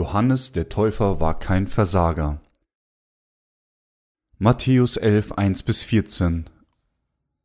Johannes 0.00 0.52
der 0.52 0.70
Täufer 0.70 1.20
war 1.20 1.38
kein 1.38 1.66
Versager. 1.66 2.40
Matthäus 4.38 4.96
11, 4.96 5.32
1 5.32 5.62
bis 5.62 5.82
14 5.82 6.48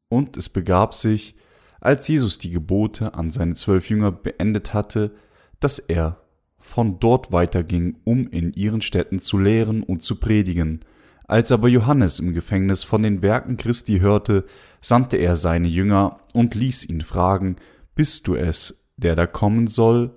Und 0.07 0.37
es 0.37 0.47
begab 0.47 0.93
sich, 0.93 1.35
als 1.81 2.07
Jesus 2.07 2.37
die 2.37 2.51
Gebote 2.51 3.13
an 3.13 3.29
seine 3.29 3.55
zwölf 3.55 3.89
Jünger 3.89 4.13
beendet 4.13 4.73
hatte, 4.73 5.13
dass 5.59 5.79
er 5.79 6.21
von 6.57 7.01
dort 7.01 7.33
weiterging, 7.33 7.97
um 8.05 8.25
in 8.29 8.53
ihren 8.53 8.81
Städten 8.81 9.19
zu 9.19 9.37
lehren 9.37 9.83
und 9.83 10.01
zu 10.03 10.15
predigen. 10.15 10.79
Als 11.27 11.51
aber 11.51 11.67
Johannes 11.67 12.19
im 12.19 12.33
Gefängnis 12.33 12.85
von 12.85 13.03
den 13.03 13.21
Werken 13.21 13.57
Christi 13.57 13.99
hörte, 13.99 14.45
sandte 14.79 15.17
er 15.17 15.35
seine 15.35 15.67
Jünger 15.67 16.21
und 16.33 16.55
ließ 16.55 16.85
ihn 16.85 17.01
fragen, 17.01 17.57
Bist 17.95 18.27
du 18.27 18.35
es, 18.35 18.87
der 18.95 19.17
da 19.17 19.27
kommen 19.27 19.67
soll, 19.67 20.15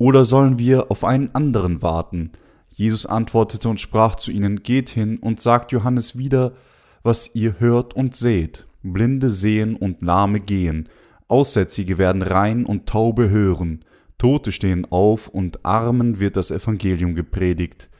oder 0.00 0.24
sollen 0.24 0.58
wir 0.58 0.90
auf 0.90 1.04
einen 1.04 1.34
anderen 1.34 1.82
warten? 1.82 2.32
Jesus 2.70 3.04
antwortete 3.04 3.68
und 3.68 3.82
sprach 3.82 4.14
zu 4.14 4.30
ihnen, 4.30 4.62
Geht 4.62 4.88
hin 4.88 5.18
und 5.18 5.42
sagt 5.42 5.72
Johannes 5.72 6.16
wieder, 6.16 6.54
was 7.02 7.34
ihr 7.34 7.60
hört 7.60 7.94
und 7.94 8.16
seht. 8.16 8.66
Blinde 8.82 9.28
sehen 9.28 9.76
und 9.76 10.00
Lahme 10.00 10.40
gehen, 10.40 10.88
Aussätzige 11.28 11.98
werden 11.98 12.22
rein 12.22 12.64
und 12.64 12.86
Taube 12.86 13.28
hören, 13.28 13.84
Tote 14.16 14.52
stehen 14.52 14.86
auf 14.90 15.28
und 15.28 15.66
Armen 15.66 16.18
wird 16.18 16.38
das 16.38 16.50
Evangelium 16.50 17.14
gepredigt. 17.14 17.90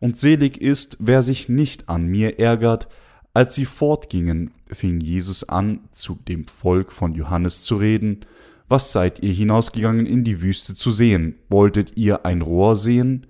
Und 0.00 0.16
selig 0.16 0.58
ist, 0.58 0.96
wer 1.00 1.20
sich 1.20 1.50
nicht 1.50 1.90
an 1.90 2.06
mir 2.06 2.38
ärgert. 2.38 2.88
Als 3.34 3.54
sie 3.54 3.66
fortgingen, 3.66 4.52
fing 4.72 5.02
Jesus 5.02 5.46
an, 5.50 5.80
zu 5.92 6.18
dem 6.26 6.46
Volk 6.46 6.92
von 6.92 7.14
Johannes 7.14 7.62
zu 7.62 7.76
reden, 7.76 8.24
was 8.72 8.90
seid 8.90 9.22
ihr 9.22 9.34
hinausgegangen 9.34 10.06
in 10.06 10.24
die 10.24 10.40
Wüste 10.40 10.74
zu 10.74 10.90
sehen? 10.90 11.34
Wolltet 11.50 11.98
ihr 11.98 12.24
ein 12.24 12.40
Rohr 12.40 12.74
sehen, 12.74 13.26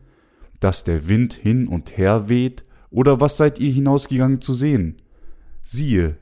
dass 0.61 0.85
der 0.85 1.09
Wind 1.09 1.35
hin 1.35 1.67
und 1.67 1.99
her 1.99 2.29
weht? 2.29 2.63
Oder 2.91 3.21
was 3.21 3.39
seid 3.39 3.59
ihr 3.59 3.73
hinausgegangen 3.73 4.41
zu 4.41 4.53
sehen? 4.53 5.03
Siehe, 5.65 6.17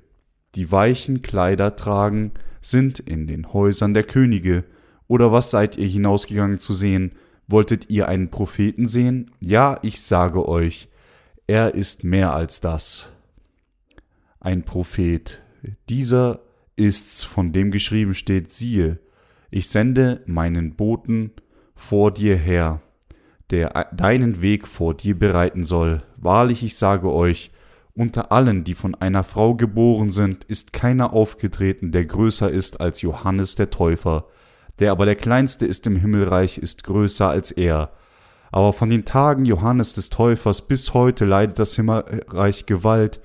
die 0.54 0.72
weichen 0.72 1.20
Kleider 1.20 1.76
tragen, 1.76 2.32
sind 2.62 2.98
in 2.98 3.26
den 3.26 3.52
Häusern 3.52 3.92
der 3.92 4.04
Könige. 4.04 4.64
Oder 5.06 5.32
was 5.32 5.50
seid 5.50 5.76
ihr 5.76 5.86
hinausgegangen 5.86 6.58
zu 6.58 6.72
sehen? 6.72 7.10
Wolltet 7.46 7.90
ihr 7.90 8.08
einen 8.08 8.30
Propheten 8.30 8.86
sehen? 8.86 9.32
Ja, 9.40 9.78
ich 9.82 10.00
sage 10.00 10.48
euch, 10.48 10.88
er 11.46 11.74
ist 11.74 12.04
mehr 12.04 12.32
als 12.32 12.62
das. 12.62 13.12
Ein 14.40 14.64
Prophet. 14.64 15.42
Dieser 15.90 16.40
ist's, 16.76 17.22
von 17.22 17.52
dem 17.52 17.70
geschrieben 17.70 18.14
steht, 18.14 18.50
siehe, 18.50 18.98
ich 19.50 19.68
sende 19.68 20.22
meinen 20.26 20.76
Boten 20.76 21.32
vor 21.74 22.12
dir 22.12 22.36
her, 22.36 22.80
der 23.50 23.88
deinen 23.92 24.40
Weg 24.40 24.66
vor 24.66 24.94
dir 24.94 25.18
bereiten 25.18 25.64
soll. 25.64 26.02
Wahrlich, 26.16 26.62
ich 26.62 26.76
sage 26.76 27.10
euch, 27.10 27.50
unter 27.94 28.30
allen, 28.32 28.64
die 28.64 28.74
von 28.74 28.94
einer 28.94 29.24
Frau 29.24 29.54
geboren 29.54 30.10
sind, 30.10 30.44
ist 30.44 30.72
keiner 30.72 31.12
aufgetreten, 31.12 31.90
der 31.90 32.06
größer 32.06 32.50
ist 32.50 32.80
als 32.80 33.02
Johannes 33.02 33.56
der 33.56 33.70
Täufer, 33.70 34.26
der 34.78 34.92
aber 34.92 35.04
der 35.04 35.16
kleinste 35.16 35.66
ist 35.66 35.86
im 35.86 35.96
Himmelreich, 35.96 36.58
ist 36.58 36.84
größer 36.84 37.28
als 37.28 37.50
er. 37.50 37.90
Aber 38.52 38.72
von 38.72 38.90
den 38.90 39.04
Tagen 39.04 39.44
Johannes 39.44 39.94
des 39.94 40.10
Täufers 40.10 40.66
bis 40.66 40.94
heute 40.94 41.24
leidet 41.24 41.58
das 41.58 41.76
Himmelreich 41.76 42.66
Gewalt, 42.66 43.20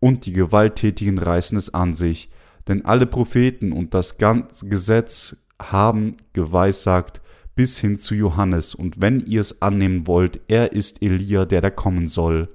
und 0.00 0.26
die 0.26 0.32
Gewalttätigen 0.32 1.18
reißen 1.18 1.56
es 1.56 1.72
an 1.72 1.94
sich, 1.94 2.30
denn 2.68 2.84
alle 2.84 3.06
Propheten 3.06 3.72
und 3.72 3.94
das 3.94 4.18
ganze 4.18 4.68
Gesetz 4.68 5.43
haben 5.60 6.16
geweissagt 6.32 7.20
bis 7.54 7.78
hin 7.78 7.98
zu 7.98 8.14
Johannes, 8.14 8.74
und 8.74 9.00
wenn 9.00 9.20
ihr 9.20 9.40
es 9.40 9.62
annehmen 9.62 10.06
wollt, 10.06 10.40
er 10.48 10.72
ist 10.72 11.02
Elia, 11.02 11.44
der 11.44 11.60
da 11.60 11.70
kommen 11.70 12.08
soll. 12.08 12.48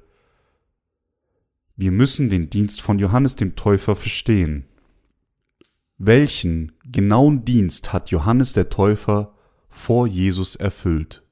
Wir 1.76 1.92
müssen 1.92 2.30
den 2.30 2.50
Dienst 2.50 2.82
von 2.82 3.00
Johannes 3.00 3.36
dem 3.36 3.56
Täufer 3.56 3.96
verstehen. 3.96 4.66
Welchen 5.98 6.74
genauen 6.84 7.46
Dienst 7.46 7.94
hat 7.94 8.12
Johannes 8.12 8.54
der 8.54 8.70
Täufer 8.70 9.36
vor 9.70 10.08
Jesus 10.08 10.56
erfüllt? 10.56 11.24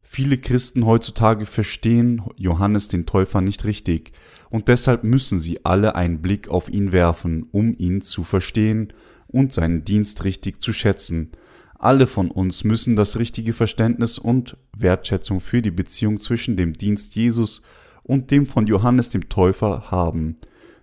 Viele 0.00 0.38
Christen 0.38 0.86
heutzutage 0.86 1.44
verstehen 1.44 2.22
Johannes 2.36 2.88
den 2.88 3.04
Täufer 3.04 3.42
nicht 3.42 3.66
richtig, 3.66 4.12
und 4.48 4.68
deshalb 4.68 5.04
müssen 5.04 5.38
sie 5.38 5.66
alle 5.66 5.94
einen 5.96 6.22
Blick 6.22 6.48
auf 6.48 6.70
ihn 6.70 6.92
werfen, 6.92 7.46
um 7.52 7.74
ihn 7.76 8.00
zu 8.00 8.24
verstehen 8.24 8.94
und 9.28 9.52
seinen 9.52 9.84
Dienst 9.84 10.24
richtig 10.24 10.60
zu 10.62 10.72
schätzen. 10.72 11.30
Alle 11.78 12.06
von 12.06 12.30
uns 12.30 12.64
müssen 12.64 12.96
das 12.96 13.18
richtige 13.18 13.52
Verständnis 13.52 14.18
und 14.18 14.56
Wertschätzung 14.76 15.40
für 15.40 15.62
die 15.62 15.70
Beziehung 15.70 16.18
zwischen 16.18 16.56
dem 16.56 16.72
Dienst 16.72 17.14
Jesus 17.14 17.62
und 18.02 18.30
dem 18.30 18.46
von 18.46 18.66
Johannes 18.66 19.10
dem 19.10 19.28
Täufer 19.28 19.90
haben. 19.90 20.36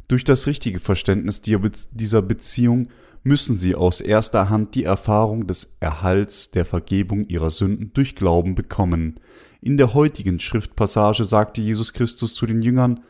Durch 0.07 0.23
das 0.23 0.47
richtige 0.47 0.79
Verständnis 0.79 1.41
dieser 1.41 2.21
Beziehung 2.21 2.89
müssen 3.23 3.57
sie 3.57 3.73
aus 3.73 3.99
erster 4.01 4.49
Hand 4.49 4.75
die 4.75 4.83
Erfahrung 4.83 5.47
des 5.47 5.77
Erhalts 5.79 6.51
der 6.51 6.63
Vergebung 6.63 7.27
ihrer 7.27 7.49
Sünden 7.49 7.91
durch 7.93 8.15
Glauben 8.15 8.53
bekommen. 8.53 9.19
In 9.61 9.77
der 9.77 9.95
heutigen 9.95 10.39
Schriftpassage 10.39 11.25
sagte 11.25 11.59
Jesus 11.59 11.91
Christus 11.93 12.35
zu 12.35 12.45
den 12.45 12.61
Jüngern 12.61 13.03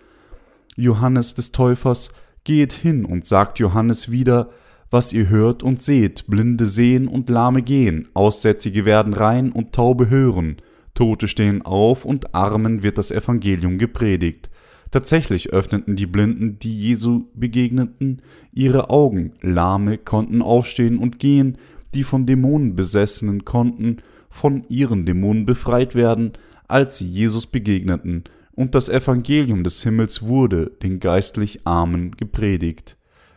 Johannes 0.77 1.35
des 1.35 1.51
Täufers, 1.51 2.11
Geht 2.45 2.73
hin 2.73 3.05
und 3.05 3.25
sagt 3.25 3.59
Johannes 3.59 4.11
wieder, 4.11 4.51
was 4.95 5.11
ihr 5.11 5.27
hört 5.27 5.61
und 5.61 5.81
seht, 5.81 6.25
Blinde 6.25 6.65
sehen 6.65 7.09
und 7.09 7.29
Lahme 7.29 7.61
gehen, 7.61 8.07
Aussätzige 8.13 8.85
werden 8.85 9.13
rein 9.13 9.51
und 9.51 9.73
Taube 9.73 10.09
hören, 10.09 10.55
Tote 10.93 11.27
stehen 11.27 11.63
auf 11.63 12.05
und 12.05 12.33
Armen 12.33 12.81
wird 12.81 12.97
das 12.97 13.11
Evangelium 13.11 13.77
gepredigt. 13.77 14.49
Tatsächlich 14.91 15.49
öffneten 15.49 15.97
die 15.97 16.05
Blinden, 16.05 16.59
die 16.59 16.79
Jesu 16.79 17.25
begegneten, 17.33 18.21
ihre 18.53 18.89
Augen, 18.89 19.33
Lahme 19.41 19.97
konnten 19.97 20.41
aufstehen 20.41 20.97
und 20.97 21.19
gehen, 21.19 21.57
die 21.93 22.05
von 22.05 22.25
Dämonen 22.25 22.77
besessenen 22.77 23.43
konnten 23.43 23.97
von 24.29 24.61
ihren 24.69 25.05
Dämonen 25.05 25.45
befreit 25.45 25.95
werden, 25.95 26.31
als 26.69 26.99
sie 26.99 27.05
Jesus 27.05 27.47
begegneten, 27.47 28.23
und 28.53 28.73
das 28.73 28.87
Evangelium 28.87 29.65
des 29.65 29.83
Himmels 29.83 30.21
wurde 30.21 30.71
den 30.81 31.01
geistlich 31.01 31.67
Armen 31.67 32.15
gepredigt. 32.15 32.95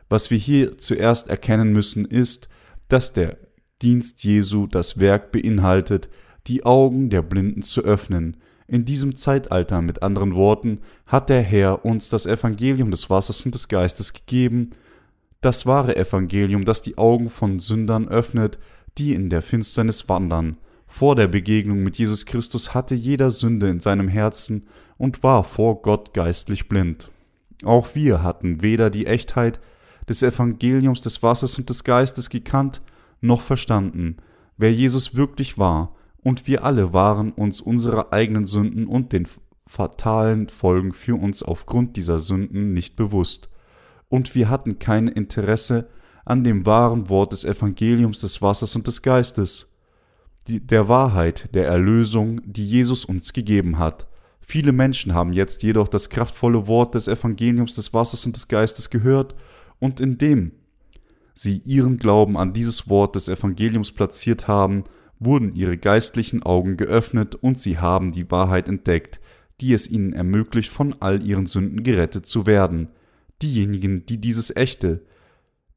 Was 0.09 0.31
wir 0.31 0.39
hier 0.39 0.79
zuerst 0.79 1.29
erkennen 1.29 1.73
müssen, 1.73 2.05
ist, 2.05 2.49
dass 2.89 3.13
der 3.13 3.37
Dienst 3.83 4.25
Jesu 4.25 4.67
das 4.67 4.99
Werk 4.99 5.31
beinhaltet, 5.33 6.09
die 6.47 6.65
Augen 6.65 7.11
der 7.11 7.23
Blinden 7.23 7.63
zu 7.63 7.83
öffnen. 7.83 8.37
In 8.67 8.85
diesem 8.85 9.15
Zeitalter, 9.15 9.81
mit 9.83 10.03
anderen 10.03 10.35
Worten, 10.35 10.81
hat 11.07 11.29
der 11.29 11.43
Herr 11.43 11.85
uns 11.85 12.09
das 12.09 12.27
Evangelium 12.27 12.91
des 12.91 13.09
Wassers 13.09 13.45
und 13.45 13.55
des 13.55 13.69
Geistes 13.69 14.13
gegeben, 14.13 14.71
das 15.41 15.67
wahre 15.67 15.97
Evangelium, 15.97 16.65
das 16.65 16.83
die 16.83 16.99
Augen 16.99 17.31
von 17.31 17.61
Sündern 17.61 18.09
öffnet, 18.09 18.59
die 18.99 19.15
in 19.15 19.31
der 19.31 19.43
Finsternis 19.43 20.09
wandern. 20.09 20.57
Vor 20.87 21.15
der 21.15 21.29
Begegnung 21.29 21.83
mit 21.83 21.97
Jesus 21.97 22.27
Christus 22.27 22.75
hatte 22.75 22.95
jeder 22.95 23.31
Sünde 23.31 23.69
in 23.69 23.79
seinem 23.79 24.09
Herzen 24.09 24.67
und 24.97 25.23
war 25.23 25.45
vor 25.45 25.83
Gott 25.83 26.13
geistlich 26.13 26.69
blind. 26.69 27.11
Auch 27.65 27.95
wir 27.95 28.23
hatten 28.23 28.63
weder 28.63 28.91
die 28.91 29.07
Echtheit 29.07 29.61
des 30.09 30.23
Evangeliums 30.23 31.03
des 31.03 31.23
Wassers 31.23 31.59
und 31.59 31.69
des 31.69 31.85
Geistes 31.85 32.31
gekannt 32.31 32.81
noch 33.21 33.41
verstanden, 33.41 34.17
wer 34.57 34.73
Jesus 34.73 35.15
wirklich 35.15 35.59
war, 35.59 35.95
und 36.23 36.47
wir 36.47 36.65
alle 36.65 36.93
waren 36.93 37.33
uns 37.33 37.61
unserer 37.61 38.13
eigenen 38.13 38.45
Sünden 38.45 38.87
und 38.87 39.13
den 39.13 39.29
fatalen 39.67 40.49
Folgen 40.49 40.93
für 40.93 41.15
uns 41.15 41.43
aufgrund 41.43 41.97
dieser 41.97 42.19
Sünden 42.19 42.73
nicht 42.73 42.97
bewusst, 42.97 43.51
und 44.09 44.35
wir 44.35 44.49
hatten 44.49 44.79
kein 44.79 45.09
Interesse 45.09 45.89
an 46.25 46.45
dem 46.45 46.67
wahren 46.67 47.09
Wort 47.09 47.33
des 47.33 47.45
Evangeliums 47.45 48.21
des 48.21 48.41
Wassers 48.43 48.77
und 48.77 48.87
des 48.87 49.03
Geistes, 49.03 49.75
die, 50.47 50.67
der 50.67 50.89
Wahrheit 50.89 51.55
der 51.55 51.67
Erlösung, 51.67 52.41
die 52.45 52.67
Jesus 52.67 53.05
uns 53.05 53.33
gegeben 53.33 53.79
hat. 53.79 54.07
Viele 54.41 54.73
Menschen 54.73 55.13
haben 55.13 55.35
jetzt 55.35 55.63
jedoch 55.63 55.89
das 55.89 56.09
kraftvolle 56.09 56.67
Wort 56.67 56.95
des 56.95 57.07
Evangeliums 57.07 57.75
des 57.75 57.93
Wassers 57.93 58.25
und 58.25 58.35
des 58.35 58.49
Geistes 58.49 58.89
gehört 58.89 59.35
und 59.79 60.01
indem 60.01 60.53
sie 61.35 61.59
ihren 61.65 61.99
Glauben 61.99 62.37
an 62.37 62.53
dieses 62.53 62.89
Wort 62.89 63.15
des 63.15 63.29
Evangeliums 63.29 63.93
platziert 63.93 64.49
haben, 64.49 64.85
wurden 65.19 65.55
ihre 65.55 65.77
geistlichen 65.77 66.43
Augen 66.43 66.77
geöffnet 66.77 67.35
und 67.35 67.59
sie 67.59 67.79
haben 67.79 68.13
die 68.13 68.31
Wahrheit 68.31 68.69
entdeckt, 68.69 69.21
die 69.61 69.73
es 69.73 69.89
ihnen 69.89 70.13
ermöglicht, 70.13 70.71
von 70.71 70.95
all 71.01 71.23
ihren 71.23 71.47
Sünden 71.47 71.83
gerettet 71.83 72.27
zu 72.27 72.47
werden. 72.47 72.89
Diejenigen, 73.43 74.07
die 74.07 74.21
dieses 74.21 74.55
echte 74.55 75.03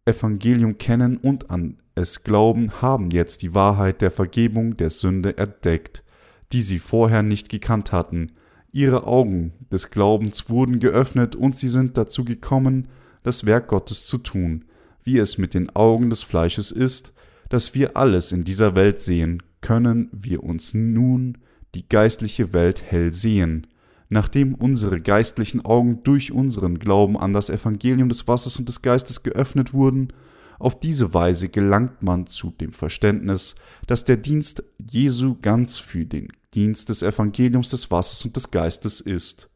Evangelium 0.06 0.78
kennen 0.78 1.18
und 1.18 1.50
an 1.50 1.78
es 1.94 2.24
glauben, 2.24 2.82
haben 2.82 3.10
jetzt 3.12 3.42
die 3.42 3.54
Wahrheit 3.54 4.02
der 4.02 4.12
Vergebung 4.12 4.78
der 4.78 4.90
Sünde 4.90 5.38
entdeckt, 5.38 6.04
die 6.52 6.62
sie 6.62 6.80
vorher 6.80 7.22
nicht 7.22 7.50
gekannt 7.50 7.92
hatten. 7.92 8.32
Ihre 8.72 9.06
Augen 9.06 9.54
des 9.72 9.90
Glaubens 9.90 10.50
wurden 10.50 10.80
geöffnet 10.80 11.36
und 11.36 11.56
sie 11.56 11.68
sind 11.68 11.98
dazu 11.98 12.24
gekommen, 12.24 12.88
das 13.24 13.46
Werk 13.46 13.68
Gottes 13.68 14.06
zu 14.06 14.18
tun, 14.18 14.66
wie 15.04 15.18
es 15.18 15.38
mit 15.38 15.54
den 15.54 15.70
Augen 15.76 16.10
des 16.10 16.24
Fleisches 16.24 16.72
ist, 16.72 17.14
dass 17.50 17.74
wir 17.74 17.98
alles 17.98 18.32
in 18.32 18.44
dieser 18.44 18.76
Welt 18.76 19.02
sehen, 19.02 19.44
können 19.62 20.10
wir 20.12 20.44
uns 20.44 20.74
nun 20.74 21.38
die 21.76 21.88
geistliche 21.88 22.54
Welt 22.54 22.84
hell 22.84 23.14
sehen, 23.14 23.68
nachdem 24.10 24.56
unsere 24.56 25.00
geistlichen 25.00 25.64
Augen 25.64 26.04
durch 26.04 26.32
unseren 26.32 26.80
Glauben 26.80 27.18
an 27.18 27.34
das 27.34 27.50
Evangelium 27.50 28.10
des 28.10 28.28
Wassers 28.28 28.58
und 28.58 28.68
des 28.68 28.82
Geistes 28.82 29.24
geöffnet 29.24 29.74
wurden, 29.74 30.14
auf 30.60 30.80
diese 30.80 31.14
Weise 31.14 31.50
gelangt 31.50 32.04
man 32.04 32.28
zu 32.28 32.52
dem 32.52 32.72
Verständnis, 32.72 33.56
dass 33.88 34.06
der 34.06 34.18
Dienst 34.18 34.64
Jesu 34.92 35.38
ganz 35.42 35.78
für 35.78 36.06
den 36.06 36.28
Dienst 36.54 36.90
des 36.90 37.02
Evangeliums 37.02 37.72
des 37.72 37.90
Wassers 37.90 38.26
und 38.26 38.36
des 38.36 38.52
Geistes 38.52 39.02
ist. 39.02 39.50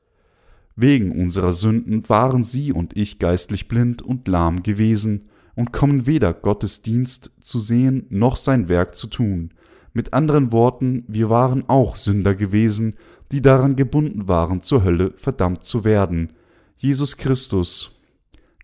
Wegen 0.76 1.12
unserer 1.12 1.52
Sünden 1.52 2.08
waren 2.10 2.44
sie 2.44 2.74
und 2.74 2.98
ich 2.98 3.20
geistlich 3.20 3.68
blind 3.68 4.02
und 4.02 4.28
lahm 4.28 4.62
gewesen 4.62 5.30
und 5.56 5.72
kommen 5.72 6.06
weder 6.06 6.34
Gottes 6.34 6.82
Dienst 6.82 7.32
zu 7.40 7.60
sehen 7.60 8.06
noch 8.10 8.36
sein 8.36 8.68
Werk 8.68 8.96
zu 8.96 9.08
tun. 9.08 9.54
Mit 9.94 10.14
anderen 10.14 10.52
Worten, 10.52 11.06
wir 11.08 11.30
waren 11.30 11.64
auch 11.70 11.96
Sünder 11.96 12.36
gewesen, 12.36 12.96
die 13.32 13.42
daran 13.42 13.78
gebunden 13.78 14.28
waren, 14.28 14.62
zur 14.62 14.84
Hölle 14.84 15.14
verdammt 15.16 15.64
zu 15.64 15.86
werden. 15.86 16.34
Jesus 16.76 17.16
Christus 17.16 17.92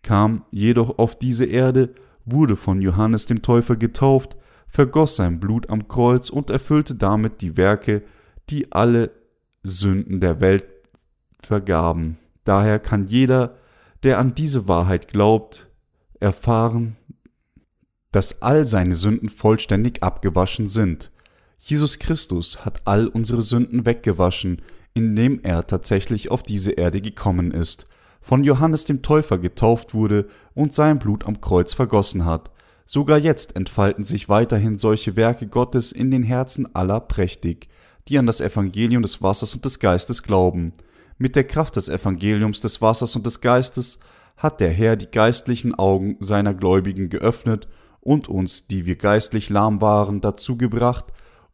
kam 0.03 0.43
jedoch 0.51 0.97
auf 0.99 1.17
diese 1.17 1.45
Erde, 1.45 1.93
wurde 2.25 2.57
von 2.57 2.81
Johannes 2.81 3.25
dem 3.25 3.41
Täufer 3.41 3.77
getauft, 3.77 4.35
vergoss 4.67 5.15
sein 5.15 5.39
Blut 5.39 5.69
am 5.69 5.87
Kreuz 5.87 6.29
und 6.29 6.49
erfüllte 6.49 6.95
damit 6.95 7.41
die 7.41 7.55
Werke, 7.55 8.03
die 8.49 8.71
alle 8.73 9.11
Sünden 9.63 10.19
der 10.19 10.41
Welt 10.41 10.65
vergaben. 11.45 12.17
Daher 12.43 12.79
kann 12.79 13.07
jeder, 13.07 13.55
der 14.03 14.19
an 14.19 14.35
diese 14.35 14.67
Wahrheit 14.67 15.07
glaubt, 15.07 15.67
erfahren, 16.19 16.97
dass 18.11 18.41
all 18.41 18.65
seine 18.65 18.95
Sünden 18.95 19.29
vollständig 19.29 20.03
abgewaschen 20.03 20.67
sind. 20.67 21.11
Jesus 21.57 21.99
Christus 21.99 22.65
hat 22.65 22.81
all 22.85 23.07
unsere 23.07 23.41
Sünden 23.41 23.85
weggewaschen, 23.85 24.61
indem 24.93 25.39
er 25.43 25.67
tatsächlich 25.67 26.31
auf 26.31 26.43
diese 26.43 26.71
Erde 26.71 27.01
gekommen 27.01 27.51
ist, 27.51 27.87
von 28.19 28.43
Johannes 28.43 28.85
dem 28.85 29.01
Täufer 29.01 29.37
getauft 29.37 29.93
wurde 29.93 30.27
und 30.53 30.75
sein 30.75 30.99
Blut 30.99 31.25
am 31.25 31.39
Kreuz 31.39 31.73
vergossen 31.73 32.25
hat. 32.25 32.51
Sogar 32.85 33.17
jetzt 33.17 33.55
entfalten 33.55 34.03
sich 34.03 34.27
weiterhin 34.27 34.77
solche 34.77 35.15
Werke 35.15 35.47
Gottes 35.47 35.91
in 35.91 36.11
den 36.11 36.23
Herzen 36.23 36.75
aller 36.75 36.99
prächtig, 36.99 37.69
die 38.07 38.17
an 38.17 38.25
das 38.25 38.41
Evangelium 38.41 39.01
des 39.01 39.21
Wassers 39.21 39.55
und 39.55 39.63
des 39.63 39.79
Geistes 39.79 40.23
glauben. 40.23 40.73
Mit 41.21 41.35
der 41.35 41.43
Kraft 41.43 41.75
des 41.75 41.87
Evangeliums 41.87 42.61
des 42.61 42.81
Wassers 42.81 43.15
und 43.15 43.27
des 43.27 43.41
Geistes 43.41 43.99
hat 44.37 44.59
der 44.59 44.71
Herr 44.71 44.95
die 44.95 45.05
geistlichen 45.05 45.75
Augen 45.75 46.17
seiner 46.19 46.55
Gläubigen 46.55 47.09
geöffnet 47.09 47.67
und 47.99 48.27
uns, 48.27 48.65
die 48.65 48.87
wir 48.87 48.95
geistlich 48.95 49.51
lahm 49.51 49.81
waren, 49.81 50.19
dazu 50.21 50.57
gebracht, 50.57 51.05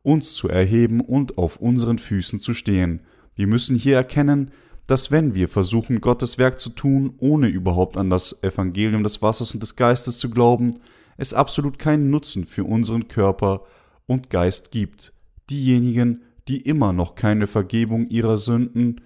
uns 0.03 0.35
zu 0.35 0.47
erheben 0.47 1.01
und 1.01 1.37
auf 1.37 1.57
unseren 1.57 1.99
Füßen 1.99 2.39
zu 2.39 2.53
stehen. 2.53 3.01
Wir 3.35 3.45
müssen 3.47 3.75
hier 3.75 3.97
erkennen, 3.97 4.51
dass 4.87 5.11
wenn 5.11 5.35
wir 5.35 5.49
versuchen, 5.49 5.99
Gottes 5.99 6.37
Werk 6.37 6.61
zu 6.61 6.69
tun, 6.69 7.15
ohne 7.17 7.49
überhaupt 7.49 7.97
an 7.97 8.09
das 8.09 8.41
Evangelium 8.43 9.03
des 9.03 9.21
Wassers 9.21 9.53
und 9.53 9.61
des 9.61 9.75
Geistes 9.75 10.17
zu 10.17 10.29
glauben, 10.29 10.75
es 11.17 11.33
absolut 11.33 11.77
keinen 11.77 12.09
Nutzen 12.09 12.45
für 12.45 12.63
unseren 12.63 13.09
Körper 13.09 13.63
und 14.05 14.29
Geist 14.29 14.71
gibt. 14.71 15.11
Diejenigen, 15.49 16.21
die 16.47 16.61
immer 16.61 16.93
noch 16.93 17.15
keine 17.15 17.47
Vergebung 17.47 18.07
ihrer 18.07 18.37
Sünden 18.37 19.01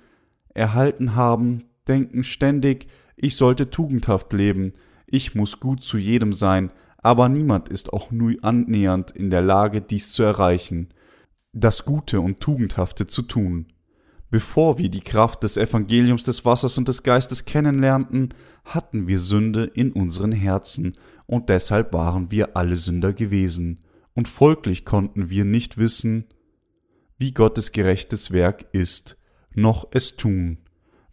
erhalten 0.54 1.16
haben, 1.16 1.66
denken 1.88 2.24
ständig, 2.24 2.88
ich 3.16 3.36
sollte 3.36 3.70
tugendhaft 3.70 4.34
leben, 4.34 4.74
ich 5.06 5.36
muss 5.36 5.60
gut 5.60 5.84
zu 5.84 5.98
jedem 5.98 6.34
sein, 6.34 6.72
aber 6.98 7.30
niemand 7.30 7.70
ist 7.70 7.94
auch 7.94 8.12
nur 8.12 8.34
annähernd 8.42 9.12
in 9.12 9.30
der 9.30 9.42
Lage, 9.42 9.82
dies 9.82 10.14
zu 10.14 10.24
erreichen, 10.24 10.90
das 11.54 11.86
Gute 11.86 12.22
und 12.22 12.40
Tugendhafte 12.40 13.08
zu 13.08 13.24
tun. 13.24 13.68
Bevor 14.30 14.78
wir 14.78 14.90
die 14.90 15.02
Kraft 15.02 15.44
des 15.44 15.58
Evangeliums 15.58 16.24
des 16.24 16.46
Wassers 16.46 16.78
und 16.78 16.88
des 16.88 17.04
Geistes 17.04 17.44
kennenlernten, 17.44 18.34
hatten 18.64 19.08
wir 19.08 19.20
Sünde 19.20 19.66
in 19.66 19.92
unseren 19.92 20.32
Herzen, 20.32 20.96
und 21.26 21.50
deshalb 21.50 21.94
waren 21.94 22.32
wir 22.32 22.56
alle 22.56 22.78
Sünder 22.78 23.14
gewesen, 23.14 23.80
und 24.14 24.28
folglich 24.28 24.86
konnten 24.86 25.30
wir 25.30 25.44
nicht 25.44 25.78
wissen, 25.78 26.26
wie 27.18 27.34
Gottes 27.34 27.72
gerechtes 27.72 28.32
Werk 28.32 28.66
ist, 28.72 29.18
noch 29.56 29.88
es 29.92 30.16
tun. 30.16 30.58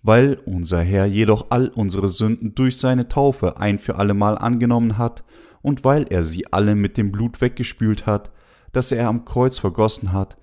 Weil 0.03 0.39
unser 0.45 0.81
Herr 0.81 1.07
jedoch 1.07 1.47
all 1.51 1.69
unsere 1.69 2.09
Sünden 2.09 2.55
durch 2.55 2.79
seine 2.79 3.09
Taufe 3.09 3.59
ein 3.59 3.79
für 3.79 3.97
allemal 3.97 4.39
angenommen 4.39 4.99
hat, 4.99 5.25
und 5.61 5.85
weil 5.85 6.05
er 6.09 6.23
sie 6.23 6.53
alle 6.53 6.75
mit 6.75 6.97
dem 6.97 7.11
Blut 7.11 7.41
weggespült 7.41 8.07
hat, 8.07 8.31
das 8.73 8.93
er 8.93 9.09
am 9.09 9.25
Kreuz 9.25 9.59
vergossen 9.59 10.13
hat, 10.13 10.37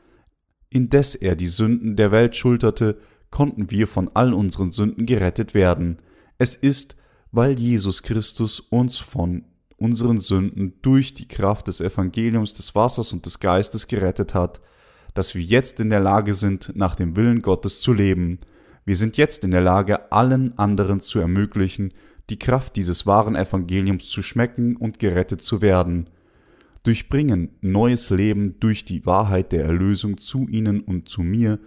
indes 0.70 1.16
er 1.16 1.36
die 1.36 1.48
Sünden 1.48 1.96
der 1.96 2.12
Welt 2.12 2.36
schulterte, 2.36 3.00
konnten 3.32 3.72
wir 3.72 3.88
von 3.88 4.12
all 4.14 4.34
unseren 4.34 4.72
Sünden 4.72 5.06
gerettet 5.06 5.54
werden. 5.54 5.98
Es 6.38 6.56
ist, 6.56 6.96
weil 7.32 7.58
Jesus 7.60 8.04
Christus 8.04 8.60
uns 8.60 8.98
von 8.98 9.46
unseren 9.78 10.20
Sünden 10.20 10.80
durch 10.82 11.14
die 11.14 11.28
Kraft 11.28 11.68
des 11.68 11.82
Evangeliums 11.82 12.54
des 12.54 12.76
Wassers 12.76 13.14
und 13.14 13.26
des 13.26 13.40
Geistes 13.40 13.88
gerettet 13.88 14.34
hat, 14.34 14.62
dass 15.16 15.34
wir 15.34 15.42
jetzt 15.42 15.80
in 15.80 15.90
der 15.90 16.02
Lage 16.02 16.36
sind, 16.36 16.74
nach 16.76 16.96
dem 16.96 17.16
Willen 17.16 17.42
Gottes 17.42 17.82
zu 17.82 17.94
leben. 17.94 18.38
Wir 18.86 18.98
sind 18.98 19.18
jetzt 19.18 19.44
in 19.44 19.52
der 19.52 19.62
Lage, 19.62 20.12
allen 20.12 20.56
anderen 20.60 21.00
zu 21.00 21.20
ermöglichen, 21.20 21.94
die 22.30 22.38
Kraft 22.38 22.76
dieses 22.76 23.08
wahren 23.08 23.36
Evangeliums 23.36 24.10
zu 24.10 24.22
schmecken 24.22 24.76
und 24.76 25.00
gerettet 25.00 25.42
zu 25.42 25.62
werden. 25.62 26.10
Durchbringen 26.84 27.50
neues 27.62 28.10
Leben 28.10 28.60
durch 28.60 28.86
die 28.86 29.06
Wahrheit 29.06 29.52
der 29.52 29.64
Erlösung 29.64 30.20
zu 30.20 30.48
ihnen 30.48 30.82
und 30.82 31.10
zu 31.10 31.22
mir, 31.22 31.60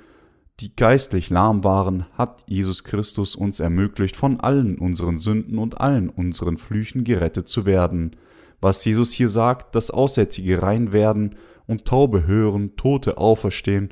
die 0.60 0.74
geistlich 0.76 1.30
lahm 1.30 1.64
waren, 1.64 2.06
hat 2.12 2.42
Jesus 2.48 2.84
Christus 2.84 3.34
uns 3.34 3.60
ermöglicht, 3.60 4.16
von 4.16 4.40
allen 4.40 4.76
unseren 4.76 5.18
Sünden 5.18 5.58
und 5.58 5.80
allen 5.80 6.08
unseren 6.08 6.58
Flüchen 6.58 7.04
gerettet 7.04 7.48
zu 7.48 7.64
werden. 7.64 8.16
Was 8.60 8.84
Jesus 8.84 9.12
hier 9.12 9.28
sagt, 9.28 9.74
dass 9.74 9.90
Aussätzige 9.90 10.60
rein 10.60 10.92
werden 10.92 11.36
und 11.68 11.84
Taube 11.84 12.26
hören, 12.26 12.74
Tote 12.76 13.18
auferstehen, 13.18 13.90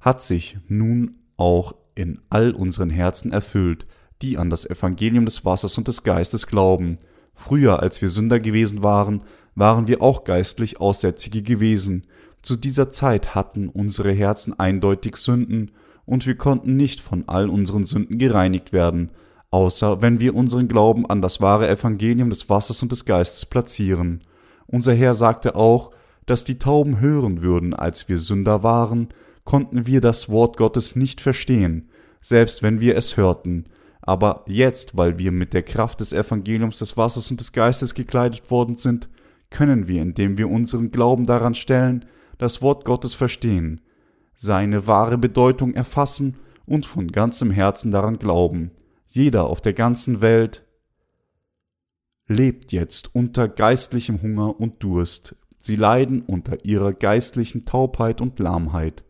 hat 0.00 0.20
sich 0.22 0.58
nun 0.66 1.18
auch 1.36 1.74
in 1.94 2.18
all 2.30 2.50
unseren 2.52 2.90
Herzen 2.90 3.30
erfüllt, 3.30 3.86
die 4.22 4.38
an 4.38 4.50
das 4.50 4.68
Evangelium 4.68 5.24
des 5.24 5.44
Wassers 5.44 5.78
und 5.78 5.86
des 5.86 6.02
Geistes 6.02 6.48
glauben. 6.48 6.98
Früher, 7.34 7.80
als 7.80 8.02
wir 8.02 8.08
Sünder 8.08 8.40
gewesen 8.40 8.82
waren, 8.82 9.22
waren 9.54 9.86
wir 9.86 10.02
auch 10.02 10.24
geistlich 10.24 10.80
Aussätzige 10.80 11.42
gewesen. 11.42 12.06
Zu 12.42 12.56
dieser 12.56 12.90
Zeit 12.90 13.34
hatten 13.34 13.68
unsere 13.68 14.12
Herzen 14.12 14.58
eindeutig 14.58 15.16
Sünden, 15.16 15.70
und 16.04 16.26
wir 16.26 16.36
konnten 16.36 16.76
nicht 16.76 17.02
von 17.02 17.24
all 17.26 17.50
unseren 17.50 17.84
Sünden 17.84 18.16
gereinigt 18.16 18.72
werden, 18.72 19.10
außer 19.50 20.00
wenn 20.00 20.20
wir 20.20 20.34
unseren 20.34 20.66
Glauben 20.66 21.04
an 21.04 21.20
das 21.20 21.42
wahre 21.42 21.68
Evangelium 21.68 22.30
des 22.30 22.48
Wassers 22.48 22.82
und 22.82 22.92
des 22.92 23.04
Geistes 23.04 23.44
platzieren. 23.44 24.22
Unser 24.66 24.94
Herr 24.94 25.12
sagte 25.12 25.54
auch, 25.54 25.90
dass 26.30 26.44
die 26.44 26.58
Tauben 26.58 27.00
hören 27.00 27.42
würden, 27.42 27.74
als 27.74 28.08
wir 28.08 28.18
Sünder 28.18 28.62
waren, 28.62 29.08
konnten 29.44 29.86
wir 29.86 30.00
das 30.00 30.28
Wort 30.28 30.56
Gottes 30.58 30.94
nicht 30.94 31.20
verstehen, 31.20 31.88
selbst 32.20 32.62
wenn 32.62 32.80
wir 32.80 32.96
es 32.96 33.16
hörten. 33.16 33.64
Aber 34.02 34.44
jetzt, 34.46 34.96
weil 34.96 35.18
wir 35.18 35.32
mit 35.32 35.54
der 35.54 35.62
Kraft 35.62 36.00
des 36.00 36.12
Evangeliums 36.12 36.78
des 36.78 36.96
Wassers 36.96 37.30
und 37.30 37.40
des 37.40 37.52
Geistes 37.52 37.94
gekleidet 37.94 38.50
worden 38.50 38.76
sind, 38.76 39.08
können 39.50 39.88
wir, 39.88 40.02
indem 40.02 40.36
wir 40.36 40.50
unseren 40.50 40.90
Glauben 40.90 41.24
daran 41.24 41.54
stellen, 41.54 42.04
das 42.36 42.60
Wort 42.60 42.84
Gottes 42.84 43.14
verstehen, 43.14 43.80
seine 44.34 44.86
wahre 44.86 45.16
Bedeutung 45.16 45.74
erfassen 45.74 46.36
und 46.66 46.86
von 46.86 47.10
ganzem 47.10 47.50
Herzen 47.50 47.90
daran 47.90 48.18
glauben. 48.18 48.70
Jeder 49.06 49.44
auf 49.44 49.62
der 49.62 49.72
ganzen 49.72 50.20
Welt 50.20 50.64
lebt 52.26 52.72
jetzt 52.72 53.14
unter 53.14 53.48
geistlichem 53.48 54.20
Hunger 54.20 54.60
und 54.60 54.82
Durst, 54.82 55.34
Sie 55.58 55.76
leiden 55.76 56.22
unter 56.22 56.64
ihrer 56.64 56.92
geistlichen 56.92 57.64
Taubheit 57.64 58.20
und 58.20 58.38
Lahmheit. 58.38 59.02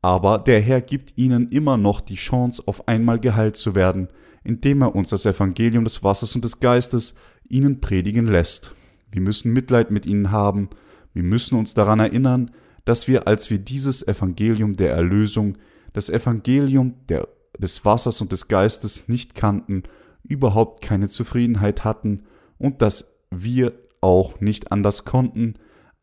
Aber 0.00 0.38
der 0.38 0.60
Herr 0.60 0.80
gibt 0.80 1.14
ihnen 1.16 1.48
immer 1.48 1.76
noch 1.76 2.00
die 2.00 2.14
Chance, 2.14 2.62
auf 2.66 2.88
einmal 2.88 3.18
geheilt 3.18 3.56
zu 3.56 3.74
werden, 3.74 4.08
indem 4.44 4.82
er 4.82 4.94
uns 4.94 5.10
das 5.10 5.26
Evangelium 5.26 5.84
des 5.84 6.02
Wassers 6.02 6.34
und 6.34 6.44
des 6.44 6.60
Geistes 6.60 7.14
ihnen 7.48 7.80
predigen 7.80 8.26
lässt. 8.26 8.74
Wir 9.10 9.20
müssen 9.20 9.52
Mitleid 9.52 9.90
mit 9.90 10.06
ihnen 10.06 10.30
haben, 10.30 10.68
wir 11.12 11.22
müssen 11.22 11.58
uns 11.58 11.74
daran 11.74 12.00
erinnern, 12.00 12.50
dass 12.84 13.08
wir, 13.08 13.26
als 13.26 13.50
wir 13.50 13.58
dieses 13.58 14.06
Evangelium 14.06 14.76
der 14.76 14.92
Erlösung, 14.92 15.56
das 15.92 16.10
Evangelium 16.10 16.92
der, 17.08 17.28
des 17.58 17.84
Wassers 17.84 18.20
und 18.20 18.32
des 18.32 18.48
Geistes 18.48 19.08
nicht 19.08 19.34
kannten, 19.34 19.84
überhaupt 20.22 20.82
keine 20.82 21.08
Zufriedenheit 21.08 21.84
hatten 21.84 22.24
und 22.58 22.82
dass 22.82 23.20
wir 23.30 23.72
auch 24.00 24.40
nicht 24.40 24.72
anders 24.72 25.04
konnten, 25.04 25.54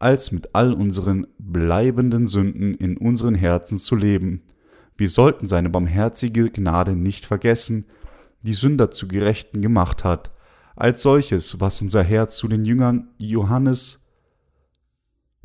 als 0.01 0.31
mit 0.31 0.55
all 0.55 0.73
unseren 0.73 1.27
bleibenden 1.37 2.27
Sünden 2.27 2.73
in 2.73 2.97
unseren 2.97 3.35
Herzen 3.35 3.77
zu 3.77 3.95
leben. 3.95 4.41
Wir 4.97 5.09
sollten 5.09 5.45
seine 5.45 5.69
barmherzige 5.69 6.49
Gnade 6.49 6.95
nicht 6.95 7.25
vergessen, 7.25 7.85
die 8.41 8.55
Sünder 8.55 8.89
zu 8.89 9.07
Gerechten 9.07 9.61
gemacht 9.61 10.03
hat, 10.03 10.31
als 10.75 11.03
solches, 11.03 11.59
was 11.59 11.81
unser 11.81 12.01
Herz 12.01 12.37
zu 12.37 12.47
den 12.47 12.65
Jüngern 12.65 13.09
Johannes 13.17 14.01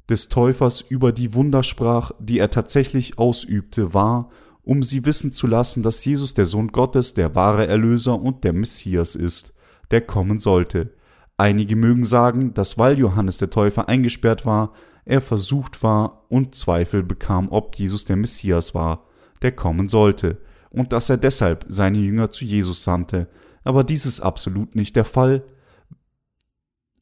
des 0.09 0.29
Täufers 0.29 0.81
über 0.81 1.13
die 1.13 1.35
Wunder 1.35 1.63
sprach, 1.63 2.13
die 2.19 2.39
er 2.39 2.49
tatsächlich 2.49 3.19
ausübte, 3.19 3.93
war, 3.93 4.31
um 4.63 4.83
sie 4.83 5.05
wissen 5.05 5.33
zu 5.33 5.47
lassen, 5.47 5.83
dass 5.83 6.05
Jesus 6.05 6.33
der 6.33 6.47
Sohn 6.47 6.69
Gottes, 6.69 7.13
der 7.13 7.35
wahre 7.35 7.67
Erlöser 7.67 8.21
und 8.21 8.43
der 8.45 8.53
Messias 8.53 9.15
ist, 9.17 9.55
der 9.91 10.01
kommen 10.01 10.39
sollte. 10.39 10.96
Einige 11.39 11.77
mögen 11.77 12.05
sagen, 12.05 12.55
dass 12.55 12.79
weil 12.79 12.99
Johannes 12.99 13.39
der 13.39 13.51
Täufer 13.51 13.89
eingesperrt 13.89 14.47
war, 14.47 14.73
er 15.05 15.21
versucht 15.21 15.83
war 15.83 16.25
und 16.29 16.55
Zweifel 16.55 17.03
bekam, 17.03 17.49
ob 17.51 17.77
Jesus 17.77 18.05
der 18.05 18.17
Messias 18.17 18.75
war, 18.75 19.05
der 19.43 19.53
kommen 19.53 19.89
sollte, 19.89 20.39
und 20.71 20.93
dass 20.93 21.11
er 21.11 21.17
deshalb 21.17 21.65
seine 21.69 21.99
Jünger 21.99 22.31
zu 22.31 22.45
Jesus 22.45 22.83
sandte. 22.83 23.29
Aber 23.65 23.85
dies 23.85 24.07
ist 24.07 24.21
absolut 24.21 24.75
nicht 24.75 24.97
der 24.97 25.05
Fall. 25.05 25.45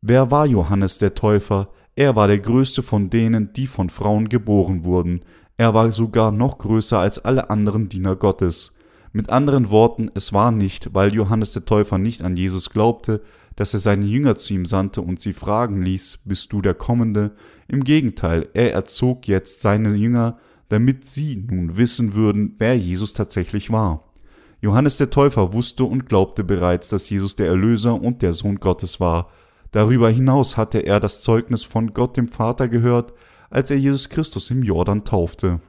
Wer 0.01 0.31
war 0.31 0.47
Johannes 0.47 0.99
der 0.99 1.15
Täufer? 1.15 1.71
Er 1.97 2.17
war 2.17 2.27
der 2.27 2.41
größte 2.41 2.83
von 2.83 3.09
denen, 3.09 3.53
die 3.53 3.67
von 3.67 3.89
Frauen 3.89 4.29
geboren 4.29 4.85
wurden. 4.85 5.23
Er 5.57 5.75
war 5.75 5.91
sogar 5.93 6.33
noch 6.33 6.59
größer 6.59 6.99
als 6.99 7.25
alle 7.25 7.51
anderen 7.51 7.89
Diener 7.89 8.17
Gottes. 8.17 8.77
Mit 9.13 9.31
anderen 9.31 9.71
Worten, 9.71 10.11
es 10.15 10.33
war 10.33 10.51
nicht, 10.51 10.93
weil 10.93 11.15
Johannes 11.15 11.53
der 11.53 11.65
Täufer 11.65 11.99
nicht 11.99 12.23
an 12.23 12.37
Jesus 12.37 12.71
glaubte, 12.71 13.23
dass 13.57 13.73
er 13.73 13.81
seine 13.81 14.07
Jünger 14.07 14.37
zu 14.37 14.55
ihm 14.55 14.67
sandte 14.67 15.01
und 15.01 15.21
sie 15.21 15.33
fragen 15.33 15.83
ließ, 15.83 16.21
bist 16.25 16.53
du 16.53 16.61
der 16.61 16.75
Kommende? 16.75 17.33
Im 17.69 17.85
Gegenteil, 17.85 18.49
er 18.53 18.73
erzog 18.73 19.29
jetzt 19.29 19.61
seine 19.61 19.95
Jünger, 19.95 20.39
damit 20.69 21.07
sie 21.07 21.37
nun 21.37 21.77
wissen 21.77 22.15
würden, 22.15 22.55
wer 22.59 22.77
Jesus 22.77 23.13
tatsächlich 23.13 23.71
war. 23.71 24.13
Johannes 24.61 24.97
der 24.97 25.11
Täufer 25.11 25.53
wusste 25.53 25.85
und 25.85 26.09
glaubte 26.09 26.43
bereits, 26.43 26.89
dass 26.89 27.11
Jesus 27.11 27.37
der 27.37 27.49
Erlöser 27.49 28.01
und 28.01 28.23
der 28.23 28.33
Sohn 28.33 28.57
Gottes 28.57 28.99
war. 28.99 29.31
Darüber 29.73 30.09
hinaus 30.11 30.57
hatte 30.57 30.79
er 30.79 31.01
das 31.01 31.21
Zeugnis 31.23 31.65
von 31.65 31.93
Gott 31.93 32.17
dem 32.17 32.29
Vater 32.29 32.69
gehört, 32.69 33.13
als 33.51 33.71
er 33.71 33.77
Jesus 33.77 34.09
Christus 34.09 34.51
im 34.51 34.63
Jordan 34.63 35.05
taufte. 35.05 35.61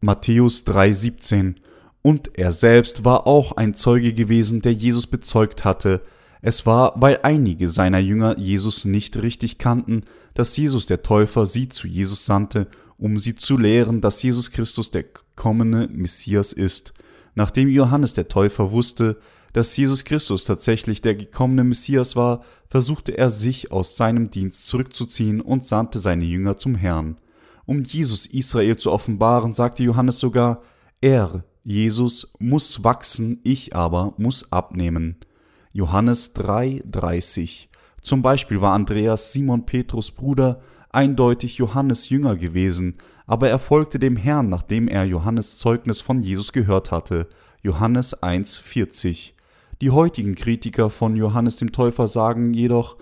Matthäus 0.00 0.64
3,17 0.66 1.56
Und 2.02 2.38
er 2.38 2.52
selbst 2.52 3.04
war 3.04 3.26
auch 3.26 3.56
ein 3.56 3.74
Zeuge 3.74 4.14
gewesen, 4.14 4.62
der 4.62 4.72
Jesus 4.72 5.06
bezeugt 5.06 5.64
hatte. 5.64 6.00
Es 6.42 6.64
war, 6.64 6.94
weil 6.96 7.20
einige 7.22 7.68
seiner 7.68 7.98
Jünger 7.98 8.38
Jesus 8.38 8.84
nicht 8.84 9.16
richtig 9.16 9.58
kannten, 9.58 10.04
dass 10.34 10.56
Jesus 10.56 10.86
der 10.86 11.02
Täufer 11.02 11.44
sie 11.44 11.68
zu 11.68 11.86
Jesus 11.86 12.24
sandte, 12.24 12.68
um 12.96 13.18
sie 13.18 13.34
zu 13.34 13.56
lehren, 13.56 14.00
dass 14.00 14.22
Jesus 14.22 14.50
Christus 14.50 14.90
der 14.90 15.04
kommende 15.36 15.88
Messias 15.88 16.52
ist. 16.52 16.94
Nachdem 17.34 17.68
Johannes 17.68 18.14
der 18.14 18.28
Täufer 18.28 18.72
wusste, 18.72 19.18
dass 19.52 19.76
Jesus 19.76 20.04
Christus 20.04 20.44
tatsächlich 20.44 21.00
der 21.00 21.14
gekommene 21.14 21.64
Messias 21.64 22.14
war, 22.16 22.42
versuchte 22.68 23.18
er 23.18 23.30
sich 23.30 23.72
aus 23.72 23.96
seinem 23.96 24.30
Dienst 24.30 24.66
zurückzuziehen 24.68 25.40
und 25.40 25.64
sandte 25.64 25.98
seine 25.98 26.24
Jünger 26.24 26.56
zum 26.56 26.74
Herrn. 26.74 27.16
Um 27.66 27.82
Jesus 27.82 28.26
Israel 28.26 28.76
zu 28.76 28.92
offenbaren, 28.92 29.54
sagte 29.54 29.82
Johannes 29.82 30.20
sogar, 30.20 30.62
er, 31.00 31.44
Jesus, 31.64 32.32
muss 32.38 32.84
wachsen, 32.84 33.40
ich 33.42 33.74
aber 33.74 34.14
muss 34.16 34.52
abnehmen. 34.52 35.16
Johannes 35.72 36.34
3,30 36.36 37.68
Zum 38.02 38.22
Beispiel 38.22 38.60
war 38.60 38.74
Andreas 38.74 39.32
Simon 39.32 39.66
Petrus 39.66 40.10
Bruder 40.10 40.60
eindeutig 40.90 41.58
Johannes 41.58 42.08
Jünger 42.08 42.36
gewesen, 42.36 42.98
aber 43.26 43.48
er 43.48 43.58
folgte 43.58 43.98
dem 43.98 44.16
Herrn, 44.16 44.48
nachdem 44.48 44.88
er 44.88 45.04
Johannes 45.04 45.58
Zeugnis 45.58 46.00
von 46.00 46.20
Jesus 46.20 46.52
gehört 46.52 46.90
hatte. 46.90 47.28
Johannes 47.62 48.22
1,40 48.22 49.32
die 49.80 49.90
heutigen 49.90 50.34
Kritiker 50.34 50.90
von 50.90 51.16
Johannes 51.16 51.56
dem 51.56 51.72
Täufer 51.72 52.06
sagen 52.06 52.52
jedoch, 52.52 52.98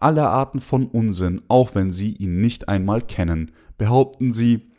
alle 0.00 0.28
Arten 0.28 0.60
von 0.60 0.86
Unsinn, 0.86 1.42
auch 1.46 1.76
wenn 1.76 1.92
sie 1.92 2.12
ihn 2.12 2.40
nicht 2.40 2.68
einmal 2.68 3.02
kennen, 3.02 3.52
behaupten 3.76 4.32
sie, 4.32 4.72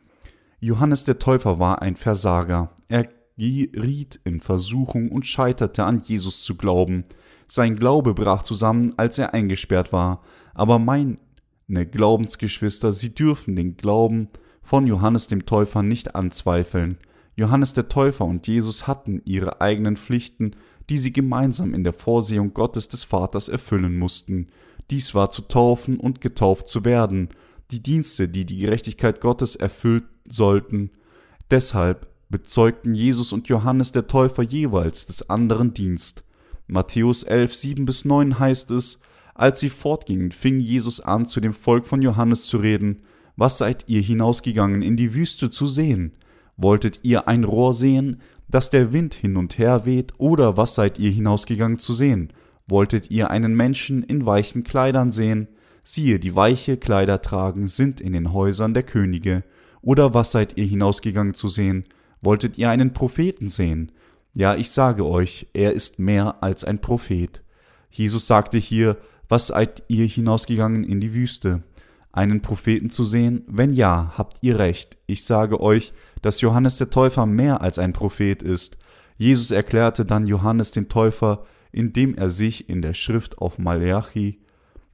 Johannes 0.59 1.05
der 1.05 1.19
Täufer 1.19 1.57
war 1.57 1.81
ein 1.81 1.95
Versager, 1.95 2.71
er 2.89 3.07
geriet 3.37 4.19
in 4.25 4.41
Versuchung 4.41 5.09
und 5.09 5.25
scheiterte 5.25 5.85
an 5.85 5.99
Jesus 5.99 6.43
zu 6.43 6.55
glauben. 6.55 7.05
Sein 7.49 7.75
Glaube 7.75 8.13
brach 8.13 8.43
zusammen, 8.43 8.93
als 8.95 9.17
er 9.17 9.33
eingesperrt 9.33 9.91
war, 9.91 10.21
aber 10.53 10.79
meine 10.79 11.17
Glaubensgeschwister, 11.67 12.93
sie 12.93 13.13
dürfen 13.13 13.55
den 13.55 13.75
Glauben 13.75 14.29
von 14.61 14.87
Johannes 14.87 15.27
dem 15.27 15.45
Täufer 15.45 15.83
nicht 15.83 16.15
anzweifeln. 16.15 16.97
Johannes 17.35 17.73
der 17.73 17.89
Täufer 17.89 18.25
und 18.25 18.47
Jesus 18.47 18.87
hatten 18.87 19.21
ihre 19.25 19.61
eigenen 19.61 19.97
Pflichten 19.97 20.55
die 20.89 20.97
sie 20.97 21.13
gemeinsam 21.13 21.73
in 21.73 21.83
der 21.83 21.93
Vorsehung 21.93 22.53
Gottes 22.53 22.87
des 22.87 23.03
Vaters 23.03 23.47
erfüllen 23.47 23.97
mussten. 23.97 24.47
Dies 24.89 25.13
war 25.13 25.29
zu 25.29 25.43
taufen 25.43 25.99
und 25.99 26.19
getauft 26.19 26.67
zu 26.67 26.83
werden, 26.83 27.29
die 27.71 27.83
Dienste, 27.83 28.27
die 28.27 28.45
die 28.45 28.57
Gerechtigkeit 28.57 29.21
Gottes 29.21 29.55
erfüllt 29.55 30.05
sollten. 30.27 30.89
Deshalb 31.51 32.07
bezeugten 32.29 32.95
Jesus 32.95 33.31
und 33.31 33.47
Johannes 33.47 33.91
der 33.91 34.07
Täufer 34.07 34.41
jeweils 34.41 35.05
des 35.05 35.29
anderen 35.29 35.75
Dienst. 35.75 36.23
Matthäus 36.71 37.23
11, 37.23 37.55
7 37.55 37.85
bis 37.85 38.05
9 38.05 38.37
heißt 38.37 38.69
es, 38.71 39.01
als 39.33 39.59
sie 39.59 39.69
fortgingen, 39.69 40.31
fing 40.31 40.59
Jesus 40.59 40.99
an, 40.99 41.25
zu 41.25 41.41
dem 41.41 41.53
Volk 41.53 41.87
von 41.87 42.03
Johannes 42.03 42.43
zu 42.43 42.57
reden. 42.57 43.01
Was 43.35 43.57
seid 43.57 43.85
ihr 43.87 44.01
hinausgegangen 44.01 44.83
in 44.83 44.95
die 44.95 45.15
Wüste 45.15 45.49
zu 45.49 45.65
sehen? 45.65 46.11
Wolltet 46.57 46.99
ihr 47.01 47.27
ein 47.27 47.43
Rohr 47.43 47.73
sehen, 47.73 48.21
dass 48.47 48.69
der 48.69 48.93
Wind 48.93 49.15
hin 49.15 49.35
und 49.35 49.57
her 49.57 49.87
weht, 49.87 50.13
oder 50.19 50.57
was 50.57 50.75
seid 50.75 50.99
ihr 50.99 51.09
hinausgegangen 51.09 51.79
zu 51.79 51.93
sehen? 51.93 52.33
Wolltet 52.67 53.09
ihr 53.09 53.31
einen 53.31 53.55
Menschen 53.55 54.03
in 54.03 54.27
weichen 54.27 54.63
Kleidern 54.63 55.11
sehen? 55.11 55.47
Siehe, 55.83 56.19
die 56.19 56.35
weiche 56.35 56.77
Kleider 56.77 57.23
tragen 57.23 57.65
sind 57.65 57.99
in 57.99 58.13
den 58.13 58.31
Häusern 58.31 58.75
der 58.75 58.83
Könige. 58.83 59.43
Oder 59.81 60.13
was 60.13 60.31
seid 60.31 60.55
ihr 60.55 60.65
hinausgegangen 60.65 61.33
zu 61.33 61.47
sehen? 61.47 61.85
Wolltet 62.21 62.59
ihr 62.59 62.69
einen 62.69 62.93
Propheten 62.93 63.49
sehen? 63.49 63.91
Ja, 64.39 64.55
ich 64.55 64.71
sage 64.71 65.05
euch, 65.05 65.47
er 65.51 65.73
ist 65.73 65.99
mehr 65.99 66.41
als 66.41 66.63
ein 66.63 66.79
Prophet. 66.79 67.43
Jesus 67.91 68.25
sagte 68.25 68.57
hier, 68.57 68.95
was 69.27 69.47
seid 69.47 69.83
ihr 69.89 70.05
hinausgegangen 70.05 70.85
in 70.85 71.01
die 71.01 71.13
Wüste? 71.13 71.61
Einen 72.13 72.41
Propheten 72.41 72.89
zu 72.89 73.03
sehen? 73.03 73.43
Wenn 73.47 73.73
ja, 73.73 74.13
habt 74.17 74.37
ihr 74.39 74.57
recht. 74.57 74.97
Ich 75.07 75.25
sage 75.25 75.59
euch, 75.59 75.91
dass 76.21 76.39
Johannes 76.39 76.77
der 76.77 76.89
Täufer 76.89 77.25
mehr 77.25 77.61
als 77.61 77.79
ein 77.79 77.91
Prophet 77.91 78.41
ist. 78.41 78.77
Jesus 79.17 79.51
erklärte 79.51 80.05
dann 80.05 80.25
Johannes 80.25 80.71
den 80.71 80.87
Täufer, 80.87 81.43
indem 81.73 82.15
er 82.15 82.29
sich 82.29 82.69
in 82.69 82.81
der 82.81 82.93
Schrift 82.93 83.39
auf 83.39 83.59
Malachi 83.59 84.39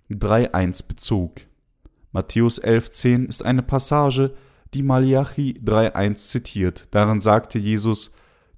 3.1 0.10 0.88
bezog. 0.88 1.42
Matthäus 2.12 2.60
11.10 2.60 3.28
ist 3.28 3.46
eine 3.46 3.62
Passage, 3.62 4.34
die 4.74 4.82
Malachi 4.82 5.62
3.1 5.64 6.16
zitiert. 6.16 6.88
Darin 6.90 7.22
sagte 7.22 7.60
Jesus, 7.60 8.12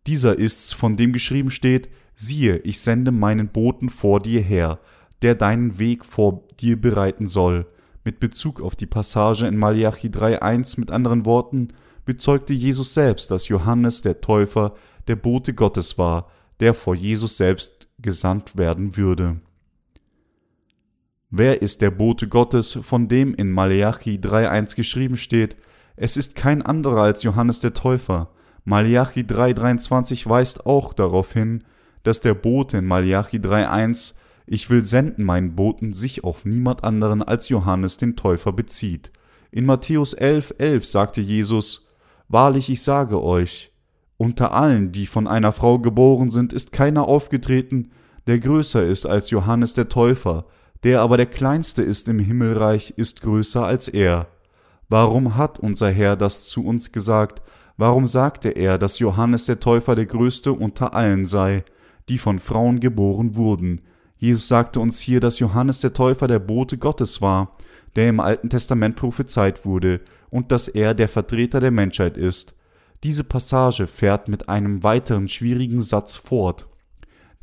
dieser 0.08 0.40
ist's, 0.40 0.74
von 0.74 0.98
dem 0.98 1.14
geschrieben 1.14 1.52
steht, 1.52 1.90
siehe, 2.16 2.58
ich 2.60 2.80
sende 2.80 3.12
meinen 3.12 3.50
Boten 3.50 3.90
vor 3.90 4.20
dir 4.20 4.42
her, 4.42 4.80
der 5.22 5.36
deinen 5.36 5.80
Weg 5.80 6.06
vor 6.06 6.44
dir 6.60 6.80
bereiten 6.80 7.28
soll. 7.28 7.68
Mit 8.04 8.20
Bezug 8.20 8.62
auf 8.62 8.76
die 8.76 8.86
Passage 8.86 9.46
in 9.46 9.58
Malachi 9.58 10.08
3.1 10.08 10.80
mit 10.80 10.92
anderen 10.92 11.26
Worten, 11.26 11.70
bezeugte 12.06 12.54
Jesus 12.54 12.94
selbst, 12.94 13.30
dass 13.32 13.50
Johannes 13.50 14.02
der 14.02 14.22
Täufer 14.22 14.76
der 15.08 15.18
Bote 15.18 15.54
Gottes 15.54 15.98
war, 15.98 16.32
der 16.60 16.74
vor 16.74 16.96
Jesus 16.96 17.38
selbst 17.38 17.88
gesandt 18.00 18.58
werden 18.58 18.98
würde. 18.98 19.42
Wer 21.30 21.62
ist 21.62 21.82
der 21.82 21.92
Bote 21.92 22.30
Gottes, 22.30 22.80
von 22.82 23.10
dem 23.10 23.36
in 23.36 23.52
Maleachi 23.52 24.18
3.1 24.18 24.76
geschrieben 24.78 25.18
steht, 25.18 25.58
es 25.98 26.16
ist 26.16 26.36
kein 26.36 26.62
anderer 26.62 27.02
als 27.02 27.24
Johannes 27.24 27.60
der 27.60 27.74
Täufer. 27.74 28.32
Maleachi 28.70 29.22
3.23 29.22 30.28
weist 30.28 30.66
auch 30.66 30.92
darauf 30.92 31.32
hin, 31.32 31.64
dass 32.04 32.20
der 32.20 32.34
Bote 32.34 32.80
in 32.80 32.86
Maleachi 32.86 33.38
3.1 33.38 34.16
Ich 34.46 34.70
will 34.70 34.84
senden 34.84 35.24
meinen 35.24 35.56
Boten 35.56 35.94
sich 35.94 36.26
auf 36.26 36.44
niemand 36.44 36.84
anderen 36.84 37.24
als 37.24 37.48
Johannes 37.48 37.96
den 37.96 38.18
Täufer 38.18 38.52
bezieht. 38.52 39.14
In 39.52 39.66
Matthäus 39.66 40.18
11.11 40.18 40.60
11 40.60 40.86
sagte 40.86 41.22
Jesus, 41.22 41.88
Wahrlich, 42.28 42.70
ich 42.70 42.82
sage 42.82 43.24
euch, 43.24 43.72
unter 44.18 44.52
allen, 44.52 44.92
die 44.92 45.06
von 45.06 45.28
einer 45.28 45.54
Frau 45.54 45.80
geboren 45.80 46.30
sind, 46.30 46.52
ist 46.52 46.74
keiner 46.74 47.08
aufgetreten, 47.08 47.92
der 48.28 48.40
größer 48.40 48.84
ist 48.84 49.06
als 49.06 49.30
Johannes 49.30 49.76
der 49.76 49.88
Täufer, 49.88 50.46
der 50.84 51.00
aber 51.00 51.16
der 51.16 51.28
kleinste 51.28 51.84
ist 51.84 52.10
im 52.10 52.20
Himmelreich, 52.20 52.96
ist 52.98 53.22
größer 53.22 53.66
als 53.66 53.88
er. 53.88 54.28
Warum 54.90 55.38
hat 55.38 55.58
unser 55.58 55.90
Herr 55.90 56.18
das 56.18 56.50
zu 56.50 56.66
uns 56.66 56.92
gesagt? 56.92 57.42
Warum 57.78 58.08
sagte 58.08 58.50
er, 58.50 58.80
dass 58.80 59.00
Johannes 59.00 59.46
der 59.46 59.60
Täufer 59.60 59.94
der 59.96 60.08
größte 60.08 60.52
unter 60.52 60.96
allen 60.96 61.26
sei, 61.26 61.64
die 62.10 62.18
von 62.18 62.40
Frauen 62.40 62.80
geboren 62.80 63.36
wurden? 63.36 63.82
Jesus 64.18 64.48
sagte 64.48 64.80
uns 64.80 65.00
hier, 65.00 65.20
dass 65.20 65.38
Johannes 65.38 65.80
der 65.80 65.94
Täufer 65.94 66.28
der 66.28 66.40
Bote 66.40 66.80
Gottes 66.80 67.22
war, 67.22 67.56
der 67.96 68.10
im 68.10 68.20
Alten 68.20 68.50
Testament 68.50 68.96
prophezeit 68.96 69.64
wurde, 69.64 70.02
und 70.32 70.52
dass 70.52 70.68
er 70.68 70.96
der 70.96 71.08
Vertreter 71.08 71.60
der 71.60 71.72
Menschheit 71.72 72.18
ist. 72.18 72.56
Diese 73.04 73.24
Passage 73.24 73.86
fährt 73.86 74.28
mit 74.28 74.50
einem 74.50 74.82
weiteren 74.82 75.28
schwierigen 75.28 75.82
Satz 75.82 76.16
fort. 76.16 76.68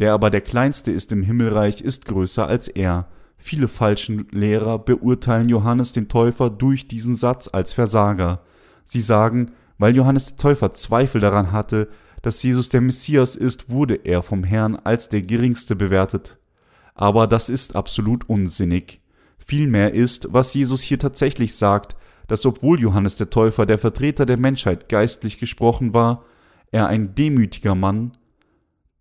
Der 0.00 0.12
aber 0.12 0.30
der 0.30 0.40
Kleinste 0.40 0.90
ist 0.90 1.12
im 1.12 1.22
Himmelreich, 1.22 1.80
ist 1.80 2.06
größer 2.06 2.46
als 2.46 2.66
er. 2.66 3.06
Viele 3.36 3.68
falschen 3.68 4.26
Lehrer 4.32 4.80
beurteilen 4.80 5.48
Johannes 5.48 5.92
den 5.92 6.08
Täufer 6.08 6.50
durch 6.50 6.88
diesen 6.88 7.14
Satz 7.14 7.48
als 7.52 7.72
Versager. 7.72 8.40
Sie 8.84 9.00
sagen, 9.00 9.52
weil 9.78 9.96
Johannes 9.96 10.26
der 10.26 10.36
Täufer 10.36 10.74
Zweifel 10.74 11.20
daran 11.20 11.52
hatte, 11.52 11.88
dass 12.22 12.42
Jesus 12.42 12.68
der 12.68 12.80
Messias 12.80 13.36
ist, 13.36 13.70
wurde 13.70 13.96
er 13.96 14.22
vom 14.22 14.44
Herrn 14.44 14.76
als 14.76 15.08
der 15.08 15.22
Geringste 15.22 15.76
bewertet. 15.76 16.38
Aber 16.94 17.26
das 17.26 17.48
ist 17.48 17.76
absolut 17.76 18.28
unsinnig. 18.28 19.00
Vielmehr 19.46 19.92
ist, 19.92 20.32
was 20.32 20.54
Jesus 20.54 20.80
hier 20.80 20.98
tatsächlich 20.98 21.54
sagt, 21.54 21.96
dass 22.26 22.46
obwohl 22.46 22.80
Johannes 22.80 23.16
der 23.16 23.30
Täufer 23.30 23.66
der 23.66 23.78
Vertreter 23.78 24.24
der 24.24 24.38
Menschheit 24.38 24.88
geistlich 24.88 25.38
gesprochen 25.38 25.92
war, 25.92 26.24
er 26.70 26.86
ein 26.86 27.14
demütiger 27.14 27.74
Mann, 27.74 28.12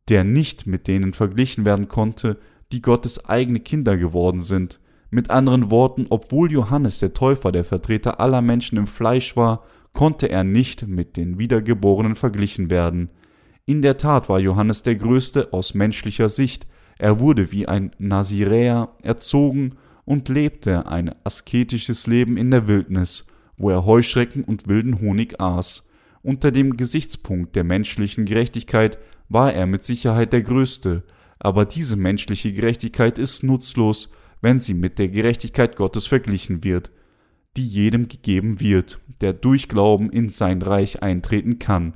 der 0.09 0.23
nicht 0.23 0.67
mit 0.67 0.87
denen 0.87 1.13
verglichen 1.13 1.65
werden 1.65 1.87
konnte, 1.87 2.39
die 2.71 2.81
Gottes 2.81 3.29
eigene 3.29 3.59
Kinder 3.59 3.95
geworden 3.95 4.41
sind. 4.41 4.79
Mit 5.09 5.29
anderen 5.29 5.71
Worten, 5.71 6.07
obwohl 6.09 6.51
Johannes 6.51 6.99
der 6.99 7.13
Täufer 7.13 7.51
der 7.51 7.63
Vertreter 7.63 8.19
aller 8.19 8.41
Menschen 8.41 8.77
im 8.77 8.87
Fleisch 8.87 9.37
war, 9.37 9.63
konnte 9.93 10.29
er 10.29 10.43
nicht 10.43 10.87
mit 10.87 11.17
den 11.17 11.37
Wiedergeborenen 11.37 12.15
verglichen 12.15 12.69
werden. 12.69 13.11
In 13.65 13.81
der 13.81 13.97
Tat 13.97 14.27
war 14.27 14.39
Johannes 14.39 14.83
der 14.83 14.95
Größte 14.95 15.53
aus 15.53 15.73
menschlicher 15.73 16.29
Sicht, 16.29 16.67
er 16.99 17.19
wurde 17.19 17.51
wie 17.51 17.67
ein 17.67 17.91
Naziräer 17.97 18.89
erzogen 19.01 19.75
und 20.05 20.29
lebte 20.29 20.87
ein 20.87 21.13
asketisches 21.23 22.07
Leben 22.07 22.37
in 22.37 22.51
der 22.51 22.67
Wildnis, 22.67 23.27
wo 23.57 23.69
er 23.69 23.85
Heuschrecken 23.85 24.43
und 24.43 24.67
wilden 24.67 24.99
Honig 24.99 25.39
aß. 25.39 25.89
Unter 26.21 26.51
dem 26.51 26.77
Gesichtspunkt 26.77 27.55
der 27.55 27.63
menschlichen 27.63 28.25
Gerechtigkeit 28.25 28.97
war 29.29 29.53
er 29.53 29.65
mit 29.65 29.83
Sicherheit 29.83 30.33
der 30.33 30.41
Größte, 30.41 31.03
aber 31.39 31.65
diese 31.65 31.97
menschliche 31.97 32.53
Gerechtigkeit 32.53 33.17
ist 33.17 33.43
nutzlos, 33.43 34.11
wenn 34.41 34.59
sie 34.59 34.73
mit 34.73 34.99
der 34.99 35.09
Gerechtigkeit 35.09 35.75
Gottes 35.75 36.07
verglichen 36.07 36.63
wird, 36.63 36.91
die 37.57 37.67
jedem 37.67 38.07
gegeben 38.07 38.59
wird, 38.59 38.99
der 39.21 39.33
durch 39.33 39.69
Glauben 39.69 40.09
in 40.09 40.29
sein 40.29 40.61
Reich 40.61 41.03
eintreten 41.03 41.59
kann, 41.59 41.93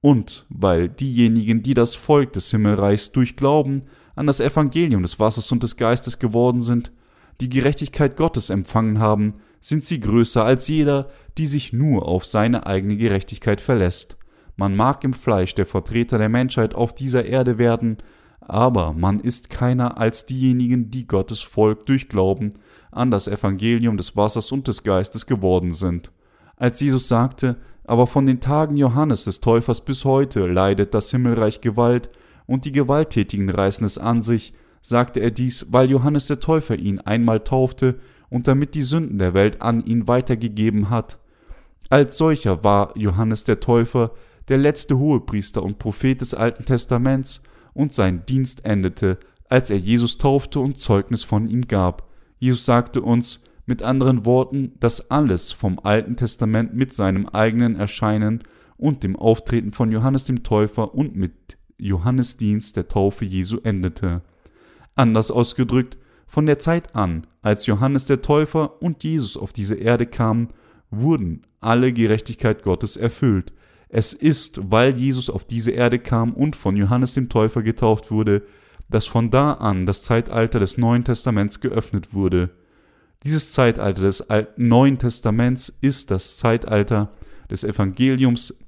und 0.00 0.46
weil 0.48 0.88
diejenigen, 0.88 1.62
die 1.62 1.74
das 1.74 1.96
Volk 1.96 2.32
des 2.32 2.50
Himmelreichs 2.50 3.10
durch 3.10 3.36
Glauben 3.36 3.82
an 4.14 4.26
das 4.26 4.40
Evangelium 4.40 5.02
des 5.02 5.18
Wassers 5.18 5.50
und 5.50 5.62
des 5.62 5.76
Geistes 5.76 6.18
geworden 6.18 6.60
sind, 6.60 6.92
die 7.40 7.48
Gerechtigkeit 7.48 8.16
Gottes 8.16 8.50
empfangen 8.50 9.00
haben, 9.00 9.34
sind 9.60 9.84
sie 9.84 10.00
größer 10.00 10.44
als 10.44 10.68
jeder, 10.68 11.10
die 11.36 11.46
sich 11.46 11.72
nur 11.72 12.06
auf 12.06 12.24
seine 12.24 12.66
eigene 12.66 12.96
Gerechtigkeit 12.96 13.60
verlässt. 13.60 14.16
Man 14.56 14.76
mag 14.76 15.04
im 15.04 15.12
Fleisch 15.12 15.54
der 15.54 15.66
Vertreter 15.66 16.18
der 16.18 16.28
Menschheit 16.28 16.74
auf 16.74 16.94
dieser 16.94 17.24
Erde 17.24 17.58
werden, 17.58 17.98
aber 18.40 18.92
man 18.92 19.20
ist 19.20 19.50
keiner 19.50 19.98
als 19.98 20.26
diejenigen, 20.26 20.90
die 20.90 21.06
Gottes 21.06 21.40
Volk 21.40 21.86
durch 21.86 22.08
Glauben 22.08 22.54
an 22.90 23.10
das 23.10 23.28
Evangelium 23.28 23.96
des 23.96 24.16
Wassers 24.16 24.52
und 24.52 24.68
des 24.68 24.82
Geistes 24.82 25.26
geworden 25.26 25.72
sind. 25.72 26.10
Als 26.56 26.80
Jesus 26.80 27.08
sagte, 27.08 27.56
aber 27.84 28.06
von 28.06 28.26
den 28.26 28.40
Tagen 28.40 28.76
Johannes 28.76 29.24
des 29.24 29.40
Täufers 29.40 29.84
bis 29.84 30.04
heute 30.04 30.46
leidet 30.46 30.92
das 30.94 31.10
Himmelreich 31.10 31.60
Gewalt, 31.60 32.10
und 32.46 32.64
die 32.64 32.72
Gewalttätigen 32.72 33.50
reißen 33.50 33.84
es 33.84 33.98
an 33.98 34.22
sich, 34.22 34.52
sagte 34.80 35.20
er 35.20 35.30
dies, 35.30 35.66
weil 35.70 35.90
Johannes 35.90 36.26
der 36.26 36.40
Täufer 36.40 36.76
ihn 36.78 36.98
einmal 36.98 37.40
taufte 37.40 37.98
und 38.30 38.48
damit 38.48 38.74
die 38.74 38.82
Sünden 38.82 39.18
der 39.18 39.34
Welt 39.34 39.60
an 39.62 39.84
ihn 39.84 40.08
weitergegeben 40.08 40.90
hat. 40.90 41.18
Als 41.90 42.18
solcher 42.18 42.64
war 42.64 42.96
Johannes 42.96 43.44
der 43.44 43.60
Täufer 43.60 44.12
der 44.48 44.58
letzte 44.58 44.98
Hohepriester 44.98 45.62
und 45.62 45.78
Prophet 45.78 46.20
des 46.20 46.34
Alten 46.34 46.64
Testaments, 46.64 47.42
und 47.74 47.94
sein 47.94 48.26
Dienst 48.26 48.64
endete, 48.64 49.18
als 49.48 49.70
er 49.70 49.78
Jesus 49.78 50.18
taufte 50.18 50.58
und 50.58 50.78
Zeugnis 50.80 51.22
von 51.22 51.48
ihm 51.48 51.68
gab. 51.68 52.07
Jesus 52.38 52.64
sagte 52.64 53.02
uns 53.02 53.42
mit 53.66 53.82
anderen 53.82 54.24
Worten, 54.24 54.72
dass 54.80 55.10
alles 55.10 55.52
vom 55.52 55.78
Alten 55.78 56.16
Testament 56.16 56.74
mit 56.74 56.92
seinem 56.92 57.26
eigenen 57.26 57.76
Erscheinen 57.76 58.44
und 58.76 59.02
dem 59.02 59.16
Auftreten 59.16 59.72
von 59.72 59.90
Johannes 59.92 60.24
dem 60.24 60.42
Täufer 60.42 60.94
und 60.94 61.16
mit 61.16 61.58
Johannes 61.78 62.36
Dienst 62.36 62.76
der 62.76 62.88
Taufe 62.88 63.24
Jesu 63.24 63.58
endete. 63.62 64.22
Anders 64.94 65.30
ausgedrückt, 65.30 65.98
von 66.26 66.46
der 66.46 66.58
Zeit 66.58 66.94
an, 66.94 67.22
als 67.42 67.66
Johannes 67.66 68.04
der 68.04 68.22
Täufer 68.22 68.82
und 68.82 69.02
Jesus 69.04 69.36
auf 69.36 69.52
diese 69.52 69.76
Erde 69.76 70.06
kamen, 70.06 70.48
wurden 70.90 71.42
alle 71.60 71.92
Gerechtigkeit 71.92 72.62
Gottes 72.62 72.96
erfüllt, 72.96 73.52
es 73.88 74.12
ist, 74.12 74.60
weil 74.70 74.96
Jesus 74.96 75.30
auf 75.30 75.44
diese 75.44 75.70
Erde 75.70 75.98
kam 75.98 76.34
und 76.34 76.56
von 76.56 76.76
Johannes 76.76 77.14
dem 77.14 77.28
Täufer 77.28 77.62
getauft 77.62 78.10
wurde, 78.10 78.42
dass 78.88 79.06
von 79.06 79.30
da 79.30 79.52
an 79.52 79.86
das 79.86 80.02
Zeitalter 80.02 80.60
des 80.60 80.78
Neuen 80.78 81.04
Testaments 81.04 81.60
geöffnet 81.60 82.14
wurde. 82.14 82.50
Dieses 83.24 83.52
Zeitalter 83.52 84.02
des 84.02 84.26
Neuen 84.56 84.98
Testaments 84.98 85.68
ist 85.68 86.10
das 86.10 86.36
Zeitalter 86.36 87.12
des 87.50 87.64
Evangeliums 87.64 88.58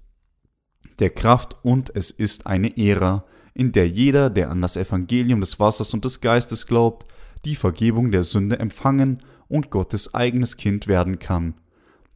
der 0.98 1.11
Kraft 1.11 1.56
und 1.62 1.94
es 1.94 2.11
ist 2.11 2.46
eine 2.46 2.76
Ära, 2.76 3.24
in 3.54 3.72
der 3.72 3.88
jeder, 3.88 4.30
der 4.30 4.50
an 4.50 4.61
das 4.61 4.76
Evangelium 4.76 5.40
des 5.40 5.59
Wassers 5.59 5.94
und 5.94 6.04
des 6.04 6.20
Geistes 6.20 6.66
glaubt, 6.66 7.06
die 7.44 7.56
Vergebung 7.56 8.11
der 8.11 8.22
Sünde 8.22 8.59
empfangen 8.59 9.18
und 9.48 9.70
Gottes 9.70 10.14
eigenes 10.14 10.56
Kind 10.56 10.87
werden 10.87 11.18
kann. 11.18 11.54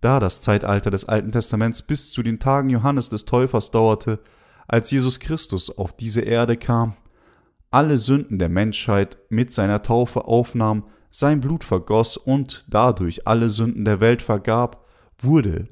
Da 0.01 0.21
das 0.21 0.43
Zeitalter 0.43 0.91
des 0.91 1.07
Alten 1.07 1.33
Testaments 1.33 1.83
bis 1.83 2.13
zu 2.13 2.23
den 2.23 2.39
Tagen 2.39 2.69
Johannes 2.69 3.09
des 3.09 3.25
Täufers 3.25 3.71
dauerte, 3.71 4.21
als 4.69 4.91
Jesus 4.91 5.19
Christus 5.19 5.77
auf 5.77 5.97
diese 5.97 6.21
Erde 6.21 6.57
kam, 6.57 6.95
alle 7.75 7.99
Sünden 7.99 8.39
der 8.39 8.49
Menschheit 8.49 9.19
mit 9.31 9.53
seiner 9.53 9.83
Taufe 9.83 10.27
aufnahm, 10.27 10.85
sein 11.11 11.41
Blut 11.41 11.65
vergoss 11.65 12.17
und 12.17 12.65
dadurch 12.69 13.27
alle 13.27 13.49
Sünden 13.49 13.85
der 13.85 13.99
Welt 13.99 14.23
vergab, 14.23 14.87
wurde 15.19 15.67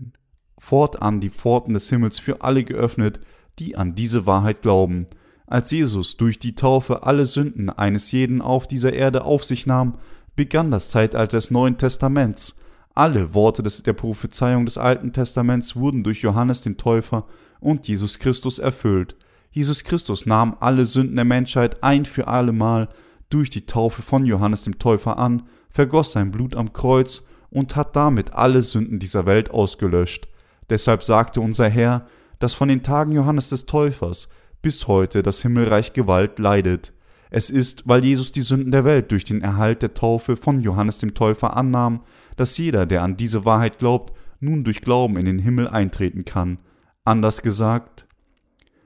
fortan 0.59 1.21
die 1.21 1.31
Pforten 1.31 1.75
des 1.75 1.89
Himmels 1.91 2.19
für 2.19 2.43
alle 2.43 2.65
geöffnet, 2.65 3.21
die 3.61 3.77
an 3.77 3.95
diese 3.95 4.27
Wahrheit 4.27 4.63
glauben. 4.63 5.07
Als 5.47 5.71
Jesus 5.71 6.17
durch 6.17 6.41
die 6.41 6.57
Taufe 6.57 7.05
alle 7.05 7.25
Sünden 7.25 7.71
eines 7.71 8.11
jeden 8.11 8.43
auf 8.43 8.67
dieser 8.67 8.95
Erde 8.95 9.25
auf 9.25 9.45
sich 9.45 9.69
nahm, 9.69 9.95
begann 10.35 10.73
das 10.73 10.91
Zeitalter 10.91 11.37
des 11.37 11.53
Neuen 11.53 11.79
Testaments, 11.79 12.61
alle 12.97 13.33
Worte 13.33 13.63
des, 13.63 13.81
der 13.81 13.93
Prophezeiung 13.93 14.65
des 14.65 14.77
Alten 14.77 15.13
Testaments 15.13 15.77
wurden 15.77 16.03
durch 16.03 16.23
Johannes 16.23 16.63
den 16.63 16.79
Täufer 16.79 17.27
und 17.61 17.87
Jesus 17.87 18.19
Christus 18.19 18.59
erfüllt. 18.59 19.15
Jesus 19.53 19.85
Christus 19.85 20.27
nahm 20.27 20.57
alle 20.61 20.85
Sünden 20.87 21.17
der 21.17 21.25
Menschheit 21.25 21.83
ein 21.83 22.07
für 22.07 22.27
allemal 22.27 22.89
durch 23.29 23.51
die 23.51 23.67
Taufe 23.67 24.03
von 24.03 24.27
Johannes 24.27 24.63
dem 24.63 24.79
Täufer 24.79 25.19
an, 25.19 25.45
vergoss 25.71 26.13
sein 26.13 26.33
Blut 26.33 26.57
am 26.57 26.73
Kreuz 26.73 27.23
und 27.51 27.77
hat 27.77 27.95
damit 27.95 28.33
alle 28.33 28.63
Sünden 28.63 28.99
dieser 28.99 29.27
Welt 29.27 29.51
ausgelöscht. 29.51 30.27
Deshalb 30.71 31.03
sagte 31.03 31.41
unser 31.41 31.69
Herr, 31.69 32.07
dass 32.39 32.55
von 32.55 32.69
den 32.69 32.83
Tagen 32.83 33.13
Johannes 33.13 33.51
des 33.51 33.67
Täufers 33.67 34.31
bis 34.63 34.89
heute 34.89 35.23
das 35.23 35.43
Himmelreich 35.43 35.93
Gewalt 35.93 36.39
leidet. 36.39 36.93
Es 37.31 37.51
ist, 37.51 37.87
weil 37.87 38.05
Jesus 38.05 38.33
die 38.33 38.41
Sünden 38.41 38.73
der 38.73 38.85
Welt 38.85 39.11
durch 39.11 39.25
den 39.25 39.43
Erhalt 39.43 39.83
der 39.83 39.95
Taufe 39.95 40.37
von 40.37 40.61
Johannes 40.61 40.99
dem 40.99 41.15
Täufer 41.15 41.57
annahm, 41.57 42.03
dass 42.37 42.57
jeder, 42.57 42.87
der 42.87 43.03
an 43.03 43.17
diese 43.17 43.45
Wahrheit 43.45 43.79
glaubt, 43.79 44.13
nun 44.41 44.65
durch 44.65 44.81
Glauben 44.81 45.17
in 45.17 45.27
den 45.27 45.39
Himmel 45.39 45.69
eintreten 45.69 46.25
kann. 46.25 46.59
Anders 47.05 47.43
gesagt, 47.43 48.07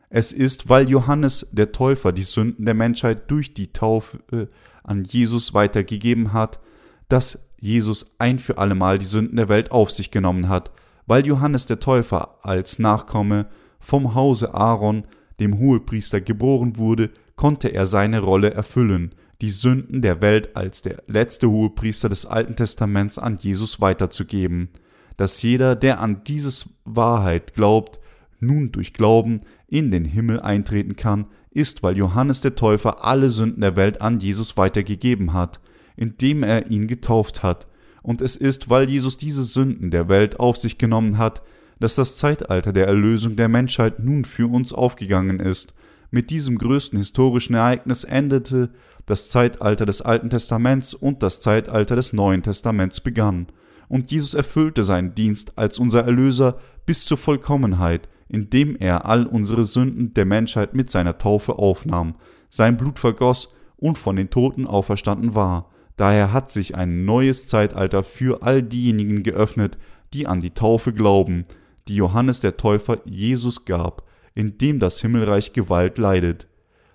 es 0.09 0.33
ist, 0.33 0.69
weil 0.69 0.89
Johannes 0.89 1.49
der 1.53 1.73
Täufer 1.73 2.13
die 2.13 2.23
Sünden 2.23 2.65
der 2.65 2.75
Menschheit 2.75 3.31
durch 3.31 3.55
die 3.55 3.73
Taufe 3.73 4.49
an 4.85 5.05
Jesus 5.05 5.53
weitergegeben 5.53 6.33
hat, 6.33 6.61
dass 7.09 7.49
Jesus 7.59 8.15
ein 8.19 8.39
für 8.39 8.59
allemal 8.59 8.99
die 8.99 9.07
Sünden 9.07 9.37
der 9.37 9.49
Welt 9.49 9.73
auf 9.73 9.91
sich 9.91 10.11
genommen 10.11 10.49
hat, 10.49 10.71
weil 11.07 11.27
Johannes 11.27 11.67
der 11.67 11.81
Täufer 11.81 12.39
als 12.43 12.79
Nachkomme 12.79 13.47
vom 13.79 14.15
Hause 14.15 14.55
Aaron, 14.55 15.07
dem 15.41 15.59
Hohepriester, 15.59 16.21
geboren 16.21 16.77
wurde, 16.77 17.11
konnte 17.35 17.69
er 17.69 17.87
seine 17.87 18.21
Rolle 18.21 18.53
erfüllen, 18.53 19.15
die 19.41 19.51
Sünden 19.51 20.03
der 20.03 20.23
Welt 20.23 20.57
als 20.57 20.83
der 20.83 21.03
letzte 21.07 21.51
Hohepriester 21.51 22.09
des 22.09 22.27
Alten 22.27 22.57
Testaments 22.57 23.19
an 23.19 23.37
Jesus 23.37 23.81
weiterzugeben, 23.81 24.71
dass 25.17 25.43
jeder, 25.43 25.77
der 25.77 26.01
an 26.01 26.25
dieses 26.25 26.71
Wahrheit 26.85 27.55
glaubt, 27.55 28.01
nun 28.41 28.73
durch 28.73 28.93
Glauben 28.93 29.41
in 29.69 29.91
den 29.91 30.05
Himmel 30.05 30.41
eintreten 30.41 30.97
kann, 30.97 31.27
ist, 31.51 31.83
weil 31.83 31.97
Johannes 31.97 32.41
der 32.41 32.55
Täufer 32.55 33.05
alle 33.05 33.31
Sünden 33.31 33.61
der 33.61 33.77
Welt 33.77 34.01
an 34.01 34.21
Jesus 34.21 34.57
weitergegeben 34.57 35.33
hat, 35.33 35.61
indem 35.97 36.43
er 36.43 36.71
ihn 36.71 36.87
getauft 36.87 37.43
hat, 37.43 37.67
und 38.03 38.23
es 38.23 38.37
ist, 38.37 38.71
weil 38.71 38.89
Jesus 38.89 39.17
diese 39.17 39.43
Sünden 39.43 39.91
der 39.91 40.09
Welt 40.09 40.39
auf 40.39 40.57
sich 40.57 40.79
genommen 40.79 41.19
hat, 41.19 41.43
dass 41.81 41.97
das 41.97 42.17
Zeitalter 42.17 42.73
der 42.73 42.87
Erlösung 42.87 43.35
der 43.35 43.49
Menschheit 43.49 43.99
nun 43.99 44.25
für 44.25 44.49
uns 44.49 44.73
aufgegangen 44.73 45.41
ist. 45.41 45.75
Mit 46.13 46.31
diesem 46.31 46.57
größten 46.57 46.99
historischen 46.99 47.55
Ereignis 47.55 48.05
endete 48.05 48.71
das 49.07 49.31
Zeitalter 49.31 49.87
des 49.87 50.03
Alten 50.03 50.31
Testaments 50.31 50.95
und 50.95 51.23
das 51.23 51.41
Zeitalter 51.41 51.97
des 51.97 52.13
Neuen 52.13 52.43
Testaments 52.43 53.01
begann, 53.01 53.49
und 53.89 54.11
Jesus 54.11 54.35
erfüllte 54.35 54.85
seinen 54.85 55.15
Dienst 55.15 55.59
als 55.59 55.79
unser 55.79 56.05
Erlöser 56.05 56.59
bis 56.87 57.05
zur 57.05 57.19
Vollkommenheit, 57.19 58.09
indem 58.29 58.77
er 58.77 59.07
all 59.07 59.27
unsere 59.27 59.65
Sünden 59.65 60.15
der 60.15 60.25
Menschheit 60.25 60.75
mit 60.75 60.91
seiner 60.91 61.19
Taufe 61.19 61.59
aufnahm, 61.59 62.17
sein 62.49 62.77
Blut 62.77 62.99
vergoss 62.99 63.55
und 63.77 63.99
von 63.99 64.17
den 64.17 64.31
Toten 64.31 64.67
auferstanden 64.67 65.35
war. 65.35 65.71
Daher 65.97 66.33
hat 66.33 66.51
sich 66.51 66.75
ein 66.75 67.05
neues 67.05 67.47
Zeitalter 67.47 68.03
für 68.03 68.43
all 68.43 68.63
diejenigen 68.63 69.23
geöffnet, 69.23 69.79
die 70.13 70.27
an 70.27 70.41
die 70.41 70.51
Taufe 70.51 70.93
glauben, 70.93 71.47
die 71.89 71.97
Johannes 71.97 72.41
der 72.41 72.57
Täufer 72.57 72.99
Jesus 73.05 73.65
gab, 73.65 74.03
in 74.35 74.59
dem 74.59 74.79
das 74.79 75.01
Himmelreich 75.01 75.53
Gewalt 75.53 75.99
leidet. 75.99 76.49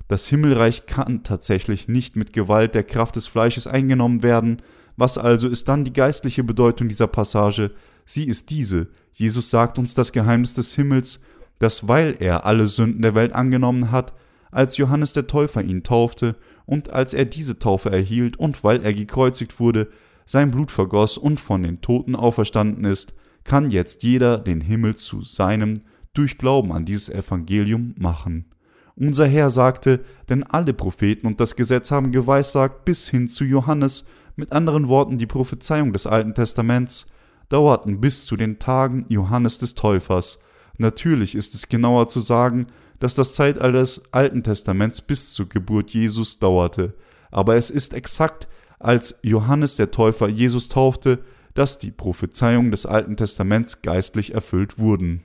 Das 0.08 0.28
Himmelreich 0.28 0.86
kann 0.86 1.24
tatsächlich 1.24 1.88
nicht 1.88 2.15
mit 2.15 2.34
Gewalt 2.34 2.76
der 2.76 2.84
Kraft 2.84 3.15
des 3.15 3.28
Fleisches 3.28 3.65
eingenommen 3.65 4.24
werden. 4.24 4.62
Was 4.98 5.17
also 5.17 5.48
ist 5.48 5.70
dann 5.70 5.86
die 5.86 5.94
geistliche 5.94 6.44
Bedeutung 6.44 6.89
dieser 6.89 7.08
Passage? 7.08 7.72
Sie 8.05 8.25
ist 8.25 8.49
diese. 8.49 8.87
Jesus 9.13 9.49
sagt 9.49 9.77
uns 9.77 9.93
das 9.93 10.11
Geheimnis 10.11 10.53
des 10.53 10.73
Himmels, 10.73 11.21
dass 11.59 11.87
weil 11.87 12.15
er 12.19 12.45
alle 12.45 12.67
Sünden 12.67 13.01
der 13.01 13.15
Welt 13.15 13.33
angenommen 13.33 13.91
hat, 13.91 14.13
als 14.51 14.77
Johannes 14.77 15.13
der 15.13 15.27
Täufer 15.27 15.63
ihn 15.63 15.83
taufte 15.83 16.35
und 16.65 16.91
als 16.91 17.13
er 17.13 17.25
diese 17.25 17.59
Taufe 17.59 17.91
erhielt 17.91 18.37
und 18.37 18.63
weil 18.63 18.83
er 18.83 18.93
gekreuzigt 18.93 19.59
wurde, 19.59 19.89
sein 20.25 20.51
Blut 20.51 20.71
vergoss 20.71 21.17
und 21.17 21.39
von 21.39 21.63
den 21.63 21.81
Toten 21.81 22.15
auferstanden 22.15 22.85
ist, 22.85 23.13
kann 23.43 23.71
jetzt 23.71 24.03
jeder 24.03 24.37
den 24.37 24.61
Himmel 24.61 24.95
zu 24.95 25.23
seinem 25.23 25.81
durch 26.13 26.37
Glauben 26.37 26.71
an 26.71 26.85
dieses 26.85 27.09
Evangelium 27.09 27.95
machen. 27.97 28.45
Unser 28.95 29.27
Herr 29.27 29.49
sagte, 29.49 30.01
denn 30.29 30.43
alle 30.43 30.73
Propheten 30.73 31.25
und 31.25 31.39
das 31.39 31.55
Gesetz 31.55 31.91
haben 31.91 32.11
geweissagt 32.11 32.85
bis 32.85 33.09
hin 33.09 33.27
zu 33.27 33.43
Johannes, 33.45 34.07
mit 34.35 34.51
anderen 34.51 34.87
Worten 34.87 35.17
die 35.17 35.25
Prophezeiung 35.25 35.93
des 35.93 36.07
Alten 36.07 36.33
Testaments, 36.33 37.07
dauerten 37.51 37.99
bis 37.99 38.25
zu 38.25 38.35
den 38.37 38.59
Tagen 38.59 39.05
Johannes 39.09 39.59
des 39.59 39.75
Täufers. 39.75 40.39
Natürlich 40.77 41.35
ist 41.35 41.53
es 41.53 41.69
genauer 41.69 42.07
zu 42.07 42.19
sagen, 42.19 42.67
dass 42.99 43.15
das 43.15 43.33
Zeitalter 43.33 43.79
des 43.79 44.13
Alten 44.13 44.43
Testaments 44.43 45.01
bis 45.01 45.33
zur 45.33 45.49
Geburt 45.49 45.91
Jesus 45.91 46.39
dauerte, 46.39 46.93
aber 47.31 47.55
es 47.55 47.69
ist 47.69 47.93
exakt, 47.93 48.47
als 48.79 49.19
Johannes 49.21 49.75
der 49.75 49.91
Täufer 49.91 50.27
Jesus 50.27 50.67
taufte, 50.67 51.19
dass 51.53 51.79
die 51.79 51.91
Prophezeiungen 51.91 52.71
des 52.71 52.85
Alten 52.85 53.17
Testaments 53.17 53.81
geistlich 53.81 54.33
erfüllt 54.33 54.79
wurden. 54.79 55.21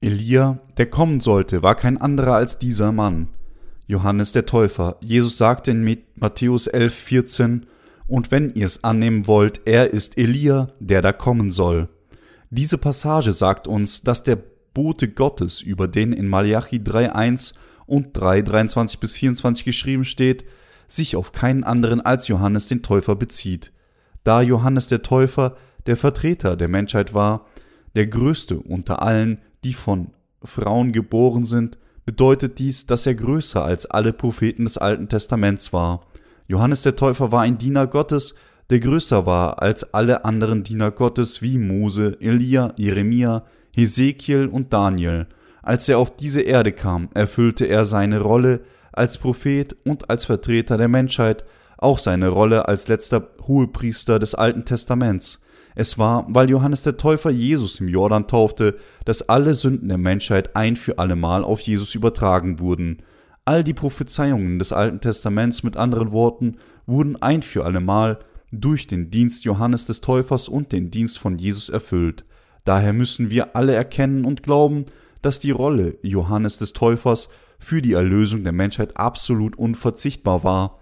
Elia, 0.00 0.60
der 0.76 0.86
kommen 0.88 1.20
sollte, 1.20 1.62
war 1.62 1.74
kein 1.74 1.98
anderer 1.98 2.34
als 2.34 2.58
dieser 2.58 2.92
Mann. 2.92 3.28
Johannes 3.86 4.32
der 4.32 4.46
Täufer. 4.46 4.96
Jesus 5.00 5.36
sagte 5.36 5.72
in 5.72 5.98
Matthäus 6.14 6.68
11, 6.68 6.94
14, 6.94 7.66
Und 8.10 8.32
wenn 8.32 8.50
ihr 8.56 8.66
es 8.66 8.82
annehmen 8.82 9.28
wollt, 9.28 9.60
er 9.66 9.92
ist 9.92 10.18
Elia, 10.18 10.72
der 10.80 11.00
da 11.00 11.12
kommen 11.12 11.52
soll. 11.52 11.88
Diese 12.50 12.76
Passage 12.76 13.30
sagt 13.30 13.68
uns, 13.68 14.02
dass 14.02 14.24
der 14.24 14.36
Bote 14.74 15.06
Gottes, 15.06 15.62
über 15.62 15.86
den 15.86 16.12
in 16.12 16.26
Malachi 16.26 16.78
3,1 16.78 17.54
und 17.86 18.08
3, 18.14 18.42
23 18.42 18.98
bis 18.98 19.14
24 19.14 19.64
geschrieben 19.64 20.04
steht, 20.04 20.44
sich 20.88 21.14
auf 21.14 21.30
keinen 21.30 21.62
anderen 21.62 22.00
als 22.00 22.26
Johannes 22.26 22.66
den 22.66 22.82
Täufer 22.82 23.14
bezieht. 23.14 23.70
Da 24.24 24.42
Johannes 24.42 24.88
der 24.88 25.02
Täufer 25.02 25.56
der 25.86 25.96
Vertreter 25.96 26.56
der 26.56 26.68
Menschheit 26.68 27.14
war, 27.14 27.46
der 27.94 28.08
größte 28.08 28.58
unter 28.58 29.02
allen, 29.02 29.38
die 29.62 29.72
von 29.72 30.08
Frauen 30.42 30.90
geboren 30.90 31.44
sind, 31.44 31.78
bedeutet 32.04 32.58
dies, 32.58 32.86
dass 32.86 33.06
er 33.06 33.14
größer 33.14 33.64
als 33.64 33.86
alle 33.86 34.12
Propheten 34.12 34.64
des 34.64 34.78
Alten 34.78 35.08
Testaments 35.08 35.72
war. 35.72 36.00
Johannes 36.50 36.82
der 36.82 36.96
Täufer 36.96 37.30
war 37.30 37.42
ein 37.42 37.58
Diener 37.58 37.86
Gottes, 37.86 38.34
der 38.70 38.80
größer 38.80 39.24
war 39.24 39.62
als 39.62 39.94
alle 39.94 40.24
anderen 40.24 40.64
Diener 40.64 40.90
Gottes 40.90 41.42
wie 41.42 41.58
Mose, 41.58 42.16
Elia, 42.18 42.72
Jeremia, 42.76 43.44
Hesekiel 43.72 44.48
und 44.48 44.72
Daniel. 44.72 45.28
Als 45.62 45.88
er 45.88 46.00
auf 46.00 46.16
diese 46.16 46.40
Erde 46.40 46.72
kam, 46.72 47.08
erfüllte 47.14 47.66
er 47.66 47.84
seine 47.84 48.18
Rolle 48.18 48.62
als 48.92 49.16
Prophet 49.16 49.76
und 49.84 50.10
als 50.10 50.24
Vertreter 50.24 50.76
der 50.76 50.88
Menschheit, 50.88 51.44
auch 51.78 52.00
seine 52.00 52.30
Rolle 52.30 52.66
als 52.66 52.88
letzter 52.88 53.28
Hohepriester 53.46 54.18
des 54.18 54.34
Alten 54.34 54.64
Testaments. 54.64 55.44
Es 55.76 55.98
war, 55.98 56.26
weil 56.30 56.50
Johannes 56.50 56.82
der 56.82 56.96
Täufer 56.96 57.30
Jesus 57.30 57.78
im 57.78 57.86
Jordan 57.86 58.26
taufte, 58.26 58.76
dass 59.04 59.28
alle 59.28 59.54
Sünden 59.54 59.88
der 59.88 59.98
Menschheit 59.98 60.56
ein 60.56 60.74
für 60.74 60.98
allemal 60.98 61.44
auf 61.44 61.60
Jesus 61.60 61.94
übertragen 61.94 62.58
wurden. 62.58 63.04
All 63.44 63.64
die 63.64 63.74
Prophezeiungen 63.74 64.58
des 64.58 64.72
Alten 64.72 65.00
Testaments 65.00 65.62
mit 65.62 65.76
anderen 65.76 66.12
Worten 66.12 66.58
wurden 66.86 67.20
ein 67.20 67.42
für 67.42 67.64
allemal 67.64 68.18
durch 68.52 68.86
den 68.86 69.10
Dienst 69.10 69.44
Johannes 69.44 69.86
des 69.86 70.00
Täufers 70.00 70.48
und 70.48 70.72
den 70.72 70.90
Dienst 70.90 71.18
von 71.18 71.38
Jesus 71.38 71.68
erfüllt. 71.68 72.24
Daher 72.64 72.92
müssen 72.92 73.30
wir 73.30 73.56
alle 73.56 73.74
erkennen 73.74 74.24
und 74.24 74.42
glauben, 74.42 74.84
dass 75.22 75.40
die 75.40 75.50
Rolle 75.50 75.98
Johannes 76.02 76.58
des 76.58 76.72
Täufers 76.72 77.28
für 77.58 77.82
die 77.82 77.92
Erlösung 77.92 78.42
der 78.42 78.52
Menschheit 78.52 78.96
absolut 78.96 79.56
unverzichtbar 79.56 80.44
war. 80.44 80.78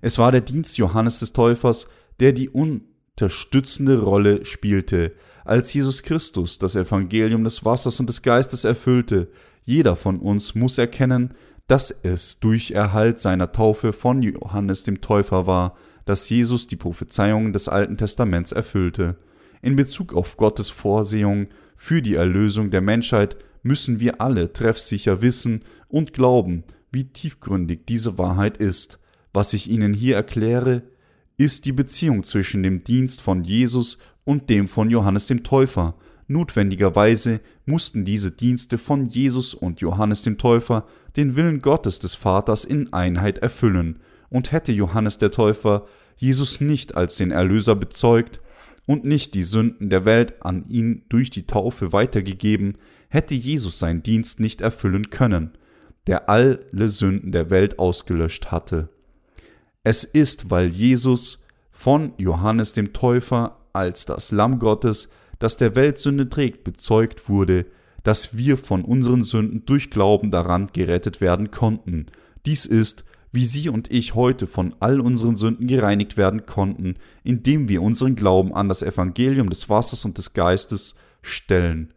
Es 0.00 0.18
war 0.18 0.32
der 0.32 0.40
Dienst 0.40 0.76
Johannes 0.78 1.20
des 1.20 1.32
Täufers, 1.32 1.88
der 2.20 2.32
die 2.32 2.48
unterstützende 2.48 4.00
Rolle 4.00 4.44
spielte, 4.44 5.12
als 5.44 5.72
Jesus 5.72 6.02
Christus 6.02 6.58
das 6.58 6.76
Evangelium 6.76 7.44
des 7.44 7.64
Wassers 7.64 8.00
und 8.00 8.08
des 8.08 8.22
Geistes 8.22 8.64
erfüllte. 8.64 9.30
Jeder 9.62 9.96
von 9.96 10.18
uns 10.18 10.54
muss 10.54 10.78
erkennen, 10.78 11.34
dass 11.66 11.90
es 11.90 12.40
durch 12.40 12.72
Erhalt 12.72 13.18
seiner 13.18 13.52
Taufe 13.52 13.92
von 13.92 14.22
Johannes 14.22 14.82
dem 14.82 15.00
Täufer 15.00 15.46
war, 15.46 15.76
dass 16.04 16.28
Jesus 16.28 16.66
die 16.66 16.76
Prophezeiungen 16.76 17.52
des 17.52 17.68
Alten 17.68 17.96
Testaments 17.96 18.52
erfüllte. 18.52 19.16
In 19.62 19.76
Bezug 19.76 20.12
auf 20.12 20.36
Gottes 20.36 20.70
Vorsehung 20.70 21.48
für 21.76 22.02
die 22.02 22.14
Erlösung 22.14 22.70
der 22.70 22.82
Menschheit 22.82 23.36
müssen 23.62 23.98
wir 23.98 24.20
alle 24.20 24.52
treffsicher 24.52 25.22
wissen 25.22 25.64
und 25.88 26.12
glauben, 26.12 26.64
wie 26.92 27.04
tiefgründig 27.04 27.86
diese 27.86 28.18
Wahrheit 28.18 28.58
ist. 28.58 29.00
Was 29.32 29.54
ich 29.54 29.68
Ihnen 29.70 29.94
hier 29.94 30.16
erkläre, 30.16 30.82
ist 31.36 31.64
die 31.64 31.72
Beziehung 31.72 32.22
zwischen 32.22 32.62
dem 32.62 32.84
Dienst 32.84 33.20
von 33.20 33.42
Jesus 33.42 33.98
und 34.24 34.50
dem 34.50 34.68
von 34.68 34.90
Johannes 34.90 35.26
dem 35.26 35.42
Täufer. 35.42 35.96
Notwendigerweise 36.26 37.40
mussten 37.66 38.04
diese 38.04 38.30
Dienste 38.30 38.78
von 38.78 39.04
Jesus 39.04 39.54
und 39.54 39.80
Johannes 39.80 40.22
dem 40.22 40.38
Täufer 40.38 40.86
den 41.16 41.36
Willen 41.36 41.60
Gottes 41.60 41.98
des 41.98 42.14
Vaters 42.14 42.64
in 42.64 42.92
Einheit 42.92 43.38
erfüllen, 43.38 44.00
und 44.30 44.50
hätte 44.50 44.72
Johannes 44.72 45.18
der 45.18 45.30
Täufer 45.30 45.86
Jesus 46.16 46.60
nicht 46.60 46.96
als 46.96 47.16
den 47.16 47.30
Erlöser 47.30 47.76
bezeugt 47.76 48.40
und 48.84 49.04
nicht 49.04 49.34
die 49.34 49.44
Sünden 49.44 49.90
der 49.90 50.04
Welt 50.04 50.42
an 50.44 50.66
ihn 50.66 51.04
durch 51.08 51.30
die 51.30 51.46
Taufe 51.46 51.92
weitergegeben, 51.92 52.76
hätte 53.08 53.34
Jesus 53.34 53.78
seinen 53.78 54.02
Dienst 54.02 54.40
nicht 54.40 54.60
erfüllen 54.60 55.10
können, 55.10 55.52
der 56.08 56.28
alle 56.28 56.58
Sünden 56.88 57.30
der 57.30 57.50
Welt 57.50 57.78
ausgelöscht 57.78 58.50
hatte. 58.50 58.88
Es 59.84 60.04
ist, 60.04 60.50
weil 60.50 60.68
Jesus 60.68 61.44
von 61.70 62.12
Johannes 62.16 62.72
dem 62.72 62.92
Täufer 62.92 63.58
als 63.72 64.04
das 64.04 64.32
Lamm 64.32 64.58
Gottes, 64.58 65.10
das 65.38 65.56
der 65.56 65.74
Welt 65.74 65.98
Sünde 65.98 66.28
trägt, 66.28 66.64
bezeugt 66.64 67.28
wurde, 67.28 67.66
dass 68.02 68.36
wir 68.36 68.56
von 68.56 68.84
unseren 68.84 69.22
Sünden 69.22 69.64
durch 69.66 69.90
Glauben 69.90 70.30
daran 70.30 70.68
gerettet 70.72 71.20
werden 71.20 71.50
konnten. 71.50 72.06
Dies 72.46 72.66
ist, 72.66 73.04
wie 73.32 73.44
Sie 73.44 73.68
und 73.68 73.90
ich 73.90 74.14
heute 74.14 74.46
von 74.46 74.76
all 74.78 75.00
unseren 75.00 75.36
Sünden 75.36 75.66
gereinigt 75.66 76.16
werden 76.16 76.46
konnten, 76.46 76.94
indem 77.24 77.68
wir 77.68 77.82
unseren 77.82 78.14
Glauben 78.14 78.54
an 78.54 78.68
das 78.68 78.82
Evangelium 78.82 79.48
des 79.48 79.68
Wassers 79.68 80.04
und 80.04 80.18
des 80.18 80.34
Geistes 80.34 80.94
stellen. 81.20 81.92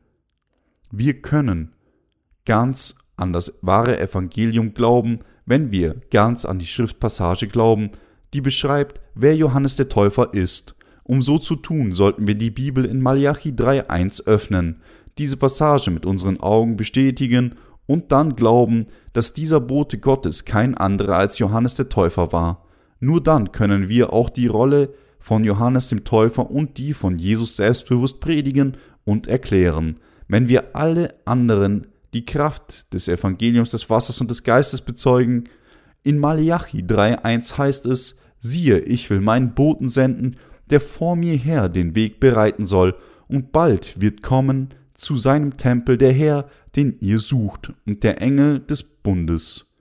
Wir 0.90 1.22
können 1.22 1.74
ganz 2.46 2.96
an 3.18 3.34
das 3.34 3.60
wahre 3.62 4.00
Evangelium 4.00 4.74
glauben, 4.74 5.20
wenn 5.46 5.72
wir 5.72 6.02
ganz 6.10 6.46
an 6.46 6.60
die 6.60 6.66
Schriftpassage 6.66 7.48
glauben, 7.48 7.92
die 8.34 8.42
beschreibt, 8.42 9.02
wer 9.14 9.36
Johannes 9.36 9.76
der 9.76 9.90
Täufer 9.90 10.34
ist. 10.34 10.77
Um 11.08 11.22
so 11.22 11.40
zu 11.40 11.56
tun, 11.56 11.94
sollten 11.94 12.28
wir 12.28 12.36
die 12.36 12.52
Bibel 12.52 12.86
in 12.86 13.02
Malachi 13.02 13.52
3.1 13.52 14.28
öffnen, 14.28 14.82
diese 15.18 15.38
Passage 15.38 15.90
mit 15.90 16.06
unseren 16.06 16.40
Augen 16.40 16.78
bestätigen 16.78 17.56
und 17.86 18.12
dann 18.12 18.36
glauben, 18.36 18.88
dass 19.14 19.34
dieser 19.34 19.60
Bote 19.60 19.98
Gottes 19.98 20.46
kein 20.46 20.76
anderer 20.76 21.16
als 21.16 21.40
Johannes 21.40 21.76
der 21.76 21.90
Täufer 21.90 22.34
war. 22.34 22.66
Nur 23.00 23.24
dann 23.24 23.52
können 23.52 23.90
wir 23.90 24.14
auch 24.14 24.30
die 24.30 24.48
Rolle 24.48 24.94
von 25.20 25.44
Johannes 25.44 25.88
dem 25.88 26.04
Täufer 26.04 26.52
und 26.52 26.78
die 26.78 26.94
von 26.94 27.18
Jesus 27.18 27.56
selbstbewusst 27.56 28.20
predigen 28.20 28.78
und 29.06 29.28
erklären. 29.28 30.00
Wenn 30.28 30.50
wir 30.50 30.76
alle 30.76 31.16
anderen 31.26 31.88
die 32.14 32.26
Kraft 32.26 32.94
des 32.94 33.08
Evangeliums 33.08 33.72
des 33.72 33.90
Wassers 33.90 34.22
und 34.22 34.32
des 34.32 34.44
Geistes 34.44 34.82
bezeugen. 34.82 35.44
In 36.04 36.20
Malachi 36.20 36.80
3.1 36.80 37.58
heißt 37.58 37.86
es, 37.86 38.18
siehe, 38.40 38.80
ich 38.80 39.10
will 39.10 39.22
meinen 39.22 39.54
Boten 39.54 39.90
senden, 39.90 40.38
der 40.70 40.80
vor 40.80 41.16
mir 41.16 41.36
her 41.36 41.70
den 41.70 41.96
Weg 41.96 42.20
bereiten 42.20 42.66
soll, 42.66 42.96
und 43.28 43.52
bald 43.52 44.00
wird 44.00 44.22
kommen 44.22 44.70
zu 44.94 45.16
seinem 45.16 45.58
Tempel 45.58 45.98
der 45.98 46.14
Herr, 46.14 46.50
den 46.76 46.98
ihr 47.02 47.20
sucht, 47.20 47.74
und 47.86 48.04
der 48.04 48.22
Engel 48.22 48.60
des 48.60 48.84
Bundes, 48.84 49.74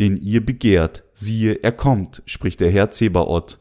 den 0.00 0.16
ihr 0.16 0.44
begehrt. 0.44 1.04
Siehe, 1.14 1.62
er 1.62 1.72
kommt, 1.72 2.22
spricht 2.26 2.60
der 2.60 2.70
Herr 2.70 2.90
Zebaoth. 2.90 3.58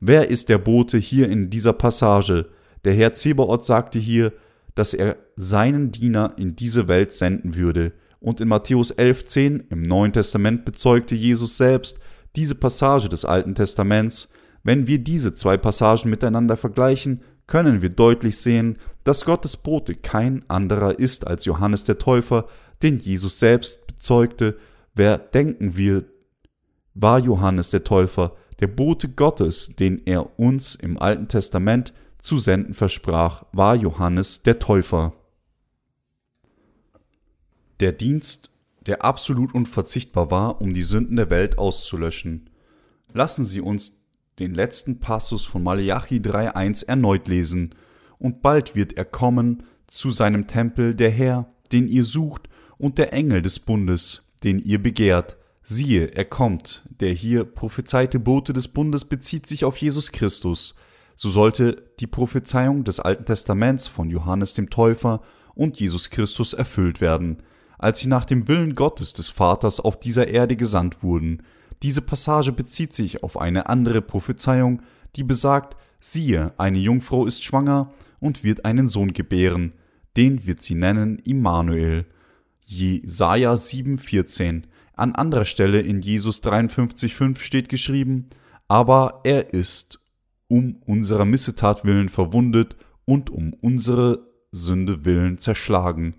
Wer 0.00 0.30
ist 0.30 0.48
der 0.48 0.58
Bote 0.58 0.98
hier 0.98 1.28
in 1.28 1.50
dieser 1.50 1.72
Passage? 1.72 2.46
Der 2.84 2.94
Herr 2.94 3.12
Zebaoth 3.12 3.64
sagte 3.64 3.98
hier, 3.98 4.32
dass 4.74 4.94
er 4.94 5.16
seinen 5.36 5.90
Diener 5.90 6.34
in 6.36 6.54
diese 6.54 6.86
Welt 6.88 7.12
senden 7.12 7.54
würde. 7.54 7.92
Und 8.20 8.40
in 8.40 8.48
Matthäus 8.48 8.94
11,10 8.94 9.64
im 9.70 9.82
Neuen 9.82 10.12
Testament 10.12 10.64
bezeugte 10.64 11.14
Jesus 11.14 11.56
selbst 11.56 11.98
diese 12.36 12.54
Passage 12.54 13.08
des 13.08 13.24
Alten 13.24 13.54
Testaments, 13.54 14.32
Wenn 14.66 14.88
wir 14.88 14.98
diese 14.98 15.32
zwei 15.32 15.56
Passagen 15.56 16.10
miteinander 16.10 16.56
vergleichen, 16.56 17.22
können 17.46 17.82
wir 17.82 17.90
deutlich 17.90 18.38
sehen, 18.38 18.78
dass 19.04 19.24
Gottes 19.24 19.56
Bote 19.56 19.94
kein 19.94 20.44
anderer 20.50 20.98
ist 20.98 21.24
als 21.24 21.44
Johannes 21.44 21.84
der 21.84 21.98
Täufer, 21.98 22.48
den 22.82 22.98
Jesus 22.98 23.38
selbst 23.38 23.86
bezeugte. 23.86 24.58
Wer 24.92 25.18
denken 25.18 25.76
wir, 25.76 26.04
war 26.94 27.20
Johannes 27.20 27.70
der 27.70 27.84
Täufer, 27.84 28.34
der 28.58 28.66
Bote 28.66 29.08
Gottes, 29.08 29.76
den 29.78 30.04
er 30.04 30.36
uns 30.36 30.74
im 30.74 31.00
Alten 31.00 31.28
Testament 31.28 31.92
zu 32.20 32.38
senden 32.38 32.74
versprach, 32.74 33.44
war 33.52 33.76
Johannes 33.76 34.42
der 34.42 34.58
Täufer. 34.58 35.12
Der 37.78 37.92
Dienst, 37.92 38.50
der 38.84 39.04
absolut 39.04 39.54
unverzichtbar 39.54 40.32
war, 40.32 40.60
um 40.60 40.74
die 40.74 40.82
Sünden 40.82 41.14
der 41.14 41.30
Welt 41.30 41.56
auszulöschen. 41.56 42.50
Lassen 43.12 43.46
Sie 43.46 43.60
uns 43.60 43.92
den 44.38 44.54
letzten 44.54 45.00
Passus 45.00 45.44
von 45.44 45.62
Malachi 45.62 46.16
3.1 46.16 46.86
erneut 46.86 47.28
lesen. 47.28 47.74
Und 48.18 48.42
bald 48.42 48.74
wird 48.74 48.94
er 48.94 49.04
kommen 49.04 49.62
zu 49.86 50.10
seinem 50.10 50.46
Tempel, 50.46 50.94
der 50.94 51.10
Herr, 51.10 51.52
den 51.72 51.88
ihr 51.88 52.04
sucht, 52.04 52.48
und 52.78 52.98
der 52.98 53.12
Engel 53.12 53.40
des 53.40 53.60
Bundes, 53.60 54.30
den 54.44 54.58
ihr 54.58 54.82
begehrt. 54.82 55.36
Siehe, 55.62 56.06
er 56.14 56.26
kommt. 56.26 56.82
Der 57.00 57.12
hier 57.12 57.44
prophezeite 57.44 58.20
Bote 58.20 58.52
des 58.52 58.68
Bundes 58.68 59.04
bezieht 59.04 59.46
sich 59.46 59.64
auf 59.64 59.78
Jesus 59.78 60.12
Christus. 60.12 60.74
So 61.14 61.30
sollte 61.30 61.82
die 61.98 62.06
Prophezeiung 62.06 62.84
des 62.84 63.00
Alten 63.00 63.24
Testaments 63.24 63.86
von 63.86 64.10
Johannes 64.10 64.52
dem 64.52 64.68
Täufer 64.68 65.22
und 65.54 65.80
Jesus 65.80 66.10
Christus 66.10 66.52
erfüllt 66.52 67.00
werden, 67.00 67.42
als 67.78 68.00
sie 68.00 68.08
nach 68.08 68.26
dem 68.26 68.46
Willen 68.48 68.74
Gottes 68.74 69.14
des 69.14 69.30
Vaters 69.30 69.80
auf 69.80 69.98
dieser 69.98 70.28
Erde 70.28 70.56
gesandt 70.56 71.02
wurden, 71.02 71.42
diese 71.86 72.02
Passage 72.02 72.50
bezieht 72.50 72.92
sich 72.94 73.22
auf 73.22 73.40
eine 73.40 73.68
andere 73.68 74.02
Prophezeiung, 74.02 74.82
die 75.14 75.22
besagt, 75.22 75.76
siehe, 76.00 76.52
eine 76.58 76.78
Jungfrau 76.78 77.26
ist 77.26 77.44
schwanger 77.44 77.92
und 78.18 78.42
wird 78.42 78.64
einen 78.64 78.88
Sohn 78.88 79.12
gebären, 79.12 79.72
den 80.16 80.48
wird 80.48 80.64
sie 80.64 80.74
nennen 80.74 81.20
Immanuel. 81.20 82.04
Jesaja 82.64 83.54
7,14. 83.54 84.64
An 84.94 85.14
anderer 85.14 85.44
Stelle 85.44 85.78
in 85.78 86.00
Jesus 86.00 86.42
53,5 86.42 87.38
steht 87.38 87.68
geschrieben, 87.68 88.30
aber 88.66 89.20
er 89.22 89.54
ist 89.54 90.00
um 90.48 90.82
unserer 90.86 91.24
Missetat 91.24 91.84
willen 91.84 92.08
verwundet 92.08 92.74
und 93.04 93.30
um 93.30 93.52
unsere 93.52 94.26
Sünde 94.50 95.04
willen 95.04 95.38
zerschlagen. 95.38 96.16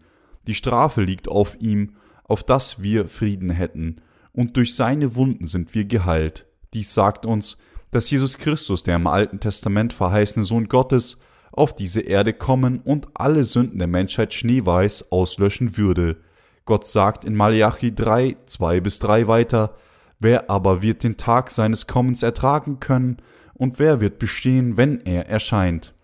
Die 0.48 0.56
Strafe 0.56 1.02
liegt 1.02 1.28
auf 1.28 1.58
ihm, 1.60 1.98
auf 2.24 2.42
dass 2.42 2.82
wir 2.82 3.10
Frieden 3.10 3.50
hätten, 3.50 3.98
und 4.38 4.56
durch 4.56 4.76
seine 4.76 5.16
Wunden 5.16 5.48
sind 5.48 5.74
wir 5.74 5.86
geheilt. 5.86 6.46
Dies 6.76 6.94
sagt 6.94 7.26
uns, 7.26 7.58
dass 7.90 8.12
Jesus 8.12 8.38
Christus, 8.38 8.84
der 8.84 8.98
im 8.98 9.08
Alten 9.08 9.40
Testament 9.40 9.94
verheißene 9.94 10.46
Sohn 10.46 10.68
Gottes, 10.68 11.20
auf 11.52 11.76
diese 11.76 12.02
Erde 12.02 12.34
kommen 12.34 12.80
und 12.84 13.08
alle 13.16 13.44
Sünden 13.44 13.80
der 13.80 13.88
Menschheit 13.88 14.36
schneeweiß 14.36 15.12
auslöschen 15.12 15.76
würde. 15.76 16.18
Gott 16.66 16.86
sagt 16.86 17.26
in 17.26 17.36
Malachi 17.36 17.96
3, 17.96 18.38
2 18.46 18.80
bis 18.80 19.00
3 19.00 19.28
weiter, 19.28 19.76
Wer 20.20 20.52
aber 20.52 20.84
wird 20.84 21.04
den 21.04 21.18
Tag 21.18 21.50
seines 21.50 21.88
Kommens 21.88 22.22
ertragen 22.22 22.80
können, 22.80 23.18
und 23.56 23.80
wer 23.80 24.02
wird 24.02 24.20
bestehen, 24.20 24.78
wenn 24.78 25.02
er 25.02 25.30
erscheint? 25.30 25.96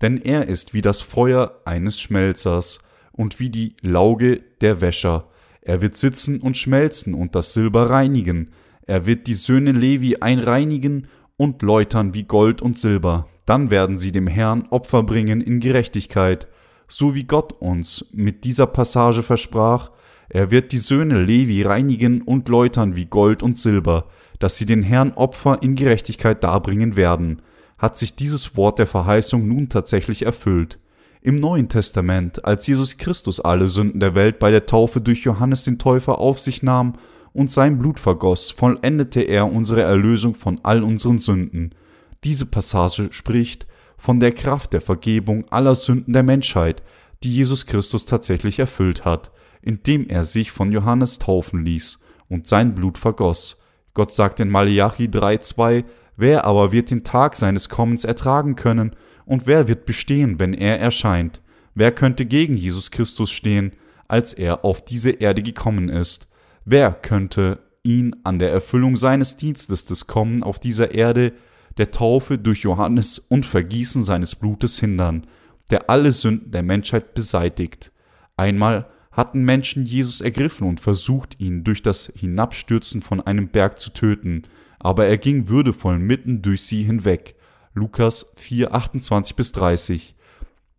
Denn 0.00 0.16
er 0.16 0.46
ist 0.46 0.74
wie 0.74 0.80
das 0.80 1.00
Feuer 1.00 1.60
eines 1.64 1.98
Schmelzers 1.98 2.78
und 3.10 3.40
wie 3.40 3.50
die 3.50 3.74
Lauge 3.80 4.42
der 4.60 4.80
Wäscher. 4.80 5.28
Er 5.68 5.82
wird 5.82 5.98
sitzen 5.98 6.40
und 6.40 6.56
schmelzen 6.56 7.12
und 7.12 7.34
das 7.34 7.52
Silber 7.52 7.90
reinigen. 7.90 8.52
Er 8.86 9.04
wird 9.04 9.26
die 9.26 9.34
Söhne 9.34 9.72
Levi 9.72 10.16
einreinigen 10.16 11.08
und 11.36 11.60
läutern 11.60 12.14
wie 12.14 12.22
Gold 12.22 12.62
und 12.62 12.78
Silber. 12.78 13.28
Dann 13.44 13.70
werden 13.70 13.98
sie 13.98 14.10
dem 14.10 14.26
Herrn 14.28 14.66
Opfer 14.70 15.02
bringen 15.02 15.42
in 15.42 15.60
Gerechtigkeit, 15.60 16.48
so 16.88 17.14
wie 17.14 17.24
Gott 17.24 17.52
uns 17.52 18.06
mit 18.12 18.44
dieser 18.44 18.66
Passage 18.66 19.22
versprach. 19.22 19.90
Er 20.30 20.50
wird 20.50 20.72
die 20.72 20.78
Söhne 20.78 21.22
Levi 21.22 21.60
reinigen 21.60 22.22
und 22.22 22.48
läutern 22.48 22.96
wie 22.96 23.04
Gold 23.04 23.42
und 23.42 23.58
Silber, 23.58 24.06
dass 24.38 24.56
sie 24.56 24.64
den 24.64 24.82
Herrn 24.82 25.12
Opfer 25.12 25.58
in 25.62 25.74
Gerechtigkeit 25.74 26.42
darbringen 26.42 26.96
werden. 26.96 27.42
Hat 27.76 27.98
sich 27.98 28.16
dieses 28.16 28.56
Wort 28.56 28.78
der 28.78 28.86
Verheißung 28.86 29.46
nun 29.46 29.68
tatsächlich 29.68 30.24
erfüllt? 30.24 30.80
Im 31.20 31.36
Neuen 31.36 31.68
Testament, 31.68 32.44
als 32.44 32.66
Jesus 32.66 32.96
Christus 32.96 33.40
alle 33.40 33.66
Sünden 33.68 33.98
der 33.98 34.14
Welt 34.14 34.38
bei 34.38 34.52
der 34.52 34.66
Taufe 34.66 35.00
durch 35.00 35.24
Johannes 35.24 35.64
den 35.64 35.78
Täufer 35.78 36.18
auf 36.18 36.38
sich 36.38 36.62
nahm 36.62 36.94
und 37.32 37.50
sein 37.50 37.78
Blut 37.78 37.98
vergoss, 37.98 38.50
vollendete 38.50 39.22
er 39.22 39.52
unsere 39.52 39.82
Erlösung 39.82 40.36
von 40.36 40.60
all 40.62 40.82
unseren 40.82 41.18
Sünden. 41.18 41.74
Diese 42.22 42.46
Passage 42.46 43.08
spricht 43.10 43.66
von 43.96 44.20
der 44.20 44.32
Kraft 44.32 44.72
der 44.72 44.80
Vergebung 44.80 45.44
aller 45.50 45.74
Sünden 45.74 46.12
der 46.12 46.22
Menschheit, 46.22 46.84
die 47.24 47.34
Jesus 47.34 47.66
Christus 47.66 48.04
tatsächlich 48.04 48.60
erfüllt 48.60 49.04
hat, 49.04 49.32
indem 49.60 50.08
er 50.08 50.24
sich 50.24 50.52
von 50.52 50.70
Johannes 50.70 51.18
taufen 51.18 51.64
ließ 51.64 51.98
und 52.28 52.46
sein 52.46 52.76
Blut 52.76 52.96
vergoss. 52.96 53.64
Gott 53.92 54.12
sagt 54.12 54.38
in 54.38 54.50
Malachi 54.50 55.06
3,2: 55.06 55.84
Wer 56.16 56.44
aber 56.44 56.70
wird 56.70 56.92
den 56.92 57.02
Tag 57.02 57.34
seines 57.34 57.68
Kommens 57.68 58.04
ertragen 58.04 58.54
können 58.54 58.94
und 59.28 59.46
wer 59.46 59.68
wird 59.68 59.84
bestehen, 59.84 60.40
wenn 60.40 60.54
er 60.54 60.80
erscheint? 60.80 61.42
Wer 61.74 61.92
könnte 61.92 62.24
gegen 62.24 62.56
Jesus 62.56 62.90
Christus 62.90 63.30
stehen, 63.30 63.72
als 64.08 64.32
er 64.32 64.64
auf 64.64 64.82
diese 64.82 65.10
Erde 65.10 65.42
gekommen 65.42 65.90
ist? 65.90 66.28
Wer 66.64 66.92
könnte 66.92 67.58
ihn 67.82 68.16
an 68.24 68.38
der 68.38 68.50
Erfüllung 68.50 68.96
seines 68.96 69.36
Dienstes 69.36 69.84
des 69.84 70.06
Kommen 70.06 70.42
auf 70.42 70.58
dieser 70.58 70.94
Erde, 70.94 71.34
der 71.76 71.90
Taufe 71.90 72.38
durch 72.38 72.62
Johannes 72.62 73.18
und 73.18 73.44
Vergießen 73.44 74.02
seines 74.02 74.34
Blutes 74.34 74.80
hindern, 74.80 75.26
der 75.70 75.90
alle 75.90 76.12
Sünden 76.12 76.50
der 76.50 76.62
Menschheit 76.62 77.12
beseitigt? 77.12 77.92
Einmal 78.38 78.86
hatten 79.12 79.44
Menschen 79.44 79.84
Jesus 79.84 80.22
ergriffen 80.22 80.66
und 80.66 80.80
versucht, 80.80 81.38
ihn 81.38 81.64
durch 81.64 81.82
das 81.82 82.10
Hinabstürzen 82.16 83.02
von 83.02 83.20
einem 83.20 83.48
Berg 83.48 83.78
zu 83.78 83.90
töten, 83.90 84.44
aber 84.78 85.06
er 85.06 85.18
ging 85.18 85.48
würdevoll 85.48 85.98
mitten 85.98 86.40
durch 86.40 86.62
sie 86.62 86.82
hinweg. 86.82 87.34
Lukas 87.78 88.32
4, 88.36 88.74
28 88.74 89.36
bis 89.36 89.52
30. 89.52 90.16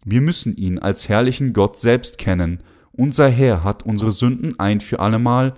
Wir 0.04 0.20
müssen 0.20 0.56
ihn 0.58 0.80
als 0.80 1.08
herrlichen 1.08 1.54
Gott 1.54 1.80
selbst 1.80 2.18
kennen. 2.18 2.62
Unser 2.92 3.30
Herr 3.30 3.64
hat 3.64 3.84
unsere 3.84 4.12
Sünden 4.12 4.60
ein 4.60 4.82
für 4.82 5.00
allemal 5.00 5.54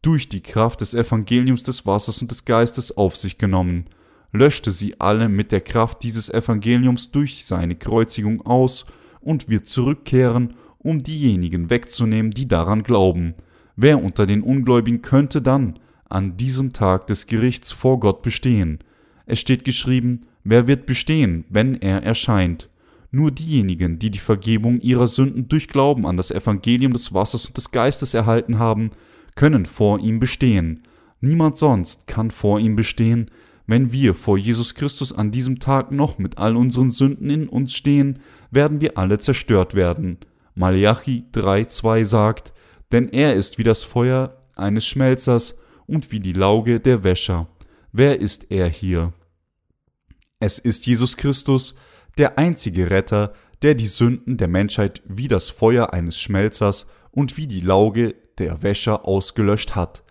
durch 0.00 0.28
die 0.28 0.40
Kraft 0.42 0.80
des 0.80 0.94
Evangeliums 0.94 1.62
des 1.62 1.84
Wassers 1.84 2.22
und 2.22 2.30
des 2.30 2.46
Geistes 2.46 2.96
auf 2.96 3.16
sich 3.16 3.36
genommen, 3.36 3.84
löschte 4.32 4.70
sie 4.70 4.98
alle 4.98 5.28
mit 5.28 5.52
der 5.52 5.60
Kraft 5.60 6.02
dieses 6.02 6.30
Evangeliums 6.30 7.10
durch 7.10 7.44
seine 7.44 7.76
Kreuzigung 7.76 8.40
aus 8.46 8.86
und 9.20 9.48
wird 9.50 9.66
zurückkehren, 9.66 10.54
um 10.78 11.02
diejenigen 11.02 11.68
wegzunehmen, 11.68 12.30
die 12.30 12.48
daran 12.48 12.82
glauben. 12.82 13.34
Wer 13.76 14.02
unter 14.02 14.26
den 14.26 14.42
Ungläubigen 14.42 15.02
könnte 15.02 15.42
dann 15.42 15.78
an 16.08 16.38
diesem 16.38 16.72
Tag 16.72 17.06
des 17.08 17.26
Gerichts 17.26 17.72
vor 17.72 18.00
Gott 18.00 18.22
bestehen? 18.22 18.78
Es 19.26 19.40
steht 19.40 19.64
geschrieben, 19.64 20.22
wer 20.44 20.66
wird 20.66 20.86
bestehen, 20.86 21.44
wenn 21.50 21.74
er 21.74 22.02
erscheint? 22.02 22.70
Nur 23.10 23.30
diejenigen, 23.30 23.98
die 23.98 24.10
die 24.10 24.18
Vergebung 24.18 24.80
ihrer 24.80 25.06
Sünden 25.06 25.48
durch 25.48 25.68
Glauben 25.68 26.06
an 26.06 26.16
das 26.16 26.30
Evangelium 26.30 26.92
des 26.92 27.12
Wassers 27.12 27.46
und 27.46 27.56
des 27.56 27.70
Geistes 27.70 28.14
erhalten 28.14 28.58
haben, 28.58 28.92
können 29.34 29.66
vor 29.66 29.98
ihm 29.98 30.20
bestehen. 30.20 30.82
Niemand 31.20 31.58
sonst 31.58 32.06
kann 32.06 32.30
vor 32.30 32.60
ihm 32.60 32.76
bestehen, 32.76 33.30
wenn 33.66 33.90
wir 33.90 34.14
vor 34.14 34.38
Jesus 34.38 34.74
Christus 34.74 35.12
an 35.12 35.32
diesem 35.32 35.58
Tag 35.58 35.90
noch 35.90 36.18
mit 36.18 36.38
all 36.38 36.56
unseren 36.56 36.92
Sünden 36.92 37.30
in 37.30 37.48
uns 37.48 37.74
stehen, 37.74 38.20
werden 38.50 38.80
wir 38.80 38.96
alle 38.96 39.18
zerstört 39.18 39.74
werden. 39.74 40.18
Malachi 40.54 41.24
3,2 41.34 42.04
sagt, 42.04 42.52
denn 42.92 43.08
er 43.08 43.34
ist 43.34 43.58
wie 43.58 43.64
das 43.64 43.82
Feuer 43.82 44.38
eines 44.54 44.86
Schmelzers 44.86 45.62
und 45.86 46.12
wie 46.12 46.20
die 46.20 46.32
Lauge 46.32 46.78
der 46.78 47.02
Wäscher. 47.02 47.48
Wer 47.98 48.20
ist 48.20 48.50
er 48.50 48.68
hier? 48.68 49.14
Es 50.38 50.58
ist 50.58 50.84
Jesus 50.86 51.16
Christus, 51.16 51.76
der 52.18 52.38
einzige 52.38 52.90
Retter, 52.90 53.32
der 53.62 53.74
die 53.74 53.86
Sünden 53.86 54.36
der 54.36 54.48
Menschheit 54.48 55.00
wie 55.06 55.28
das 55.28 55.48
Feuer 55.48 55.94
eines 55.94 56.18
Schmelzers 56.20 56.90
und 57.10 57.38
wie 57.38 57.46
die 57.46 57.62
Lauge 57.62 58.14
der 58.36 58.62
Wäscher 58.62 59.08
ausgelöscht 59.08 59.76
hat. 59.76 60.02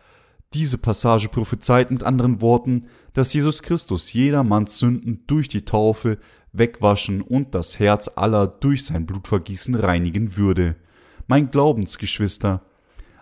Diese 0.56 0.80
Passage 0.80 1.30
prophezeit 1.30 1.92
mit 1.92 2.02
anderen 2.02 2.42
Worten, 2.42 2.88
dass 3.14 3.34
Jesus 3.34 3.62
Christus 3.62 4.12
jedermanns 4.14 4.80
Sünden 4.80 5.24
durch 5.28 5.48
die 5.48 5.64
Taufe 5.64 6.18
wegwaschen 6.54 7.22
und 7.22 7.54
das 7.54 7.78
Herz 7.78 8.10
aller 8.16 8.48
durch 8.48 8.84
sein 8.84 9.06
Blutvergießen 9.06 9.76
reinigen 9.76 10.38
würde. 10.38 10.76
Mein 11.28 11.52
Glaubensgeschwister, 11.52 12.66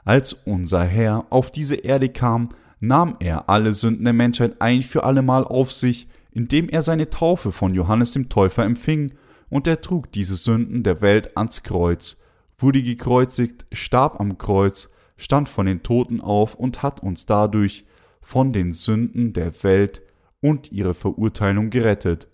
als 0.06 0.32
unser 0.32 0.86
Herr 0.86 1.26
auf 1.32 1.52
diese 1.52 1.76
Erde 1.76 2.08
kam, 2.08 2.48
nahm 2.84 3.16
er 3.22 3.50
alle 3.50 3.74
Sünden 3.74 4.04
der 4.04 4.12
Menschheit 4.12 4.62
ein 4.62 4.82
für 4.82 5.06
allemal 5.06 5.46
auf 5.46 5.72
sich, 5.72 6.10
indem 6.32 6.68
er 6.68 6.84
seine 6.84 7.10
Taufe 7.10 7.54
von 7.54 7.74
Johannes 7.74 8.12
dem 8.12 8.28
Täufer 8.28 8.66
empfing, 8.66 9.14
und 9.50 9.68
er 9.68 9.80
trug 9.82 10.12
diese 10.12 10.36
Sünden 10.36 10.84
der 10.84 11.00
Welt 11.00 11.38
ans 11.38 11.64
Kreuz, 11.64 12.22
wurde 12.58 12.84
gekreuzigt, 12.84 13.66
starb 13.72 14.20
am 14.20 14.38
Kreuz, 14.38 14.92
stand 15.16 15.48
von 15.48 15.66
den 15.66 15.82
Toten 15.82 16.20
auf 16.20 16.56
und 16.56 16.84
hat 16.84 17.02
uns 17.02 17.26
dadurch 17.26 17.86
von 18.20 18.52
den 18.52 18.74
Sünden 18.74 19.32
der 19.32 19.64
Welt 19.64 20.02
und 20.42 20.72
ihre 20.74 20.94
Verurteilung 20.94 21.70
gerettet. 21.70 22.28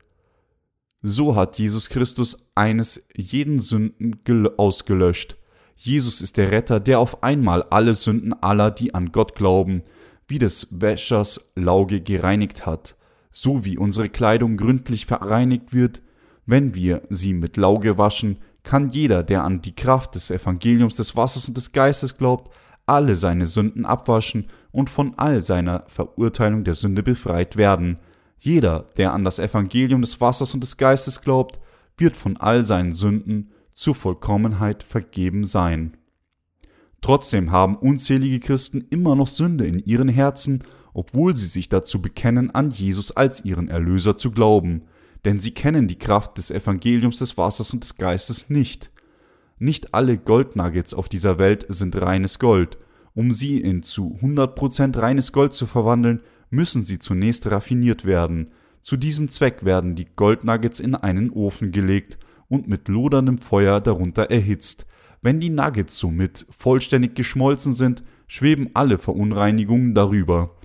So 1.03 1.35
hat 1.35 1.59
Jesus 1.59 1.89
Christus 1.89 2.49
eines 2.55 3.07
jeden 3.15 3.59
Sünden 3.59 4.19
ausgelöscht. 4.57 5.37
Jesus 5.75 6.21
ist 6.21 6.37
der 6.37 6.51
Retter, 6.51 6.79
der 6.79 6.99
auf 6.99 7.21
einmal 7.21 7.63
alle 7.63 7.93
Sünden 7.93 8.33
aller, 8.33 8.71
die 8.71 8.95
an 8.95 9.11
Gott 9.11 9.35
glauben, 9.35 9.83
wie 10.29 10.39
des 10.39 10.67
Wäschers 10.71 11.51
Lauge 11.55 12.01
gereinigt 12.01 12.65
hat, 12.65 12.95
so 13.31 13.65
wie 13.65 13.77
unsere 13.77 14.09
Kleidung 14.09 14.57
gründlich 14.57 15.05
vereinigt 15.05 15.73
wird, 15.73 16.01
wenn 16.45 16.73
wir 16.73 17.01
sie 17.09 17.33
mit 17.33 17.57
Lauge 17.57 17.97
waschen, 17.97 18.37
kann 18.63 18.89
jeder, 18.89 19.23
der 19.23 19.43
an 19.43 19.61
die 19.61 19.75
Kraft 19.75 20.15
des 20.15 20.31
Evangeliums 20.31 20.95
des 20.95 21.15
Wassers 21.15 21.47
und 21.47 21.57
des 21.57 21.71
Geistes 21.71 22.17
glaubt, 22.17 22.51
alle 22.85 23.15
seine 23.15 23.45
Sünden 23.45 23.85
abwaschen 23.85 24.47
und 24.71 24.89
von 24.89 25.13
all 25.17 25.41
seiner 25.41 25.83
Verurteilung 25.87 26.63
der 26.63 26.73
Sünde 26.73 27.03
befreit 27.03 27.57
werden. 27.57 27.99
Jeder, 28.39 28.89
der 28.97 29.13
an 29.13 29.23
das 29.23 29.39
Evangelium 29.39 30.01
des 30.01 30.19
Wassers 30.21 30.53
und 30.53 30.61
des 30.61 30.77
Geistes 30.77 31.21
glaubt, 31.21 31.59
wird 31.97 32.15
von 32.15 32.37
all 32.37 32.61
seinen 32.61 32.93
Sünden 32.93 33.51
zur 33.73 33.95
Vollkommenheit 33.95 34.83
vergeben 34.83 35.45
sein. 35.45 35.97
Trotzdem 37.01 37.51
haben 37.51 37.75
unzählige 37.75 38.39
Christen 38.39 38.85
immer 38.89 39.15
noch 39.15 39.27
Sünde 39.27 39.65
in 39.65 39.79
ihren 39.79 40.09
Herzen, 40.09 40.63
obwohl 40.93 41.35
sie 41.35 41.45
sich 41.45 41.69
dazu 41.69 42.01
bekennen, 42.01 42.51
an 42.51 42.71
Jesus 42.71 43.11
als 43.11 43.45
ihren 43.45 43.69
Erlöser 43.69 44.17
zu 44.17 44.31
glauben, 44.31 44.83
denn 45.25 45.39
sie 45.39 45.51
kennen 45.51 45.87
die 45.87 45.99
Kraft 45.99 46.37
des 46.37 46.51
Evangeliums 46.51 47.19
des 47.19 47.37
Wassers 47.37 47.73
und 47.73 47.83
des 47.83 47.97
Geistes 47.97 48.49
nicht. 48.49 48.91
Nicht 49.57 49.93
alle 49.93 50.17
Goldnuggets 50.17 50.93
auf 50.93 51.09
dieser 51.09 51.37
Welt 51.37 51.65
sind 51.69 52.01
reines 52.01 52.39
Gold. 52.39 52.77
Um 53.13 53.31
sie 53.31 53.59
in 53.59 53.83
zu 53.83 54.17
100% 54.21 54.97
reines 54.97 55.33
Gold 55.33 55.53
zu 55.53 55.65
verwandeln, 55.65 56.21
müssen 56.49 56.85
sie 56.85 56.99
zunächst 56.99 57.49
raffiniert 57.51 58.05
werden. 58.05 58.51
Zu 58.81 58.95
diesem 58.95 59.27
Zweck 59.29 59.65
werden 59.65 59.95
die 59.95 60.07
Goldnuggets 60.15 60.79
in 60.79 60.95
einen 60.95 61.29
Ofen 61.31 61.71
gelegt 61.71 62.17
und 62.47 62.67
mit 62.67 62.87
loderndem 62.87 63.39
Feuer 63.39 63.81
darunter 63.81 64.31
erhitzt. 64.31 64.85
Wenn 65.21 65.39
die 65.39 65.49
Nuggets 65.49 65.97
somit 65.97 66.45
vollständig 66.49 67.15
geschmolzen 67.15 67.73
sind, 67.73 68.03
schweben 68.27 68.69
alle 68.73 68.97
Verunreinigungen 68.97 69.93
darüber. 69.93 70.55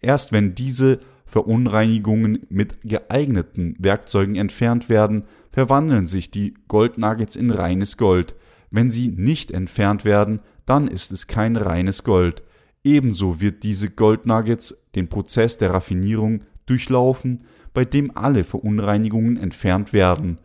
Erst 0.00 0.32
wenn 0.32 0.54
diese 0.54 1.00
Verunreinigungen 1.26 2.46
mit 2.48 2.80
geeigneten 2.82 3.76
Werkzeugen 3.78 4.36
entfernt 4.36 4.88
werden, 4.88 5.24
verwandeln 5.52 6.06
sich 6.06 6.30
die 6.30 6.54
Goldnuggets 6.68 7.36
in 7.36 7.50
reines 7.50 7.96
Gold. 7.96 8.34
Wenn 8.70 8.90
sie 8.90 9.08
nicht 9.08 9.50
entfernt 9.50 10.04
werden, 10.04 10.40
dann 10.66 10.88
ist 10.88 11.12
es 11.12 11.26
kein 11.26 11.56
reines 11.56 12.04
Gold. 12.04 12.42
Ebenso 12.84 13.40
wird 13.40 13.62
diese 13.62 13.90
Goldnuggets 13.90 14.88
den 14.94 15.08
Prozess 15.08 15.58
der 15.58 15.72
Raffinierung 15.72 16.42
durchlaufen, 16.66 17.44
bei 17.74 17.84
dem 17.84 18.16
alle 18.16 18.44
Verunreinigungen 18.44 19.36
entfernt 19.36 19.92
werden. 19.92 20.38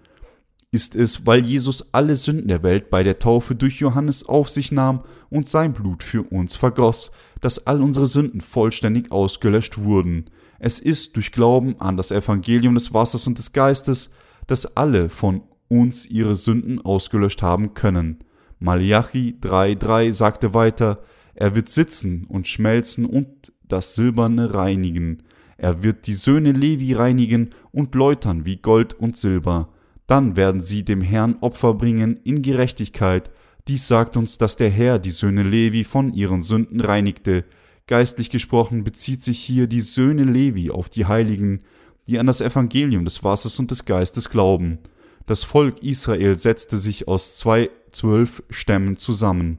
Ist 0.75 0.93
es, 0.93 1.25
weil 1.25 1.45
Jesus 1.45 1.93
alle 1.93 2.17
Sünden 2.17 2.49
der 2.49 2.61
Welt 2.61 2.89
bei 2.89 3.01
der 3.01 3.17
Taufe 3.17 3.55
durch 3.55 3.79
Johannes 3.79 4.25
auf 4.27 4.49
sich 4.49 4.73
nahm 4.73 5.05
und 5.29 5.47
sein 5.47 5.71
Blut 5.71 6.03
für 6.03 6.23
uns 6.23 6.57
vergoss, 6.57 7.13
dass 7.39 7.65
all 7.65 7.81
unsere 7.81 8.05
Sünden 8.05 8.41
vollständig 8.41 9.09
ausgelöscht 9.09 9.77
wurden. 9.77 10.25
Es 10.59 10.79
ist 10.79 11.15
durch 11.15 11.31
Glauben 11.31 11.79
an 11.79 11.95
das 11.95 12.11
Evangelium 12.11 12.73
des 12.73 12.93
Wassers 12.93 13.25
und 13.25 13.37
des 13.37 13.53
Geistes, 13.53 14.09
dass 14.47 14.75
alle 14.75 15.07
von 15.07 15.43
uns 15.69 16.07
ihre 16.07 16.35
Sünden 16.35 16.81
ausgelöscht 16.81 17.41
haben 17.41 17.73
können. 17.73 18.19
Malachi 18.59 19.37
3,3 19.41 20.11
sagte 20.11 20.53
weiter, 20.53 20.99
er 21.35 21.55
wird 21.55 21.69
sitzen 21.69 22.25
und 22.27 22.49
schmelzen 22.49 23.05
und 23.05 23.53
das 23.63 23.95
Silberne 23.95 24.53
reinigen. 24.53 25.23
Er 25.55 25.83
wird 25.83 26.05
die 26.05 26.13
Söhne 26.13 26.51
Levi 26.51 26.91
reinigen 26.91 27.51
und 27.71 27.95
läutern 27.95 28.43
wie 28.43 28.57
Gold 28.57 28.93
und 28.93 29.15
Silber. 29.15 29.69
Dann 30.07 30.35
werden 30.35 30.61
sie 30.61 30.83
dem 30.83 31.01
Herrn 31.01 31.37
Opfer 31.41 31.73
bringen 31.73 32.19
in 32.23 32.41
Gerechtigkeit. 32.41 33.31
Dies 33.67 33.87
sagt 33.87 34.17
uns, 34.17 34.37
dass 34.37 34.57
der 34.57 34.69
Herr 34.69 34.99
die 34.99 35.11
Söhne 35.11 35.43
Levi 35.43 35.83
von 35.83 36.13
ihren 36.13 36.41
Sünden 36.41 36.79
reinigte. 36.79 37.45
Geistlich 37.87 38.29
gesprochen 38.29 38.83
bezieht 38.83 39.23
sich 39.23 39.39
hier 39.39 39.67
die 39.67 39.81
Söhne 39.81 40.23
Levi 40.23 40.69
auf 40.69 40.89
die 40.89 41.05
Heiligen, 41.05 41.61
die 42.07 42.19
an 42.19 42.27
das 42.27 42.41
Evangelium 42.41 43.05
des 43.05 43.23
Wassers 43.23 43.59
und 43.59 43.71
des 43.71 43.85
Geistes 43.85 44.29
glauben. 44.29 44.79
Das 45.25 45.43
Volk 45.43 45.81
Israel 45.81 46.37
setzte 46.37 46.77
sich 46.77 47.07
aus 47.07 47.37
zwei 47.37 47.71
zwölf 47.91 48.43
Stämmen 48.49 48.97
zusammen. 48.97 49.57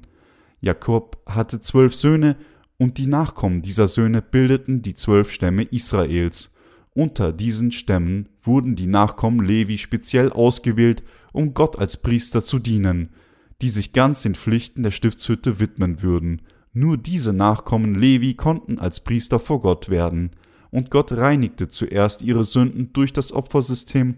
Jakob 0.61 1.21
hatte 1.27 1.61
zwölf 1.61 1.95
Söhne, 1.95 2.37
und 2.79 2.99
die 2.99 3.07
Nachkommen 3.07 3.63
dieser 3.63 3.89
Söhne 3.89 4.21
bildeten 4.21 4.83
die 4.83 4.95
zwölf 4.95 5.33
Stämme 5.33 5.63
Israels. 5.63 6.55
Unter 6.93 7.33
diesen 7.33 7.73
Stämmen 7.73 8.29
wurden 8.47 8.77
die 8.77 8.87
Nachkommen 8.87 9.45
Levi 9.45 9.79
speziell 9.79 10.31
ausgewählt, 10.31 11.03
um 11.33 11.55
Gott 11.55 11.79
als 11.79 11.97
Priester 11.97 12.45
zu 12.45 12.59
dienen, 12.59 13.11
die 13.63 13.69
sich 13.69 13.93
ganz 13.93 14.23
den 14.23 14.35
Pflichten 14.35 14.83
der 14.83 14.91
Stiftshütte 14.91 15.61
widmen 15.61 16.03
würden. 16.03 16.43
Nur 16.73 16.97
diese 16.97 17.33
Nachkommen 17.33 17.95
Levi 17.95 18.35
konnten 18.35 18.79
als 18.79 19.01
Priester 19.01 19.39
vor 19.39 19.61
Gott 19.61 19.89
werden 19.89 20.31
und 20.71 20.91
Gott 20.91 21.13
reinigte 21.13 21.69
zuerst 21.69 22.23
ihre 22.23 22.45
Sünden 22.45 22.93
durch 22.93 23.13
das 23.13 23.33
Opfersystem 23.33 24.17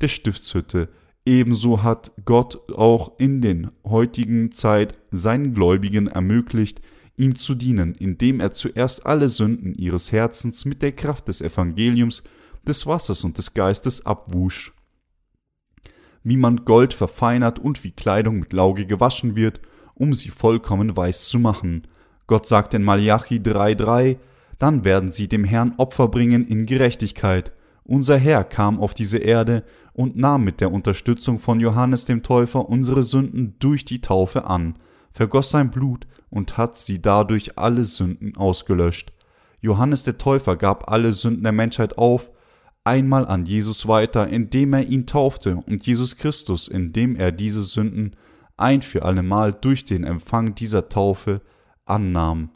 der 0.00 0.08
Stiftshütte. 0.08 0.88
Ebenso 1.26 1.82
hat 1.82 2.12
Gott 2.24 2.72
auch 2.72 3.18
in 3.18 3.40
den 3.40 3.70
heutigen 3.84 4.50
Zeit 4.50 4.96
seinen 5.10 5.54
Gläubigen 5.54 6.06
ermöglicht, 6.06 6.80
ihm 7.16 7.36
zu 7.36 7.54
dienen, 7.54 7.94
indem 7.94 8.40
er 8.40 8.52
zuerst 8.52 9.06
alle 9.06 9.28
Sünden 9.28 9.74
ihres 9.74 10.10
Herzens 10.10 10.64
mit 10.64 10.82
der 10.82 10.92
Kraft 10.92 11.28
des 11.28 11.42
Evangeliums, 11.42 12.22
des 12.66 12.86
Wassers 12.86 13.24
und 13.24 13.38
des 13.38 13.54
Geistes 13.54 14.06
abwusch. 14.06 14.72
Wie 16.22 16.36
man 16.36 16.64
Gold 16.64 16.92
verfeinert 16.92 17.58
und 17.58 17.82
wie 17.84 17.92
Kleidung 17.92 18.40
mit 18.40 18.52
Lauge 18.52 18.86
gewaschen 18.86 19.36
wird, 19.36 19.60
um 19.94 20.12
sie 20.14 20.28
vollkommen 20.28 20.96
weiß 20.96 21.28
zu 21.28 21.38
machen. 21.38 21.86
Gott 22.26 22.46
sagt 22.46 22.74
in 22.74 22.82
Malachi 22.82 23.36
3,3, 23.36 24.18
dann 24.58 24.84
werden 24.84 25.10
sie 25.10 25.26
dem 25.26 25.44
Herrn 25.44 25.74
Opfer 25.78 26.08
bringen 26.08 26.46
in 26.46 26.66
Gerechtigkeit. 26.66 27.52
Unser 27.82 28.18
Herr 28.18 28.44
kam 28.44 28.78
auf 28.78 28.94
diese 28.94 29.18
Erde 29.18 29.64
und 29.92 30.16
nahm 30.16 30.44
mit 30.44 30.60
der 30.60 30.70
Unterstützung 30.70 31.40
von 31.40 31.60
Johannes 31.60 32.04
dem 32.04 32.22
Täufer 32.22 32.68
unsere 32.68 33.02
Sünden 33.02 33.56
durch 33.58 33.84
die 33.84 34.00
Taufe 34.00 34.44
an, 34.44 34.74
vergoss 35.12 35.50
sein 35.50 35.70
Blut 35.70 36.06
und 36.28 36.56
hat 36.56 36.78
sie 36.78 37.02
dadurch 37.02 37.58
alle 37.58 37.84
Sünden 37.84 38.36
ausgelöscht. 38.36 39.12
Johannes 39.60 40.04
der 40.04 40.18
Täufer 40.18 40.56
gab 40.56 40.90
alle 40.90 41.12
Sünden 41.12 41.42
der 41.42 41.52
Menschheit 41.52 41.98
auf, 41.98 42.30
einmal 42.84 43.26
an 43.26 43.44
Jesus 43.44 43.86
weiter, 43.88 44.28
indem 44.28 44.74
er 44.74 44.86
ihn 44.86 45.06
taufte, 45.06 45.56
und 45.56 45.86
Jesus 45.86 46.16
Christus, 46.16 46.68
indem 46.68 47.16
er 47.16 47.32
diese 47.32 47.62
Sünden 47.62 48.16
ein 48.56 48.82
für 48.82 49.04
allemal 49.04 49.52
durch 49.52 49.84
den 49.84 50.04
Empfang 50.04 50.54
dieser 50.54 50.88
Taufe 50.88 51.40
annahm 51.84 52.50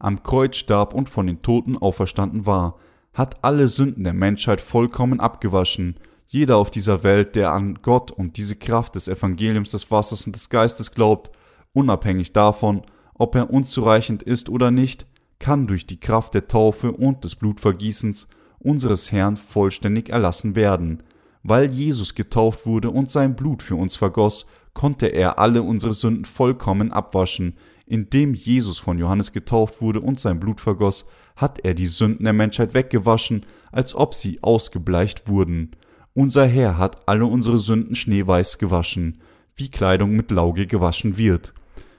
am 0.00 0.22
Kreuz 0.22 0.56
starb 0.56 0.94
und 0.94 1.08
von 1.08 1.28
den 1.28 1.42
Toten 1.42 1.78
auferstanden 1.78 2.46
war, 2.46 2.78
hat 3.12 3.44
alle 3.44 3.68
Sünden 3.68 4.02
der 4.02 4.14
Menschheit 4.14 4.60
vollkommen 4.60 5.20
abgewaschen. 5.20 6.00
Jeder 6.26 6.56
auf 6.56 6.70
dieser 6.70 7.02
Welt, 7.02 7.36
der 7.36 7.52
an 7.52 7.80
Gott 7.82 8.10
und 8.10 8.36
diese 8.36 8.56
Kraft 8.56 8.94
des 8.94 9.08
Evangeliums 9.08 9.70
des 9.70 9.90
Wassers 9.90 10.26
und 10.26 10.34
des 10.34 10.48
Geistes 10.48 10.92
glaubt, 10.92 11.30
unabhängig 11.72 12.32
davon, 12.32 12.82
ob 13.14 13.34
er 13.36 13.50
unzureichend 13.50 14.22
ist 14.22 14.48
oder 14.48 14.70
nicht, 14.70 15.06
kann 15.38 15.66
durch 15.66 15.86
die 15.86 16.00
Kraft 16.00 16.34
der 16.34 16.48
Taufe 16.48 16.92
und 16.92 17.24
des 17.24 17.36
Blutvergießens 17.36 18.28
unseres 18.60 19.10
Herrn 19.10 19.36
vollständig 19.36 20.10
erlassen 20.10 20.54
werden. 20.54 21.02
Weil 21.42 21.70
Jesus 21.70 22.14
getauft 22.14 22.66
wurde 22.66 22.90
und 22.90 23.10
sein 23.10 23.34
Blut 23.34 23.62
für 23.62 23.76
uns 23.76 23.96
vergoss, 23.96 24.46
konnte 24.74 25.06
er 25.06 25.38
alle 25.38 25.62
unsere 25.62 25.92
Sünden 25.92 26.24
vollkommen 26.24 26.92
abwaschen, 26.92 27.54
indem 27.86 28.34
Jesus 28.34 28.78
von 28.78 28.98
Johannes 28.98 29.32
getauft 29.32 29.80
wurde 29.80 30.00
und 30.00 30.20
sein 30.20 30.38
Blut 30.38 30.60
vergoss, 30.60 31.08
hat 31.34 31.64
er 31.64 31.74
die 31.74 31.86
Sünden 31.86 32.24
der 32.24 32.32
Menschheit 32.32 32.74
weggewaschen, 32.74 33.46
als 33.72 33.94
ob 33.94 34.14
sie 34.14 34.42
ausgebleicht 34.42 35.28
wurden. 35.28 35.72
Unser 36.14 36.46
Herr 36.46 36.76
hat 36.76 37.08
alle 37.08 37.26
unsere 37.26 37.58
Sünden 37.58 37.96
schneeweiß 37.96 38.58
gewaschen, 38.58 39.20
wie 39.56 39.70
Kleidung 39.70 40.12
mit 40.14 40.30
Lauge 40.30 40.66
gewaschen 40.66 41.16
wird. 41.16 41.54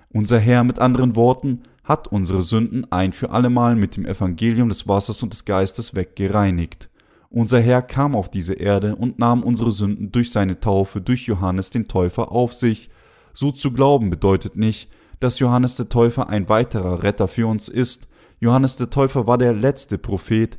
Unser 0.10 0.40
Herr 0.40 0.64
mit 0.64 0.80
anderen 0.80 1.16
Worten 1.16 1.64
hat 1.92 2.08
unsere 2.08 2.42
Sünden 2.42 2.90
ein 2.90 3.12
für 3.12 3.32
allemal 3.32 3.76
mit 3.76 3.98
dem 3.98 4.06
Evangelium 4.06 4.70
des 4.70 4.88
Wassers 4.88 5.22
und 5.24 5.34
des 5.34 5.44
Geistes 5.44 5.94
weggereinigt. 5.94 6.90
Unser 7.30 7.60
Herr 7.60 7.82
kam 7.82 8.16
auf 8.16 8.32
diese 8.32 8.54
Erde 8.54 8.96
und 8.96 9.20
nahm 9.20 9.44
unsere 9.44 9.72
Sünden 9.72 10.10
durch 10.10 10.32
seine 10.32 10.62
Taufe 10.62 11.02
durch 11.02 11.28
Johannes 11.28 11.70
den 11.70 11.90
Täufer 11.90 12.32
auf 12.32 12.54
sich. 12.54 12.90
So 13.34 13.52
zu 13.52 13.74
glauben 13.74 14.10
bedeutet 14.10 14.56
nicht, 14.56 14.90
dass 15.20 15.40
Johannes 15.40 15.76
der 15.76 15.90
Täufer 15.90 16.30
ein 16.30 16.48
weiterer 16.48 17.04
Retter 17.04 17.28
für 17.28 17.48
uns 17.48 17.68
ist. 17.68 18.08
Johannes 18.40 18.78
der 18.78 18.90
Täufer 18.90 19.28
war 19.28 19.38
der 19.38 19.52
letzte 19.52 19.98
Prophet 19.98 20.58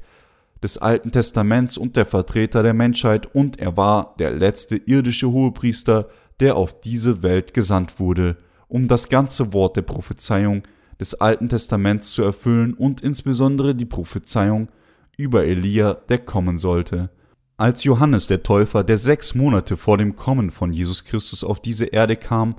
des 0.62 0.76
Alten 0.76 1.12
Testaments 1.12 1.78
und 1.78 1.96
der 1.96 2.04
Vertreter 2.04 2.62
der 2.62 2.74
Menschheit 2.74 3.34
und 3.34 3.58
er 3.58 3.78
war 3.78 4.14
der 4.18 4.32
letzte 4.32 4.76
irdische 4.76 5.30
Hohepriester, 5.30 6.10
der 6.40 6.56
auf 6.56 6.78
diese 6.78 7.22
Welt 7.22 7.54
gesandt 7.54 7.98
wurde, 7.98 8.36
um 8.68 8.86
das 8.86 9.08
ganze 9.08 9.54
Wort 9.54 9.76
der 9.76 9.82
Prophezeiung 9.82 10.62
des 11.02 11.14
Alten 11.20 11.48
Testaments 11.48 12.12
zu 12.12 12.22
erfüllen 12.22 12.74
und 12.74 13.00
insbesondere 13.00 13.74
die 13.74 13.86
Prophezeiung 13.86 14.68
über 15.16 15.44
Elia, 15.44 15.94
der 15.94 16.18
kommen 16.18 16.58
sollte. 16.58 17.10
Als 17.56 17.82
Johannes 17.82 18.28
der 18.28 18.44
Täufer, 18.44 18.84
der 18.84 18.98
sechs 18.98 19.34
Monate 19.34 19.76
vor 19.76 19.98
dem 19.98 20.14
Kommen 20.14 20.52
von 20.52 20.72
Jesus 20.72 21.04
Christus 21.04 21.42
auf 21.42 21.60
diese 21.60 21.86
Erde 21.86 22.14
kam, 22.14 22.54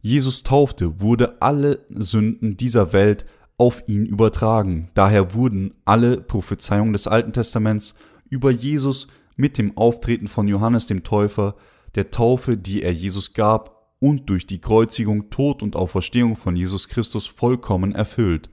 Jesus 0.00 0.44
taufte, 0.44 1.00
wurde 1.00 1.42
alle 1.42 1.80
Sünden 1.90 2.56
dieser 2.56 2.92
Welt 2.92 3.24
auf 3.58 3.82
ihn 3.88 4.06
übertragen. 4.06 4.88
Daher 4.94 5.34
wurden 5.34 5.74
alle 5.84 6.20
Prophezeiungen 6.20 6.92
des 6.92 7.08
Alten 7.08 7.32
Testaments 7.32 7.96
über 8.28 8.52
Jesus 8.52 9.08
mit 9.34 9.58
dem 9.58 9.76
Auftreten 9.76 10.28
von 10.28 10.46
Johannes 10.46 10.86
dem 10.86 11.02
Täufer, 11.02 11.56
der 11.96 12.12
Taufe, 12.12 12.56
die 12.56 12.84
er 12.84 12.92
Jesus 12.92 13.32
gab, 13.32 13.79
und 14.00 14.28
durch 14.28 14.46
die 14.46 14.60
Kreuzigung, 14.60 15.30
Tod 15.30 15.62
und 15.62 15.76
Auferstehung 15.76 16.36
von 16.36 16.56
Jesus 16.56 16.88
Christus 16.88 17.26
vollkommen 17.26 17.92
erfüllt. 17.92 18.50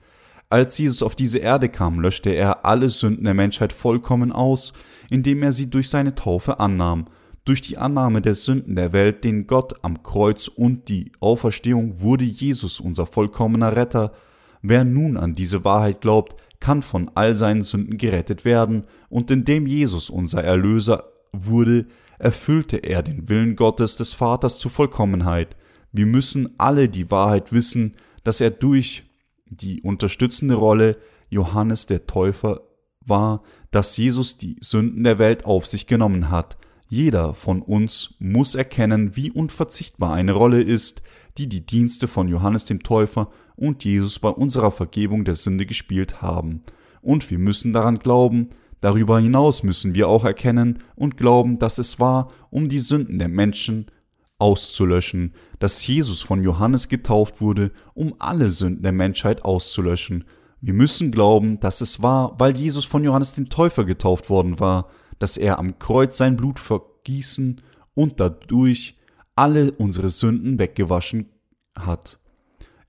Als 0.50 0.78
Jesus 0.78 1.02
auf 1.02 1.14
diese 1.14 1.38
Erde 1.38 1.68
kam, 1.68 2.00
löschte 2.00 2.30
er 2.30 2.64
alle 2.64 2.88
Sünden 2.88 3.24
der 3.24 3.34
Menschheit 3.34 3.72
vollkommen 3.72 4.30
aus, 4.32 4.72
indem 5.10 5.42
er 5.42 5.52
sie 5.52 5.68
durch 5.68 5.90
seine 5.90 6.14
Taufe 6.14 6.60
annahm. 6.60 7.06
Durch 7.44 7.62
die 7.62 7.78
Annahme 7.78 8.20
der 8.20 8.34
Sünden 8.34 8.76
der 8.76 8.92
Welt, 8.92 9.24
den 9.24 9.46
Gott 9.46 9.74
am 9.82 10.02
Kreuz 10.02 10.48
und 10.48 10.88
die 10.88 11.12
Auferstehung 11.20 12.00
wurde 12.00 12.24
Jesus 12.24 12.78
unser 12.78 13.06
vollkommener 13.06 13.74
Retter. 13.74 14.12
Wer 14.60 14.84
nun 14.84 15.16
an 15.16 15.32
diese 15.32 15.64
Wahrheit 15.64 16.02
glaubt, 16.02 16.36
kann 16.60 16.82
von 16.82 17.10
all 17.14 17.34
seinen 17.34 17.62
Sünden 17.62 17.96
gerettet 17.96 18.44
werden, 18.44 18.86
und 19.08 19.30
indem 19.30 19.66
Jesus 19.66 20.10
unser 20.10 20.44
Erlöser 20.44 21.04
wurde, 21.32 21.86
erfüllte 22.18 22.78
er 22.78 23.02
den 23.02 23.28
Willen 23.28 23.56
Gottes 23.56 23.96
des 23.96 24.14
Vaters 24.14 24.58
zur 24.58 24.70
Vollkommenheit. 24.70 25.56
Wir 25.92 26.06
müssen 26.06 26.54
alle 26.58 26.88
die 26.88 27.10
Wahrheit 27.10 27.52
wissen, 27.52 27.96
dass 28.24 28.40
er 28.40 28.50
durch 28.50 29.04
die 29.46 29.80
unterstützende 29.82 30.54
Rolle 30.54 30.96
Johannes 31.30 31.86
der 31.86 32.06
Täufer 32.06 32.62
war, 33.00 33.42
dass 33.70 33.96
Jesus 33.96 34.38
die 34.38 34.56
Sünden 34.60 35.04
der 35.04 35.18
Welt 35.18 35.44
auf 35.44 35.66
sich 35.66 35.86
genommen 35.86 36.30
hat. 36.30 36.56
Jeder 36.88 37.34
von 37.34 37.62
uns 37.62 38.14
muss 38.18 38.54
erkennen, 38.54 39.14
wie 39.14 39.30
unverzichtbar 39.30 40.14
eine 40.14 40.32
Rolle 40.32 40.62
ist, 40.62 41.02
die 41.36 41.48
die 41.48 41.64
Dienste 41.64 42.08
von 42.08 42.28
Johannes 42.28 42.64
dem 42.64 42.82
Täufer 42.82 43.30
und 43.56 43.84
Jesus 43.84 44.18
bei 44.18 44.30
unserer 44.30 44.70
Vergebung 44.70 45.24
der 45.24 45.34
Sünde 45.34 45.66
gespielt 45.66 46.22
haben. 46.22 46.62
Und 47.02 47.30
wir 47.30 47.38
müssen 47.38 47.72
daran 47.72 47.98
glauben, 47.98 48.50
darüber 48.80 49.20
hinaus 49.20 49.62
müssen 49.62 49.94
wir 49.94 50.08
auch 50.08 50.24
erkennen 50.24 50.80
und 50.94 51.16
glauben, 51.16 51.58
dass 51.58 51.78
es 51.78 51.98
war, 51.98 52.30
um 52.50 52.68
die 52.68 52.78
Sünden 52.78 53.18
der 53.18 53.28
Menschen 53.28 53.86
auszulöschen, 54.38 55.34
dass 55.58 55.86
Jesus 55.86 56.22
von 56.22 56.42
Johannes 56.42 56.88
getauft 56.88 57.40
wurde, 57.40 57.72
um 57.94 58.14
alle 58.18 58.50
Sünden 58.50 58.82
der 58.82 58.92
Menschheit 58.92 59.44
auszulöschen. 59.44 60.24
Wir 60.60 60.74
müssen 60.74 61.10
glauben, 61.10 61.60
dass 61.60 61.80
es 61.80 62.02
war, 62.02 62.38
weil 62.38 62.56
Jesus 62.56 62.84
von 62.84 63.04
Johannes 63.04 63.32
dem 63.32 63.48
Täufer 63.48 63.84
getauft 63.84 64.30
worden 64.30 64.60
war, 64.60 64.88
dass 65.18 65.36
er 65.36 65.58
am 65.58 65.78
Kreuz 65.78 66.16
sein 66.16 66.36
Blut 66.36 66.58
vergießen 66.58 67.60
und 67.94 68.20
dadurch 68.20 68.96
alle 69.34 69.72
unsere 69.72 70.10
Sünden 70.10 70.58
weggewaschen 70.58 71.30
hat. 71.76 72.18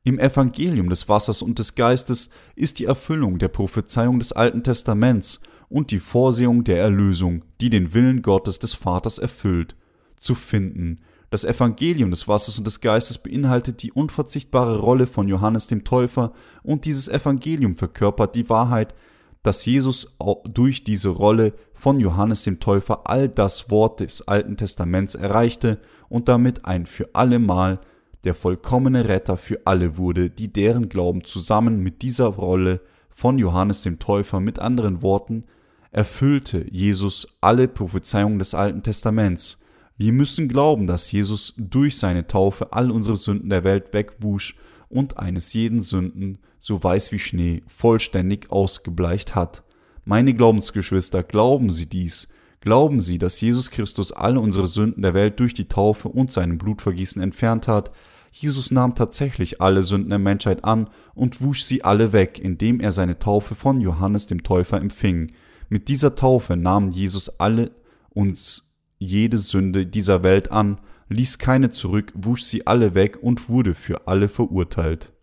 Im 0.03 0.17
Evangelium 0.17 0.89
des 0.89 1.09
Wassers 1.09 1.41
und 1.41 1.59
des 1.59 1.75
Geistes 1.75 2.29
ist 2.55 2.79
die 2.79 2.85
Erfüllung 2.85 3.37
der 3.37 3.49
Prophezeiung 3.49 4.19
des 4.19 4.33
Alten 4.33 4.63
Testaments 4.63 5.41
und 5.69 5.91
die 5.91 5.99
Vorsehung 5.99 6.63
der 6.63 6.79
Erlösung, 6.79 7.45
die 7.61 7.69
den 7.69 7.93
Willen 7.93 8.21
Gottes 8.21 8.59
des 8.59 8.73
Vaters 8.73 9.19
erfüllt, 9.19 9.75
zu 10.17 10.35
finden. 10.35 10.99
Das 11.29 11.45
Evangelium 11.45 12.09
des 12.09 12.27
Wassers 12.27 12.57
und 12.57 12.65
des 12.65 12.81
Geistes 12.81 13.19
beinhaltet 13.19 13.83
die 13.83 13.91
unverzichtbare 13.91 14.79
Rolle 14.79 15.05
von 15.05 15.27
Johannes 15.27 15.67
dem 15.67 15.83
Täufer 15.83 16.33
und 16.63 16.85
dieses 16.85 17.07
Evangelium 17.07 17.75
verkörpert 17.75 18.33
die 18.33 18.49
Wahrheit, 18.49 18.95
dass 19.43 19.65
Jesus 19.65 20.17
durch 20.43 20.83
diese 20.83 21.09
Rolle 21.09 21.53
von 21.73 21.99
Johannes 21.99 22.43
dem 22.43 22.59
Täufer 22.59 23.09
all 23.09 23.29
das 23.29 23.69
Wort 23.69 23.99
des 23.99 24.27
Alten 24.27 24.57
Testaments 24.57 25.15
erreichte 25.15 25.79
und 26.09 26.27
damit 26.27 26.65
ein 26.65 26.85
für 26.85 27.09
allemal 27.13 27.79
der 28.25 28.35
vollkommene 28.35 29.07
Retter 29.07 29.37
für 29.37 29.61
alle 29.65 29.97
wurde, 29.97 30.29
die 30.29 30.51
deren 30.51 30.89
Glauben 30.89 31.23
zusammen 31.23 31.81
mit 31.81 32.01
dieser 32.01 32.27
Rolle 32.27 32.81
von 33.09 33.37
Johannes 33.37 33.81
dem 33.81 33.99
Täufer 33.99 34.39
mit 34.39 34.59
anderen 34.59 35.01
Worten 35.01 35.45
erfüllte 35.91 36.65
Jesus 36.69 37.37
alle 37.41 37.67
Prophezeiungen 37.67 38.39
des 38.39 38.53
Alten 38.53 38.83
Testaments. 38.83 39.63
Wir 39.97 40.13
müssen 40.13 40.47
glauben, 40.47 40.87
dass 40.87 41.11
Jesus 41.11 41.53
durch 41.57 41.97
seine 41.97 42.27
Taufe 42.27 42.71
all 42.73 42.91
unsere 42.91 43.15
Sünden 43.15 43.49
der 43.49 43.63
Welt 43.63 43.93
wegwusch 43.93 44.55
und 44.87 45.17
eines 45.17 45.53
jeden 45.53 45.81
Sünden, 45.81 46.37
so 46.59 46.83
weiß 46.83 47.11
wie 47.11 47.19
Schnee, 47.19 47.63
vollständig 47.67 48.51
ausgebleicht 48.51 49.35
hat. 49.35 49.63
Meine 50.05 50.33
Glaubensgeschwister, 50.33 51.23
glauben 51.23 51.69
Sie 51.69 51.87
dies, 51.87 52.29
Glauben 52.61 52.99
Sie, 52.99 53.17
dass 53.17 53.39
Jesus 53.39 53.71
Christus 53.71 54.11
alle 54.11 54.41
unsere 54.41 54.67
Sünden 54.67 55.01
der 55.01 55.13
Welt 55.13 55.39
durch 55.39 55.53
die 55.53 55.69
Taufe 55.69 56.09
und 56.09 56.31
seinem 56.31 56.57
Blutvergießen 56.57 57.21
entfernt 57.21 57.69
hat? 57.69 57.91
Jesus 58.31 58.69
nahm 58.69 58.95
tatsächlich 58.95 59.61
alle 59.61 59.81
Sünden 59.81 60.09
der 60.09 60.19
Menschheit 60.19 60.65
an 60.65 60.89
und 61.15 61.41
wusch 61.41 61.63
sie 61.63 61.83
alle 61.83 62.11
weg, 62.11 62.37
indem 62.37 62.79
er 62.79 62.91
seine 62.91 63.17
Taufe 63.17 63.55
von 63.55 63.79
Johannes 63.79 64.27
dem 64.27 64.43
Täufer 64.43 64.79
empfing. 64.79 65.31
Mit 65.69 65.87
dieser 65.87 66.15
Taufe 66.15 66.57
nahm 66.57 66.89
Jesus 66.89 67.39
alle 67.39 67.71
uns 68.09 68.75
jede 68.97 69.37
Sünde 69.37 69.85
dieser 69.85 70.23
Welt 70.23 70.51
an, 70.51 70.79
ließ 71.09 71.37
keine 71.37 71.69
zurück, 71.69 72.11
wusch 72.15 72.43
sie 72.43 72.67
alle 72.67 72.95
weg 72.95 73.19
und 73.21 73.49
wurde 73.49 73.73
für 73.73 74.07
alle 74.07 74.27
verurteilt. 74.27 75.13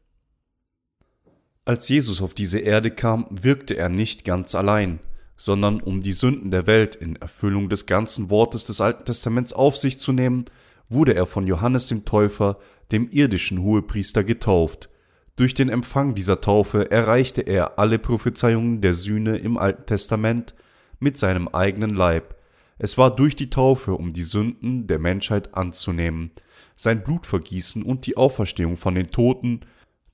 Als 1.64 1.88
Jesus 1.88 2.22
auf 2.22 2.32
diese 2.32 2.60
Erde 2.60 2.90
kam, 2.90 3.26
wirkte 3.30 3.76
er 3.76 3.88
nicht 3.88 4.24
ganz 4.24 4.54
allein 4.54 5.00
sondern 5.36 5.80
um 5.80 6.02
die 6.02 6.12
Sünden 6.12 6.50
der 6.50 6.66
Welt 6.66 6.96
in 6.96 7.16
Erfüllung 7.16 7.68
des 7.68 7.86
ganzen 7.86 8.30
Wortes 8.30 8.64
des 8.64 8.80
Alten 8.80 9.04
Testaments 9.04 9.52
auf 9.52 9.76
sich 9.76 9.98
zu 9.98 10.12
nehmen, 10.12 10.46
wurde 10.88 11.14
er 11.14 11.26
von 11.26 11.46
Johannes 11.46 11.88
dem 11.88 12.04
Täufer, 12.04 12.58
dem 12.90 13.08
irdischen 13.10 13.60
Hohepriester, 13.60 14.24
getauft. 14.24 14.88
Durch 15.36 15.52
den 15.52 15.68
Empfang 15.68 16.14
dieser 16.14 16.40
Taufe 16.40 16.90
erreichte 16.90 17.42
er 17.42 17.78
alle 17.78 17.98
Prophezeiungen 17.98 18.80
der 18.80 18.94
Sühne 18.94 19.36
im 19.36 19.58
Alten 19.58 19.84
Testament 19.84 20.54
mit 20.98 21.18
seinem 21.18 21.48
eigenen 21.48 21.90
Leib. 21.90 22.36
Es 22.78 22.96
war 22.96 23.14
durch 23.14 23.36
die 23.36 23.50
Taufe, 23.50 23.94
um 23.94 24.14
die 24.14 24.22
Sünden 24.22 24.86
der 24.86 24.98
Menschheit 24.98 25.54
anzunehmen, 25.54 26.30
sein 26.74 27.02
Blutvergießen 27.02 27.82
und 27.82 28.06
die 28.06 28.16
Auferstehung 28.16 28.78
von 28.78 28.94
den 28.94 29.08
Toten, 29.08 29.60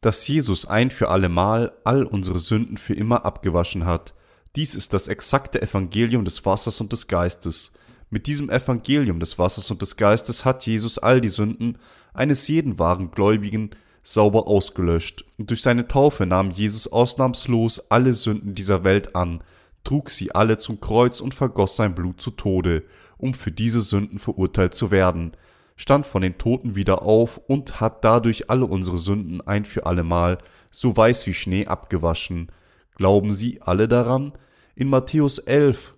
dass 0.00 0.26
Jesus 0.26 0.66
ein 0.66 0.90
für 0.90 1.08
allemal 1.08 1.72
all 1.84 2.04
unsere 2.04 2.40
Sünden 2.40 2.76
für 2.76 2.94
immer 2.94 3.24
abgewaschen 3.24 3.86
hat, 3.86 4.14
dies 4.56 4.74
ist 4.74 4.92
das 4.92 5.08
exakte 5.08 5.62
Evangelium 5.62 6.24
des 6.24 6.44
Wassers 6.44 6.80
und 6.80 6.92
des 6.92 7.06
Geistes. 7.06 7.72
Mit 8.10 8.26
diesem 8.26 8.50
Evangelium 8.50 9.18
des 9.18 9.38
Wassers 9.38 9.70
und 9.70 9.80
des 9.80 9.96
Geistes 9.96 10.44
hat 10.44 10.66
Jesus 10.66 10.98
all 10.98 11.20
die 11.20 11.30
Sünden 11.30 11.78
eines 12.12 12.48
jeden 12.48 12.78
wahren 12.78 13.12
Gläubigen 13.12 13.70
sauber 14.02 14.46
ausgelöscht. 14.46 15.24
Und 15.38 15.50
durch 15.50 15.62
seine 15.62 15.88
Taufe 15.88 16.26
nahm 16.26 16.50
Jesus 16.50 16.88
ausnahmslos 16.90 17.90
alle 17.90 18.14
Sünden 18.14 18.54
dieser 18.54 18.84
Welt 18.84 19.14
an, 19.14 19.42
trug 19.84 20.10
sie 20.10 20.34
alle 20.34 20.58
zum 20.58 20.80
Kreuz 20.80 21.20
und 21.20 21.34
vergoss 21.34 21.76
sein 21.76 21.94
Blut 21.94 22.20
zu 22.20 22.30
Tode, 22.30 22.84
um 23.18 23.34
für 23.34 23.52
diese 23.52 23.80
Sünden 23.80 24.18
verurteilt 24.18 24.74
zu 24.74 24.90
werden, 24.90 25.32
stand 25.76 26.06
von 26.06 26.22
den 26.22 26.38
Toten 26.38 26.74
wieder 26.74 27.02
auf 27.02 27.38
und 27.38 27.80
hat 27.80 28.04
dadurch 28.04 28.50
alle 28.50 28.66
unsere 28.66 28.98
Sünden 28.98 29.40
ein 29.40 29.64
für 29.64 29.86
allemal 29.86 30.38
so 30.70 30.96
weiß 30.96 31.26
wie 31.26 31.34
Schnee 31.34 31.66
abgewaschen. 31.66 32.50
Glauben 32.96 33.32
Sie 33.32 33.60
alle 33.62 33.88
daran? 33.88 34.32
In 34.74 34.88
Matthäus 34.88 35.38
11, 35.38 35.94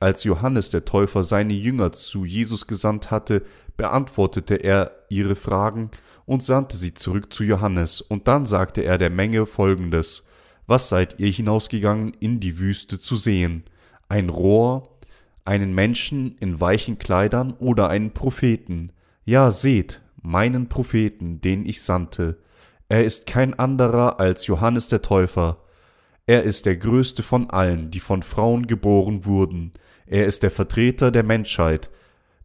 als 0.00 0.24
Johannes 0.24 0.70
der 0.70 0.84
Täufer 0.84 1.22
seine 1.22 1.54
Jünger 1.54 1.92
zu 1.92 2.24
Jesus 2.24 2.66
gesandt 2.66 3.10
hatte, 3.10 3.42
beantwortete 3.76 4.56
er 4.56 4.92
ihre 5.08 5.34
Fragen 5.34 5.90
und 6.28 6.42
sandte 6.42 6.76
sie 6.76 6.92
zurück 6.92 7.32
zu 7.32 7.42
Johannes, 7.42 8.02
und 8.02 8.28
dann 8.28 8.44
sagte 8.44 8.82
er 8.82 8.98
der 8.98 9.08
Menge 9.08 9.46
folgendes 9.46 10.26
Was 10.66 10.90
seid 10.90 11.18
ihr 11.18 11.30
hinausgegangen 11.30 12.12
in 12.20 12.38
die 12.38 12.58
Wüste 12.58 13.00
zu 13.00 13.16
sehen? 13.16 13.64
Ein 14.10 14.28
Rohr, 14.28 14.98
einen 15.46 15.74
Menschen 15.74 16.36
in 16.38 16.60
weichen 16.60 16.98
Kleidern 16.98 17.54
oder 17.54 17.88
einen 17.88 18.12
Propheten? 18.12 18.92
Ja, 19.24 19.50
seht, 19.50 20.02
meinen 20.22 20.68
Propheten, 20.68 21.40
den 21.40 21.64
ich 21.64 21.82
sandte. 21.82 22.36
Er 22.90 23.04
ist 23.04 23.26
kein 23.26 23.58
anderer 23.58 24.20
als 24.20 24.46
Johannes 24.46 24.88
der 24.88 25.00
Täufer. 25.00 25.64
Er 26.26 26.42
ist 26.42 26.66
der 26.66 26.76
größte 26.76 27.22
von 27.22 27.48
allen, 27.48 27.90
die 27.90 28.00
von 28.00 28.22
Frauen 28.22 28.66
geboren 28.66 29.24
wurden. 29.24 29.72
Er 30.06 30.26
ist 30.26 30.42
der 30.42 30.50
Vertreter 30.50 31.10
der 31.10 31.22
Menschheit. 31.22 31.88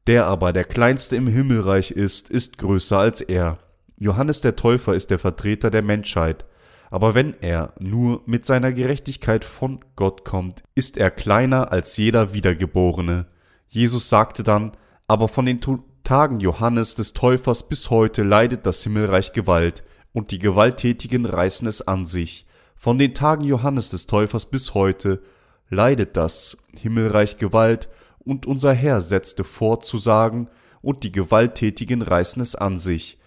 Der 0.07 0.25
aber 0.25 0.53
der 0.53 0.63
kleinste 0.63 1.17
im 1.17 1.27
Himmelreich 1.27 1.91
ist, 1.91 2.29
ist 2.29 2.57
größer 2.57 2.97
als 2.97 3.19
er. 3.19 3.59
Johannes 3.97 4.41
der 4.41 4.55
Täufer 4.55 4.93
ist 4.93 5.11
der 5.11 5.19
Vertreter 5.19 5.69
der 5.69 5.81
Menschheit. 5.81 6.45
Aber 6.89 7.15
wenn 7.15 7.33
er 7.41 7.73
nur 7.79 8.21
mit 8.25 8.45
seiner 8.45 8.71
Gerechtigkeit 8.71 9.45
von 9.45 9.79
Gott 9.95 10.23
kommt, 10.25 10.63
ist 10.75 10.97
er 10.97 11.09
kleiner 11.09 11.71
als 11.71 11.97
jeder 11.97 12.33
Wiedergeborene. 12.33 13.25
Jesus 13.67 14.09
sagte 14.09 14.43
dann, 14.43 14.73
aber 15.07 15.27
von 15.27 15.45
den 15.45 15.59
Tagen 16.03 16.39
Johannes 16.39 16.95
des 16.95 17.13
Täufers 17.13 17.67
bis 17.67 17.89
heute 17.89 18.23
leidet 18.23 18.65
das 18.65 18.83
Himmelreich 18.83 19.33
Gewalt, 19.33 19.83
und 20.11 20.29
die 20.29 20.37
Gewalttätigen 20.37 21.25
reißen 21.25 21.67
es 21.67 21.81
an 21.81 22.05
sich. 22.05 22.45
Von 22.75 22.99
den 22.99 23.15
Tagen 23.15 23.43
Johannes 23.43 23.89
des 23.89 24.05
Täufers 24.05 24.45
bis 24.45 24.75
heute 24.75 25.23
leidet 25.69 26.15
das 26.17 26.57
Himmelreich 26.79 27.37
Gewalt, 27.37 27.89
und 28.19 28.45
unser 28.45 28.73
Herr 28.73 29.01
setzte 29.01 29.43
fort 29.43 29.85
zu 29.85 29.97
sagen, 29.97 30.49
und 30.81 31.03
die 31.03 31.11
Gewalttätigen 31.11 32.01
reißen 32.01 32.41
es 32.41 32.55
an 32.55 32.77
sich. 32.77 33.17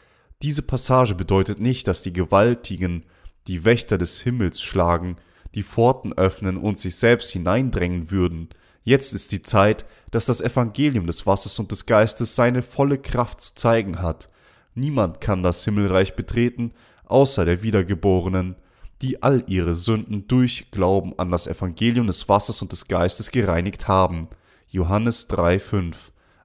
Diese 0.43 0.63
Passage 0.63 1.15
bedeutet 1.15 1.61
nicht, 1.61 1.89
dass 1.89 2.03
die 2.03 2.13
Gewaltigen 2.13 3.05
die 3.47 3.65
Wächter 3.65 3.97
des 3.97 4.21
Himmels 4.21 4.61
schlagen, 4.61 5.17
die 5.55 5.63
Pforten 5.63 6.13
öffnen 6.13 6.57
und 6.57 6.79
sich 6.79 6.97
selbst 6.97 7.31
hineindrängen 7.31 8.11
würden. 8.11 8.49
Jetzt 8.83 9.15
ist 9.15 9.33
die 9.33 9.43
Zeit, 9.43 9.87
dass 10.11 10.27
das 10.27 10.41
Evangelium 10.41 11.07
des 11.07 11.27
Wassers 11.27 11.59
und 11.59 11.71
des 11.71 11.87
Geistes 11.87 12.37
seine 12.37 12.63
volle 12.63 12.99
Kraft 12.99 13.41
zu 13.41 13.55
zeigen 13.55 14.01
hat. 14.01 14.29
Niemand 14.75 15.21
kann 15.21 15.43
das 15.43 15.65
Himmelreich 15.65 16.15
betreten, 16.15 16.73
außer 17.07 17.45
der 17.45 17.63
Wiedergeborenen, 17.63 18.57
die 19.03 19.23
all 19.23 19.45
ihre 19.47 19.75
Sünden 19.75 20.29
durch 20.29 20.71
Glauben 20.71 21.19
an 21.19 21.31
das 21.31 21.47
Evangelium 21.47 22.07
des 22.07 22.29
Wassers 22.29 22.63
und 22.63 22.73
des 22.73 22.89
Geistes 22.89 23.31
gereinigt 23.31 23.89
haben. 23.89 24.29
Johannes 24.69 25.29
3,5. 25.31 25.95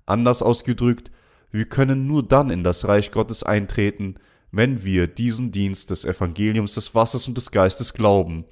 Anders 0.06 0.42
ausgedrückt, 0.42 1.12
wir 1.52 1.66
können 1.66 2.08
nur 2.08 2.24
dann 2.24 2.50
in 2.50 2.64
das 2.64 2.88
Reich 2.88 3.12
Gottes 3.12 3.44
eintreten, 3.44 4.16
wenn 4.52 4.84
wir 4.84 5.08
diesen 5.08 5.52
Dienst 5.52 5.90
des 5.90 6.06
Evangeliums 6.06 6.76
des 6.76 6.94
Wassers 6.96 7.28
und 7.28 7.38
des 7.38 7.52
Geistes 7.52 7.94
glauben. 7.94 8.46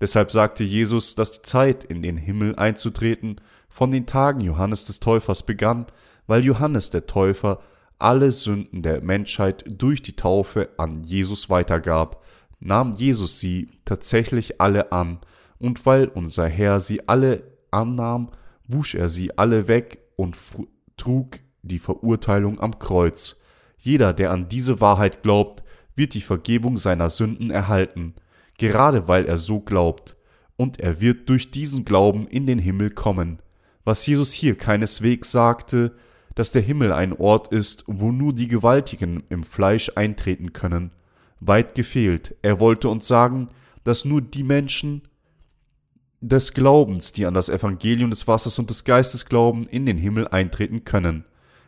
Deshalb 0.00 0.30
sagte 0.30 0.64
Jesus, 0.64 1.14
dass 1.14 1.32
die 1.32 1.42
Zeit, 1.42 1.84
in 1.84 2.02
den 2.02 2.16
Himmel 2.16 2.56
einzutreten, 2.56 3.40
von 3.68 3.90
den 3.90 4.06
Tagen 4.06 4.40
Johannes 4.40 4.84
des 4.84 5.00
Täufers 5.00 5.44
begann, 5.44 5.86
weil 6.26 6.44
Johannes 6.44 6.90
der 6.90 7.06
Täufer 7.06 7.60
alle 7.98 8.30
Sünden 8.30 8.82
der 8.82 9.00
Menschheit 9.00 9.64
durch 9.66 10.02
die 10.02 10.16
Taufe 10.16 10.68
an 10.76 11.02
Jesus 11.04 11.48
weitergab, 11.48 12.22
nahm 12.60 12.94
Jesus 12.94 13.40
sie 13.40 13.68
tatsächlich 13.84 14.60
alle 14.60 14.92
an, 14.92 15.20
und 15.58 15.86
weil 15.86 16.08
unser 16.08 16.46
Herr 16.46 16.80
sie 16.80 17.08
alle 17.08 17.42
annahm, 17.70 18.30
wusch 18.66 18.94
er 18.94 19.08
sie 19.08 19.38
alle 19.38 19.68
weg 19.68 19.98
und 20.16 20.36
trug 20.98 21.38
die 21.66 21.78
Verurteilung 21.78 22.60
am 22.60 22.78
Kreuz. 22.78 23.40
Jeder, 23.78 24.12
der 24.12 24.30
an 24.30 24.48
diese 24.48 24.80
Wahrheit 24.80 25.22
glaubt, 25.22 25.62
wird 25.94 26.14
die 26.14 26.20
Vergebung 26.20 26.78
seiner 26.78 27.10
Sünden 27.10 27.50
erhalten, 27.50 28.14
gerade 28.58 29.08
weil 29.08 29.24
er 29.24 29.38
so 29.38 29.60
glaubt, 29.60 30.16
und 30.56 30.80
er 30.80 31.00
wird 31.00 31.28
durch 31.28 31.50
diesen 31.50 31.84
Glauben 31.84 32.26
in 32.28 32.46
den 32.46 32.58
Himmel 32.58 32.90
kommen. 32.90 33.40
Was 33.84 34.06
Jesus 34.06 34.32
hier 34.32 34.56
keineswegs 34.56 35.30
sagte, 35.30 35.94
dass 36.34 36.52
der 36.52 36.62
Himmel 36.62 36.92
ein 36.92 37.12
Ort 37.12 37.52
ist, 37.52 37.84
wo 37.86 38.12
nur 38.12 38.32
die 38.32 38.48
Gewaltigen 38.48 39.22
im 39.28 39.42
Fleisch 39.42 39.92
eintreten 39.94 40.52
können, 40.52 40.92
weit 41.40 41.74
gefehlt. 41.74 42.34
Er 42.42 42.60
wollte 42.60 42.88
uns 42.88 43.06
sagen, 43.06 43.48
dass 43.84 44.04
nur 44.04 44.20
die 44.20 44.42
Menschen 44.42 45.02
des 46.20 46.54
Glaubens, 46.54 47.12
die 47.12 47.26
an 47.26 47.34
das 47.34 47.48
Evangelium 47.48 48.10
des 48.10 48.26
Wassers 48.26 48.58
und 48.58 48.70
des 48.70 48.84
Geistes 48.84 49.26
glauben, 49.26 49.64
in 49.64 49.86
den 49.86 49.98
Himmel 49.98 50.28
eintreten 50.28 50.84
können. 50.84 51.24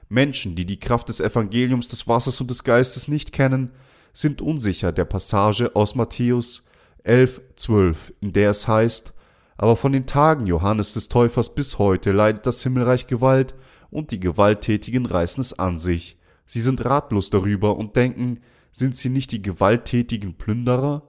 Menschen, 0.09 0.57
die 0.57 0.65
die 0.65 0.81
Kraft 0.81 1.09
des 1.09 1.21
Evangeliums 1.21 1.89
des 1.89 2.09
Wassers 2.09 2.41
und 2.41 2.51
des 2.51 2.65
Geistes 2.65 3.09
nicht 3.09 3.33
kennen, 3.33 3.71
sind 4.13 4.41
unsicher 4.41 4.93
der 4.93 5.05
Passage 5.05 5.75
aus 5.75 5.95
Matthäus 5.95 6.65
11, 7.05 7.41
12, 7.57 8.15
in 8.21 8.33
der 8.33 8.51
es 8.51 8.67
heißt, 8.67 9.13
aber 9.57 9.77
von 9.77 9.93
den 9.93 10.07
Tagen 10.07 10.47
Johannes 10.47 10.95
des 10.95 11.09
Täufers 11.09 11.55
bis 11.55 11.79
heute 11.79 12.13
leidet 12.13 12.47
das 12.47 12.63
Himmelreich 12.63 13.07
Gewalt, 13.07 13.55
und 13.91 14.11
die 14.11 14.21
Gewalttätigen 14.21 15.07
reißen 15.07 15.41
es 15.41 15.59
an 15.59 15.79
sich. 15.79 16.19
Sie 16.47 16.61
sind 16.61 16.85
ratlos 16.85 17.31
darüber 17.31 17.77
und 17.77 17.97
denken, 17.97 18.41
sind 18.71 18.95
sie 18.95 19.09
nicht 19.09 19.33
die 19.33 19.43
gewalttätigen 19.43 20.35
Plünderer? 20.35 21.09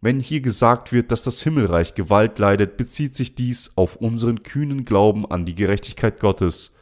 Wenn 0.00 0.20
hier 0.20 0.40
gesagt 0.40 0.92
wird, 0.92 1.12
dass 1.12 1.22
das 1.22 1.42
Himmelreich 1.42 1.94
Gewalt 1.94 2.38
leidet, 2.38 2.76
bezieht 2.76 3.14
sich 3.14 3.34
dies 3.34 3.72
auf 3.76 3.96
unseren 3.96 4.42
kühnen 4.42 4.84
Glauben 4.84 5.24
an 5.26 5.44
die 5.44 5.54
Gerechtigkeit 5.54 6.20
Gottes, 6.20 6.73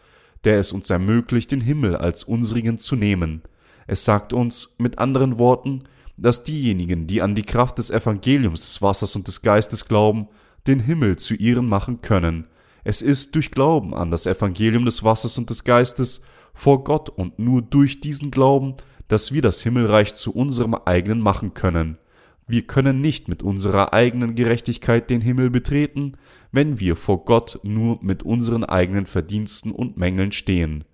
der 0.45 0.59
es 0.59 0.72
uns 0.72 0.90
ermöglicht, 0.90 1.53
den 1.53 1.61
Himmel 1.61 1.97
als 1.97 2.24
unsrigen 2.24 2.78
zu 2.78 2.97
nehmen. 2.97 3.43
Es 3.86 4.05
sagt 4.05 4.32
uns, 4.32 4.74
mit 4.78 4.99
anderen 4.99 5.38
Worten, 5.38 5.84
dass 6.16 6.45
diejenigen, 6.45 7.07
die 7.07 7.22
an 7.22 7.34
die 7.34 7.43
Kraft 7.43 7.78
des 7.78 7.90
Evangeliums 7.90 8.61
des 8.61 8.82
Wassers 8.82 9.16
und 9.16 9.26
des 9.26 9.43
Geistes 9.43 9.86
glauben, 9.86 10.28
den 10.66 10.80
Himmel 10.80 11.16
zu 11.16 11.34
ihren 11.34 11.66
machen 11.66 12.01
können. 12.01 12.49
Es 12.84 13.03
ist 13.03 13.34
durch 13.34 13.51
Glauben 13.51 13.95
an 13.95 14.11
das 14.11 14.26
Evangelium 14.26 14.84
des 14.84 15.03
Wassers 15.05 15.38
und 15.38 15.51
des 15.51 15.64
Geistes 15.64 16.22
vor 16.55 16.84
Gott 16.84 17.09
und 17.09 17.38
nur 17.38 17.62
durch 17.62 18.01
diesen 18.01 18.30
Glauben, 18.30 18.74
dass 19.09 19.32
wir 19.32 19.43
das 19.43 19.62
Himmelreich 19.62 20.14
zu 20.14 20.32
unserem 20.32 20.74
eigenen 20.74 21.20
machen 21.20 21.55
können. 21.55 21.99
Wir 22.47 22.62
können 22.62 23.01
nicht 23.01 23.28
mit 23.28 23.43
unserer 23.43 23.93
eigenen 23.93 24.34
Gerechtigkeit 24.34 25.09
den 25.11 25.20
Himmel 25.20 25.51
betreten, 25.51 26.14
wenn 26.51 26.80
wir 26.80 26.97
vor 26.97 27.24
Gott 27.24 27.61
nur 27.62 27.99
mit 28.03 28.22
unseren 28.24 28.64
eigenen 28.64 29.07
Verdiensten 29.07 29.72
und 29.72 29.97
Mängeln 29.97 30.32
stehen. 30.32 30.84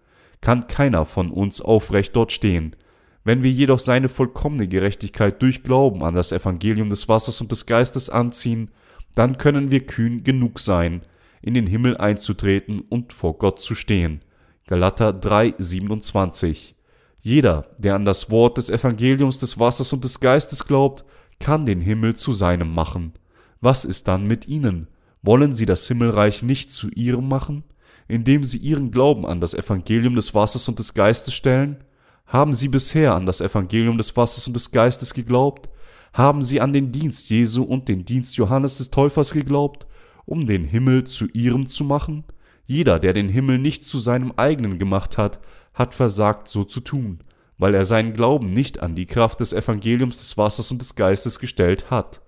Kann 0.41 0.69
keiner 0.69 1.05
von 1.05 1.31
uns 1.31 1.61
aufrecht 1.61 2.15
dort 2.15 2.33
stehen. 2.33 2.77
Wenn 3.25 3.43
wir 3.43 3.51
jedoch 3.51 3.79
seine 3.79 4.09
vollkommene 4.09 4.69
Gerechtigkeit 4.69 5.43
durch 5.43 5.63
Glauben 5.63 6.03
an 6.03 6.15
das 6.15 6.33
Evangelium 6.33 6.91
des 6.91 7.09
Wassers 7.09 7.41
und 7.41 7.51
des 7.51 7.67
Geistes 7.67 8.09
anziehen, 8.09 8.71
dann 9.15 9.37
können 9.37 9.71
wir 9.71 9.85
kühn 9.85 10.23
genug 10.23 10.61
sein, 10.61 11.03
in 11.43 11.55
den 11.55 11.67
Himmel 11.67 11.97
einzutreten 11.97 12.81
und 12.81 13.13
vor 13.13 13.37
Gott 13.37 13.61
zu 13.61 13.75
stehen. 13.75 14.21
Galater 14.67 15.13
3, 15.13 15.55
27. 15.59 16.77
Jeder, 17.21 17.67
der 17.79 17.97
an 17.97 18.05
das 18.05 18.31
Wort 18.31 18.59
des 18.59 18.71
Evangeliums 18.71 19.39
des 19.39 19.59
Wassers 19.59 19.93
und 19.93 20.05
des 20.05 20.21
Geistes 20.21 20.67
glaubt, 20.67 21.05
kann 21.39 21.67
den 21.67 21.81
Himmel 21.81 22.17
zu 22.17 22.33
seinem 22.33 22.75
machen. 22.75 23.13
Was 23.61 23.85
ist 23.85 24.09
dann 24.09 24.27
mit 24.27 24.49
ihnen? 24.49 24.89
Wollen 25.23 25.55
sie 25.55 25.67
das 25.67 25.87
Himmelreich 25.89 26.43
nicht 26.43 26.71
zu 26.71 26.89
ihrem 26.91 27.29
machen, 27.29 27.65
indem 28.07 28.45
sie 28.45 28.59
ihren 28.59 28.91
Glauben 28.91 29.27
an 29.27 29.41
das 29.41 29.55
Evangelium 29.55 30.15
des 30.15 30.35
Wassers 30.35 30.69
und 30.69 30.79
des 30.79 30.95
Geistes 30.95 31.35
stellen? 31.35 31.79
Haben 32.27 32.55
sie 32.55 32.69
bisher 32.69 33.15
an 33.15 33.27
das 33.27 33.41
Evangelium 33.41 33.99
des 33.99 34.17
Wassers 34.17 34.47
und 34.47 34.55
des 34.55 34.71
Geistes 34.71 35.15
geglaubt? 35.15 35.69
Haben 36.13 36.43
sie 36.43 36.61
an 36.61 36.73
den 36.73 36.93
Dienst 36.93 37.31
Jesu 37.31 37.63
und 37.63 37.89
den 37.89 38.05
Dienst 38.05 38.37
Johannes 38.37 38.79
des 38.79 38.91
Täufers 38.91 39.33
geglaubt, 39.33 39.87
um 40.25 40.47
den 40.47 40.65
Himmel 40.65 41.05
zu 41.05 41.27
ihrem 41.29 41.67
zu 41.67 41.85
machen? 41.85 42.25
Jeder, 42.67 42.99
der 42.99 43.13
den 43.13 43.29
Himmel 43.29 43.59
nicht 43.59 43.85
zu 43.85 43.99
seinem 43.99 44.33
eigenen 44.37 44.79
gemacht 44.79 45.17
hat, 45.19 45.41
hat 45.73 45.95
versagt, 45.95 46.49
so 46.49 46.65
zu 46.65 46.81
tun 46.81 47.21
weil 47.59 47.75
er 47.75 47.85
seinen 47.85 48.15
Glauben 48.15 48.53
nicht 48.53 48.81
an 48.81 48.95
die 48.95 49.07
Kraft 49.07 49.41
des 49.41 49.53
Evangeliums 49.53 50.19
des 50.19 50.39
Wassers 50.39 50.71
und 50.71 50.81
des 50.81 50.95
Geistes 50.95 51.41
gestellt 51.41 51.91
hat. 51.91 52.23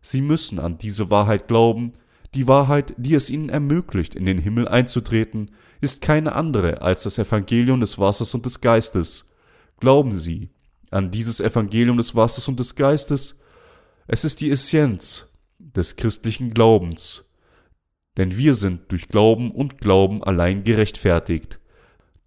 Sie 0.00 0.20
müssen 0.20 0.58
an 0.58 0.78
diese 0.78 1.10
Wahrheit 1.10 1.48
glauben, 1.48 1.94
die 2.34 2.46
Wahrheit, 2.46 2.94
die 2.96 3.14
es 3.14 3.30
ihnen 3.30 3.48
ermöglicht, 3.48 4.14
in 4.14 4.26
den 4.26 4.38
Himmel 4.38 4.68
einzutreten, 4.68 5.50
ist 5.80 6.00
keine 6.02 6.34
andere 6.34 6.82
als 6.82 7.02
das 7.02 7.18
Evangelium 7.18 7.80
des 7.80 7.98
Wassers 7.98 8.34
und 8.34 8.46
des 8.46 8.60
Geistes. 8.60 9.32
Glauben 9.80 10.12
Sie 10.12 10.50
an 10.90 11.10
dieses 11.10 11.40
Evangelium 11.40 11.96
des 11.96 12.14
Wassers 12.14 12.46
und 12.48 12.60
des 12.60 12.76
Geistes? 12.76 13.40
Es 14.06 14.24
ist 14.24 14.40
die 14.40 14.50
Essenz 14.50 15.32
des 15.58 15.96
christlichen 15.96 16.54
Glaubens. 16.54 17.30
Denn 18.16 18.36
wir 18.36 18.54
sind 18.54 18.92
durch 18.92 19.08
Glauben 19.08 19.50
und 19.50 19.78
Glauben 19.78 20.22
allein 20.22 20.64
gerechtfertigt. 20.64 21.58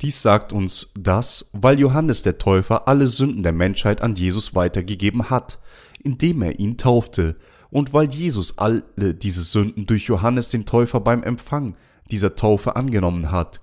Dies 0.01 0.21
sagt 0.21 0.53
uns 0.53 0.93
das, 0.97 1.49
weil 1.51 1.77
Johannes 1.77 2.23
der 2.23 2.37
Täufer 2.37 2.87
alle 2.87 3.05
Sünden 3.05 3.43
der 3.43 3.51
Menschheit 3.51 4.01
an 4.01 4.15
Jesus 4.15 4.55
weitergegeben 4.55 5.29
hat, 5.29 5.59
indem 6.01 6.41
er 6.41 6.57
ihn 6.59 6.77
taufte, 6.77 7.35
und 7.69 7.93
weil 7.93 8.09
Jesus 8.09 8.57
alle 8.57 8.83
diese 9.13 9.43
Sünden 9.43 9.85
durch 9.85 10.05
Johannes 10.05 10.49
den 10.49 10.65
Täufer 10.65 11.01
beim 11.01 11.21
Empfang 11.21 11.75
dieser 12.09 12.35
Taufe 12.35 12.75
angenommen 12.75 13.31
hat, 13.31 13.61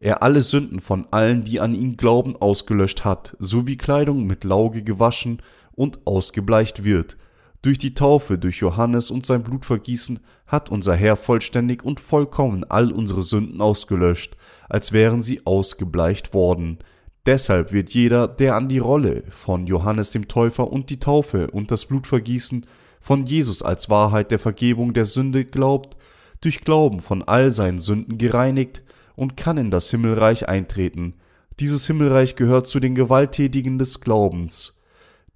er 0.00 0.22
alle 0.22 0.42
Sünden 0.42 0.80
von 0.80 1.06
allen, 1.10 1.44
die 1.44 1.60
an 1.60 1.74
ihn 1.74 1.96
glauben, 1.96 2.36
ausgelöscht 2.36 3.04
hat, 3.04 3.36
so 3.38 3.66
wie 3.66 3.76
Kleidung 3.76 4.26
mit 4.26 4.44
Lauge 4.44 4.82
gewaschen 4.82 5.42
und 5.74 6.06
ausgebleicht 6.06 6.84
wird. 6.84 7.16
Durch 7.62 7.78
die 7.78 7.94
Taufe 7.94 8.38
durch 8.38 8.58
Johannes 8.58 9.10
und 9.10 9.26
sein 9.26 9.42
Blutvergießen 9.42 10.20
hat 10.46 10.70
unser 10.70 10.94
Herr 10.94 11.16
vollständig 11.16 11.84
und 11.84 11.98
vollkommen 11.98 12.64
all 12.64 12.92
unsere 12.92 13.22
Sünden 13.22 13.60
ausgelöscht, 13.60 14.36
als 14.68 14.92
wären 14.92 15.22
sie 15.22 15.44
ausgebleicht 15.44 16.34
worden. 16.34 16.78
Deshalb 17.26 17.72
wird 17.72 17.90
jeder, 17.90 18.28
der 18.28 18.54
an 18.54 18.68
die 18.68 18.78
Rolle 18.78 19.24
von 19.28 19.66
Johannes 19.66 20.10
dem 20.10 20.28
Täufer 20.28 20.72
und 20.72 20.88
die 20.88 21.00
Taufe 21.00 21.50
und 21.50 21.70
das 21.70 21.86
Blutvergießen 21.86 22.64
von 23.00 23.26
Jesus 23.26 23.62
als 23.62 23.90
Wahrheit 23.90 24.30
der 24.30 24.38
Vergebung 24.38 24.94
der 24.94 25.04
Sünde 25.04 25.44
glaubt, 25.44 25.96
durch 26.40 26.60
Glauben 26.60 27.00
von 27.00 27.22
all 27.22 27.50
seinen 27.50 27.80
Sünden 27.80 28.18
gereinigt 28.18 28.82
und 29.16 29.36
kann 29.36 29.58
in 29.58 29.70
das 29.70 29.90
Himmelreich 29.90 30.48
eintreten. 30.48 31.14
Dieses 31.58 31.86
Himmelreich 31.88 32.36
gehört 32.36 32.68
zu 32.68 32.78
den 32.78 32.94
Gewalttätigen 32.94 33.78
des 33.78 34.00
Glaubens, 34.00 34.77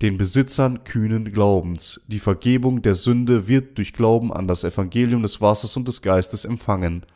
den 0.03 0.19
Besitzern 0.19 0.83
kühnen 0.83 1.33
Glaubens. 1.33 2.03
Die 2.09 2.19
Vergebung 2.19 2.83
der 2.83 2.97
Sünde 2.97 3.47
wird 3.47 3.79
durch 3.79 3.93
Glauben 3.93 4.33
an 4.33 4.49
das 4.49 4.65
Evangelium 4.65 5.23
des 5.23 5.41
Wassers 5.41 5.77
und 5.77 5.87
des 5.87 6.03
Geistes 6.03 6.45
empfangen. 6.45 7.07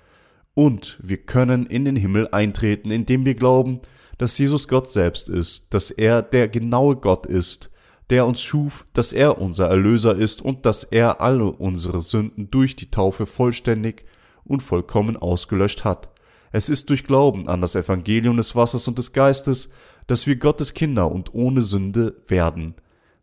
Und 0.55 0.97
wir 1.03 1.17
können 1.19 1.67
in 1.67 1.85
den 1.85 1.97
Himmel 1.97 2.29
eintreten, 2.31 2.93
indem 2.93 3.25
wir 3.25 3.35
glauben, 3.35 3.81
dass 4.19 4.39
Jesus 4.39 4.69
Gott 4.69 4.89
selbst 4.89 5.29
ist, 5.29 5.75
dass 5.75 5.91
er 5.91 6.23
der 6.23 6.47
genaue 6.47 6.97
Gott 6.97 7.27
ist, 7.27 7.71
der 8.09 8.25
uns 8.25 8.41
schuf, 8.41 8.87
dass 8.93 9.13
er 9.13 9.41
unser 9.41 9.67
Erlöser 9.67 10.15
ist 10.15 10.41
und 10.41 10.65
dass 10.65 10.85
er 10.85 11.21
alle 11.21 11.51
unsere 11.51 12.01
Sünden 12.01 12.53
durch 12.53 12.77
die 12.77 12.91
Taufe 12.93 13.27
vollständig 13.27 14.05
und 14.45 14.63
vollkommen 14.63 15.17
ausgelöscht 15.17 15.85
hat. 15.85 16.09
Es 16.53 16.69
ist 16.69 16.89
durch 16.89 17.05
Glauben 17.05 17.49
an 17.49 17.61
das 17.61 17.75
Evangelium 17.75 18.37
des 18.37 18.55
Wassers 18.55 18.87
und 18.87 18.97
des 18.97 19.13
Geistes, 19.13 19.71
dass 20.07 20.27
wir 20.27 20.37
Gottes 20.37 20.75
Kinder 20.75 21.11
und 21.11 21.35
ohne 21.35 21.63
Sünde 21.63 22.17
werden. 22.29 22.75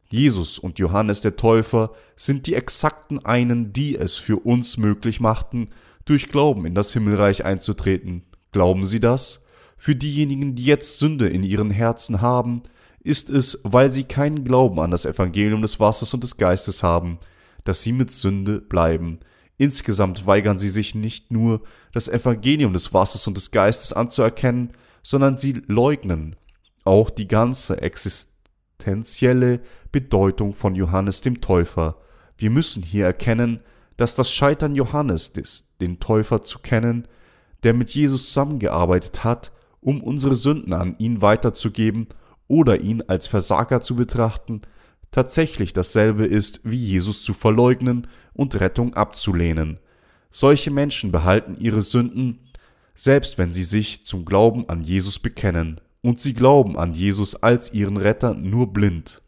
Jesus 0.10 0.60
und 0.60 0.80
Johannes 0.80 1.22
der 1.22 1.38
Täufer 1.38 1.92
sind 2.16 2.46
die 2.46 2.54
exakten 2.54 3.26
einen, 3.26 3.74
die 3.74 3.96
es 3.96 4.18
für 4.18 4.38
uns 4.38 4.78
möglich 4.78 5.20
machten, 5.20 5.70
durch 6.06 6.28
Glauben 6.28 6.66
in 6.66 6.76
das 6.76 6.94
Himmelreich 6.94 7.46
einzutreten. 7.46 8.24
Glauben 8.52 8.86
Sie 8.86 9.00
das? 9.00 9.46
Für 9.78 9.96
diejenigen, 9.96 10.56
die 10.56 10.66
jetzt 10.66 11.00
Sünde 11.00 11.28
in 11.28 11.44
ihren 11.44 11.72
Herzen 11.72 12.22
haben, 12.22 12.62
ist 13.02 13.30
es, 13.30 13.60
weil 13.64 13.92
sie 13.92 14.06
keinen 14.06 14.46
Glauben 14.46 14.80
an 14.80 14.92
das 14.92 15.06
Evangelium 15.06 15.62
des 15.62 15.80
Wassers 15.80 16.14
und 16.14 16.24
des 16.24 16.38
Geistes 16.38 16.84
haben, 16.84 17.20
dass 17.64 17.82
sie 17.82 17.92
mit 17.92 18.12
Sünde 18.12 18.62
bleiben. 18.62 19.20
Insgesamt 19.58 20.26
weigern 20.26 20.58
sie 20.58 20.70
sich 20.70 20.96
nicht 20.96 21.32
nur, 21.32 21.62
das 21.92 22.08
Evangelium 22.08 22.74
des 22.74 22.94
Wassers 22.94 23.28
und 23.28 23.36
des 23.36 23.52
Geistes 23.52 23.94
anzuerkennen, 23.94 24.72
sondern 25.02 25.38
sie 25.38 25.62
leugnen 25.68 26.36
auch 26.84 27.10
die 27.10 27.28
ganze 27.28 27.82
existenzielle 27.82 29.62
Bedeutung 29.92 30.54
von 30.54 30.76
Johannes 30.76 31.22
dem 31.22 31.42
Täufer. 31.42 31.98
Wir 32.38 32.50
müssen 32.50 32.84
hier 32.84 33.06
erkennen, 33.06 33.60
dass 33.98 34.16
das 34.16 34.32
Scheitern 34.32 34.76
Johannes 34.76 35.30
ist, 35.30 35.76
den 35.82 36.00
Täufer 36.00 36.42
zu 36.42 36.60
kennen, 36.60 37.08
der 37.64 37.74
mit 37.74 37.92
Jesus 37.92 38.28
zusammengearbeitet 38.28 39.24
hat, 39.24 39.52
um 39.80 40.02
unsere 40.02 40.36
Sünden 40.36 40.74
an 40.74 40.96
ihn 40.98 41.22
weiterzugeben 41.22 42.08
oder 42.48 42.82
ihn 42.82 43.04
als 43.08 43.28
Versager 43.28 43.82
zu 43.82 43.96
betrachten, 43.96 44.62
tatsächlich 45.12 45.74
dasselbe 45.74 46.26
ist, 46.26 46.62
wie 46.64 46.78
Jesus 46.78 47.24
zu 47.24 47.34
verleugnen 47.34 48.08
und 48.34 48.60
Rettung 48.60 48.96
abzulehnen. 48.96 49.80
Solche 50.30 50.72
Menschen 50.72 51.12
behalten 51.12 51.56
ihre 51.58 51.82
Sünden, 51.82 52.40
selbst 52.96 53.38
wenn 53.38 53.54
sie 53.54 53.64
sich 53.64 54.06
zum 54.06 54.26
Glauben 54.26 54.68
an 54.70 54.84
Jesus 54.84 55.20
bekennen, 55.20 55.80
und 56.04 56.20
sie 56.20 56.34
glauben 56.34 56.78
an 56.78 56.94
Jesus 56.94 57.36
als 57.36 57.74
ihren 57.74 57.98
Retter 57.98 58.36
nur 58.36 58.72
blind. 58.72 59.24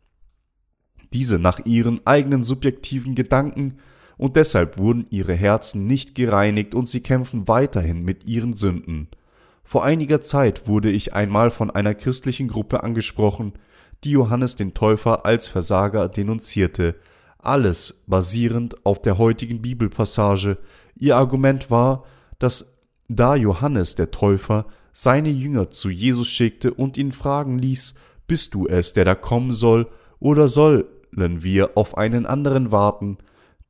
Diese 1.13 1.39
nach 1.39 1.65
ihren 1.65 2.05
eigenen 2.05 2.43
subjektiven 2.43 3.15
Gedanken, 3.15 3.79
und 4.17 4.35
deshalb 4.35 4.77
wurden 4.77 5.07
ihre 5.09 5.33
Herzen 5.33 5.87
nicht 5.87 6.15
gereinigt 6.15 6.73
und 6.73 6.87
sie 6.87 7.01
kämpfen 7.01 7.47
weiterhin 7.47 8.01
mit 8.03 8.25
ihren 8.25 8.55
Sünden. 8.55 9.09
Vor 9.63 9.83
einiger 9.83 10.21
Zeit 10.21 10.67
wurde 10.67 10.89
ich 10.89 11.13
einmal 11.13 11.49
von 11.49 11.69
einer 11.71 11.95
christlichen 11.95 12.47
Gruppe 12.47 12.83
angesprochen, 12.83 13.53
die 14.03 14.11
Johannes 14.11 14.55
den 14.55 14.73
Täufer 14.73 15.25
als 15.25 15.47
Versager 15.47 16.07
denunzierte, 16.07 16.95
alles 17.39 18.03
basierend 18.07 18.85
auf 18.85 19.01
der 19.01 19.17
heutigen 19.17 19.61
Bibelpassage. 19.61 20.57
Ihr 20.97 21.17
Argument 21.17 21.71
war, 21.71 22.05
dass 22.39 22.79
da 23.07 23.35
Johannes 23.35 23.95
der 23.95 24.11
Täufer 24.11 24.65
seine 24.97 25.27
Jünger 25.27 25.69
zu 25.71 25.89
Jesus 25.89 26.29
schickte 26.29 26.73
und 26.73 26.95
ihn 26.95 27.11
fragen 27.11 27.59
ließ, 27.59 27.95
bist 28.27 28.53
du 28.53 28.65
es, 28.65 28.93
der 28.93 29.03
da 29.03 29.13
kommen 29.13 29.51
soll, 29.51 29.89
oder 30.19 30.47
sollen 30.47 30.85
wir 31.11 31.71
auf 31.75 31.97
einen 31.97 32.25
anderen 32.25 32.71
warten? 32.71 33.17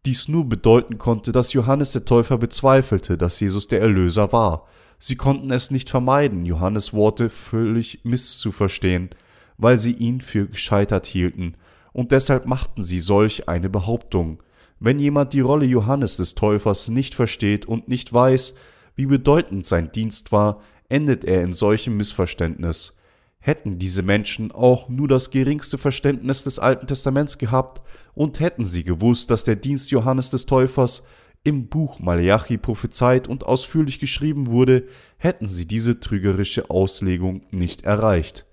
Dies 0.05 0.27
nur 0.27 0.47
bedeuten 0.47 0.99
konnte, 0.99 1.31
dass 1.31 1.51
Johannes 1.51 1.93
der 1.93 2.05
Täufer 2.05 2.37
bezweifelte, 2.37 3.17
dass 3.17 3.39
Jesus 3.39 3.67
der 3.67 3.81
Erlöser 3.81 4.31
war. 4.31 4.67
Sie 4.99 5.15
konnten 5.15 5.49
es 5.49 5.71
nicht 5.71 5.89
vermeiden, 5.89 6.45
Johannes 6.45 6.93
Worte 6.93 7.29
völlig 7.29 8.01
misszuverstehen, 8.03 9.09
weil 9.57 9.79
sie 9.79 9.93
ihn 9.93 10.21
für 10.21 10.47
gescheitert 10.47 11.07
hielten, 11.07 11.55
und 11.91 12.11
deshalb 12.11 12.45
machten 12.45 12.83
sie 12.83 12.99
solch 12.99 13.49
eine 13.49 13.69
Behauptung. 13.69 14.43
Wenn 14.79 14.99
jemand 14.99 15.33
die 15.33 15.39
Rolle 15.39 15.65
Johannes 15.65 16.17
des 16.17 16.35
Täufers 16.35 16.87
nicht 16.87 17.15
versteht 17.15 17.65
und 17.65 17.87
nicht 17.87 18.13
weiß, 18.13 18.53
wie 18.95 19.07
bedeutend 19.07 19.65
sein 19.65 19.91
Dienst 19.91 20.31
war, 20.31 20.61
endet 20.89 21.25
er 21.25 21.43
in 21.43 21.53
solchem 21.53 21.97
Missverständnis. 21.97 22.97
Hätten 23.39 23.77
diese 23.77 24.01
Menschen 24.01 24.51
auch 24.51 24.89
nur 24.89 25.07
das 25.07 25.29
geringste 25.29 25.77
Verständnis 25.77 26.43
des 26.43 26.57
Alten 26.59 26.87
Testaments 26.87 27.37
gehabt 27.37 27.81
und 28.13 28.39
hätten 28.39 28.65
sie 28.65 28.83
gewusst, 28.83 29.29
dass 29.29 29.43
der 29.43 29.55
Dienst 29.55 29.91
Johannes 29.91 30.29
des 30.29 30.45
Täufers 30.45 31.05
im 31.43 31.67
Buch 31.67 31.99
Malachi 31.99 32.57
prophezeit 32.57 33.27
und 33.27 33.43
ausführlich 33.43 33.99
geschrieben 33.99 34.47
wurde, 34.47 34.87
hätten 35.17 35.47
sie 35.47 35.67
diese 35.67 35.99
trügerische 35.99 36.71
Auslegung 36.71 37.43
nicht 37.51 37.83
erreicht. 37.83 38.47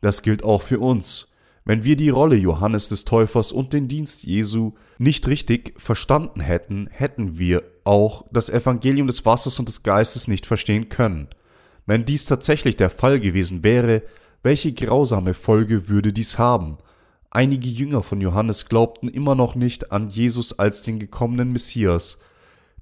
Das 0.00 0.22
gilt 0.22 0.42
auch 0.42 0.62
für 0.62 0.78
uns. 0.78 1.34
Wenn 1.66 1.84
wir 1.84 1.96
die 1.96 2.08
Rolle 2.08 2.36
Johannes 2.36 2.88
des 2.88 3.04
Täufers 3.04 3.52
und 3.52 3.74
den 3.74 3.88
Dienst 3.88 4.24
Jesu 4.24 4.72
nicht 4.96 5.28
richtig 5.28 5.74
verstanden 5.76 6.40
hätten, 6.40 6.88
hätten 6.90 7.38
wir 7.38 7.62
auch 7.84 8.24
das 8.32 8.48
Evangelium 8.48 9.06
des 9.06 9.26
Wassers 9.26 9.58
und 9.58 9.68
des 9.68 9.82
Geistes 9.82 10.28
nicht 10.28 10.46
verstehen 10.46 10.88
können. 10.88 11.28
Wenn 11.88 12.04
dies 12.04 12.24
tatsächlich 12.26 12.76
der 12.76 12.90
Fall 12.90 13.18
gewesen 13.18 13.64
wäre, 13.64 14.02
welche 14.44 14.72
grausame 14.72 15.34
Folge 15.34 15.88
würde 15.88 16.12
dies 16.12 16.38
haben? 16.38 16.78
Einige 17.30 17.68
Jünger 17.68 18.04
von 18.04 18.20
Johannes 18.20 18.66
glaubten 18.66 19.08
immer 19.08 19.34
noch 19.34 19.56
nicht 19.56 19.90
an 19.90 20.08
Jesus 20.08 20.56
als 20.56 20.82
den 20.82 21.00
gekommenen 21.00 21.50
Messias, 21.50 22.18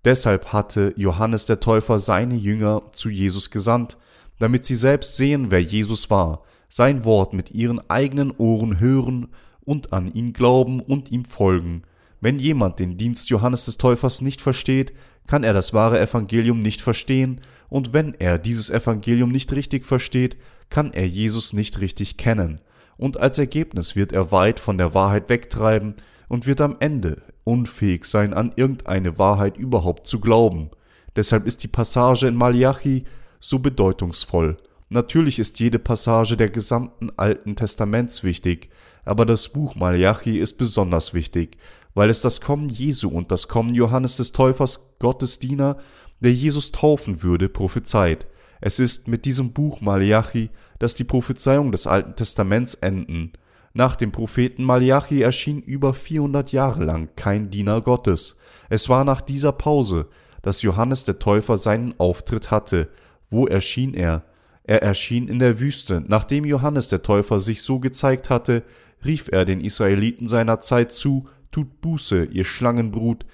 Deshalb 0.07 0.53
hatte 0.53 0.95
Johannes 0.97 1.47
der 1.47 1.59
Täufer 1.59 1.99
seine 1.99 2.37
Jünger 2.37 2.83
zu 2.93 3.11
Jesus 3.11 3.51
gesandt, 3.51 3.99
damit 4.39 4.65
sie 4.65 4.77
selbst 4.77 5.17
sehen, 5.17 5.51
wer 5.51 5.61
Jesus 5.61 6.11
war, 6.11 6.43
sein 6.69 7.05
Wort 7.05 7.33
mit 7.33 7.51
ihren 7.51 7.81
eigenen 7.91 8.31
Ohren 8.31 8.79
hören 8.79 9.27
und 9.65 9.93
an 9.93 10.15
ihn 10.15 10.33
glauben 10.33 10.79
und 10.79 11.11
ihm 11.11 11.25
folgen. 11.25 11.83
Wenn 12.21 12.39
jemand 12.39 12.79
den 12.79 12.97
Dienst 12.97 13.31
Johannes 13.31 13.65
des 13.65 13.79
Täufers 13.79 14.21
nicht 14.21 14.41
versteht, 14.41 14.93
kann 15.27 15.43
er 15.43 15.53
das 15.53 15.75
wahre 15.75 15.99
Evangelium 15.99 16.63
nicht 16.63 16.83
verstehen, 16.83 17.41
und 17.69 17.93
wenn 17.93 18.15
er 18.15 18.39
dieses 18.39 18.71
Evangelium 18.71 19.31
nicht 19.31 19.53
richtig 19.53 19.87
versteht, 19.87 20.37
kann 20.71 20.93
er 20.93 21.07
Jesus 21.07 21.53
nicht 21.53 21.81
richtig 21.81 22.17
kennen, 22.17 22.61
und 22.97 23.19
als 23.19 23.39
Ergebnis 23.39 23.95
wird 23.95 24.13
er 24.13 24.33
weit 24.33 24.59
von 24.59 24.79
der 24.79 24.95
Wahrheit 24.95 25.29
wegtreiben 25.29 25.95
und 26.29 26.47
wird 26.47 26.61
am 26.61 26.77
Ende 26.81 27.23
unfähig 27.45 28.07
sein, 28.07 28.35
an 28.35 28.53
irgendeine 28.57 29.19
Wahrheit 29.19 29.57
überhaupt 29.57 30.07
zu 30.07 30.21
glauben. 30.21 30.71
Deshalb 31.15 31.47
ist 31.47 31.63
die 31.63 31.69
Passage 31.69 32.27
in 32.27 32.35
Malachi 32.35 33.05
so 33.39 33.59
bedeutungsvoll. 33.59 34.57
Natürlich 34.89 35.39
ist 35.39 35.61
jede 35.61 35.79
Passage 35.79 36.37
der 36.37 36.49
gesamten 36.49 37.11
Alten 37.17 37.57
Testaments 37.57 38.23
wichtig, 38.23 38.71
aber 39.05 39.25
das 39.25 39.49
Buch 39.49 39.75
Malachi 39.75 40.39
ist 40.39 40.55
besonders 40.55 41.15
wichtig, 41.15 41.57
weil 41.95 42.11
es 42.11 42.21
das 42.21 42.41
Kommen 42.41 42.69
Jesu 42.69 43.09
und 43.09 43.31
das 43.31 43.49
Kommen 43.49 43.75
Johannes 43.75 44.17
des 44.17 44.33
Täufers, 44.33 44.97
Gottes 44.99 45.39
Diener, 45.39 45.79
der 46.21 46.33
Jesus 46.33 46.73
taufen 46.73 47.23
würde, 47.23 47.49
prophezeit. 47.49 48.27
Es 48.61 48.79
ist 48.79 49.09
mit 49.09 49.25
diesem 49.25 49.53
Buch 49.53 49.81
Malachi, 49.81 50.51
dass 50.79 50.95
die 50.95 51.05
Prophezeiungen 51.05 51.73
des 51.73 51.87
Alten 51.87 52.17
Testaments 52.17 52.75
enden. 52.75 53.33
Nach 53.75 53.97
dem 53.97 54.13
Propheten 54.13 54.65
Malachi 54.65 55.21
erschien 55.21 55.61
über 55.61 55.93
400 55.93 56.53
Jahre 56.53 56.85
lang 56.85 57.11
kein 57.17 57.51
Diener 57.51 57.83
Gottes. 57.83 58.39
Es 58.71 58.89
war 58.89 59.05
nach 59.05 59.21
dieser 59.21 59.53
Pause, 59.53 60.09
dass 60.43 60.63
Johannes 60.63 61.05
der 61.05 61.19
Täufer 61.19 61.57
seinen 61.57 61.99
Auftritt 61.99 62.51
hatte. 62.51 62.89
Wo 63.31 63.47
erschien 63.47 63.95
er? 63.95 64.25
Er 64.65 64.83
erschien 64.83 65.29
in 65.29 65.39
der 65.39 65.61
Wüste. 65.61 66.03
Nachdem 66.07 66.45
Johannes 66.45 66.89
der 66.89 67.03
Täufer 67.03 67.39
sich 67.39 67.63
so 67.63 67.79
gezeigt 67.79 68.31
hatte, 68.31 68.63
rief 69.05 69.29
er 69.31 69.45
den 69.45 69.61
Israeliten 69.61 70.27
seiner 70.27 70.61
Zeit 70.61 70.93
zu, 70.93 71.29
tut 71.53 71.81
Buße, 71.81 72.25
ihr 72.25 72.45
Schlangenbrut. 72.45 73.27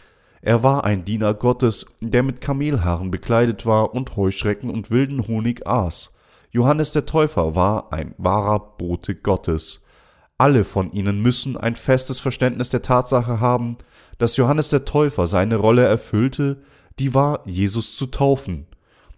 Er 0.45 0.64
war 0.64 0.84
ein 0.84 1.05
Diener 1.05 1.34
Gottes, 1.34 1.86
der 2.01 2.24
mit 2.24 2.40
Kamelhaaren 2.40 3.12
bekleidet 3.12 3.64
war 3.64 3.95
und 3.95 4.16
Heuschrecken 4.16 4.70
und 4.70 4.90
wilden 4.90 5.28
Honig 5.28 5.68
aß. 5.68 6.16
Johannes 6.51 6.90
der 6.90 7.07
Täufer 7.07 7.55
war 7.55 7.93
ein 7.93 8.12
wahrer 8.18 8.59
Bote 8.76 9.14
Gottes. 9.14 9.84
Alle 10.38 10.64
von 10.64 10.90
ihnen 10.90 11.22
müssen 11.22 11.57
ein 11.57 11.76
festes 11.76 12.18
Verständnis 12.18 12.70
der 12.70 12.82
Tatsache 12.82 13.38
haben, 13.38 13.78
dass 14.18 14.36
Johannes 14.36 14.68
der 14.68 14.84
Täufer 14.84 15.28
seine 15.28 15.55
Rolle 15.57 15.86
erfüllte, 15.86 16.61
die 16.99 17.14
war, 17.14 17.47
Jesus 17.47 17.97
zu 17.97 18.07
taufen. 18.07 18.66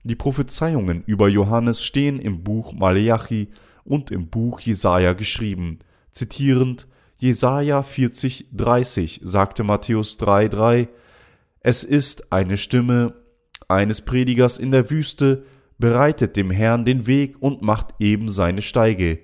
Die 0.03 0.16
Prophezeiungen 0.16 1.03
über 1.07 1.29
Johannes 1.29 1.83
stehen 1.83 2.20
im 2.20 2.45
Buch 2.45 2.75
Maleachi 2.75 3.49
und 3.85 4.11
im 4.11 4.29
Buch 4.29 4.61
Jesaja 4.61 5.14
geschrieben. 5.14 5.79
Zitierend 6.12 6.87
Jesaja 7.16 7.83
40, 7.83 8.49
30 8.53 9.22
sagte 9.25 9.64
Matthäus 9.64 10.18
3, 10.18 10.49
3, 10.49 10.89
Es 11.67 11.83
ist 11.83 12.31
eine 12.31 12.59
Stimme 12.59 13.15
eines 13.69 14.03
Predigers 14.03 14.59
in 14.59 14.71
der 14.71 14.91
Wüste, 14.91 15.45
bereitet 15.79 16.37
dem 16.37 16.51
Herrn 16.51 16.85
den 16.85 17.07
Weg 17.07 17.41
und 17.41 17.62
macht 17.62 17.95
eben 17.99 18.29
seine 18.29 18.61
Steige. 18.61 19.21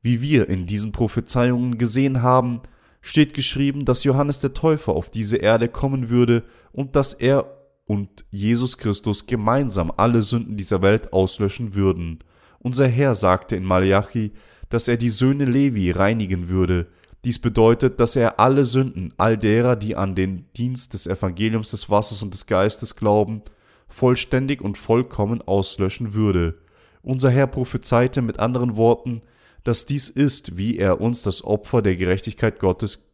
Wie 0.00 0.22
wir 0.22 0.48
in 0.48 0.64
diesen 0.64 0.92
Prophezeiungen 0.92 1.76
gesehen 1.76 2.22
haben, 2.22 2.62
steht 3.02 3.34
geschrieben, 3.34 3.84
dass 3.84 4.04
Johannes 4.04 4.40
der 4.40 4.54
Täufer 4.54 4.94
auf 4.94 5.10
diese 5.10 5.36
Erde 5.36 5.68
kommen 5.68 6.08
würde 6.08 6.44
und 6.72 6.96
dass 6.96 7.12
er 7.12 7.44
und 7.84 8.24
Jesus 8.30 8.78
Christus 8.78 9.26
gemeinsam 9.26 9.92
alle 9.98 10.22
Sünden 10.22 10.56
dieser 10.56 10.80
Welt 10.80 11.12
auslöschen 11.12 11.74
würden. 11.74 12.20
Unser 12.58 12.88
Herr 12.88 13.14
sagte 13.14 13.54
in 13.54 13.64
Malachi, 13.64 14.32
dass 14.70 14.88
er 14.88 14.96
die 14.96 15.10
Söhne 15.10 15.44
Levi 15.44 15.90
reinigen 15.90 16.48
würde. 16.48 16.86
Dies 17.24 17.38
bedeutet, 17.40 17.98
dass 17.98 18.14
er 18.14 18.38
alle 18.38 18.64
Sünden 18.64 19.12
all 19.16 19.36
derer, 19.36 19.76
die 19.76 19.96
an 19.96 20.14
den 20.14 20.46
Dienst 20.56 20.94
des 20.94 21.06
Evangeliums 21.06 21.70
des 21.70 21.90
Wassers 21.90 22.22
und 22.22 22.34
des 22.34 22.46
Geistes 22.46 22.96
glauben, 22.96 23.42
vollständig 23.88 24.62
und 24.62 24.78
vollkommen 24.78 25.42
auslöschen 25.42 26.14
würde. 26.14 26.58
Unser 27.02 27.30
Herr 27.30 27.46
prophezeite 27.46 28.22
mit 28.22 28.38
anderen 28.38 28.76
Worten, 28.76 29.22
dass 29.64 29.86
dies 29.86 30.08
ist, 30.08 30.56
wie 30.56 30.78
er 30.78 31.00
uns 31.00 31.22
das 31.22 31.42
Opfer 31.42 31.82
der 31.82 31.96
Gerechtigkeit 31.96 32.60
Gottes 32.60 33.12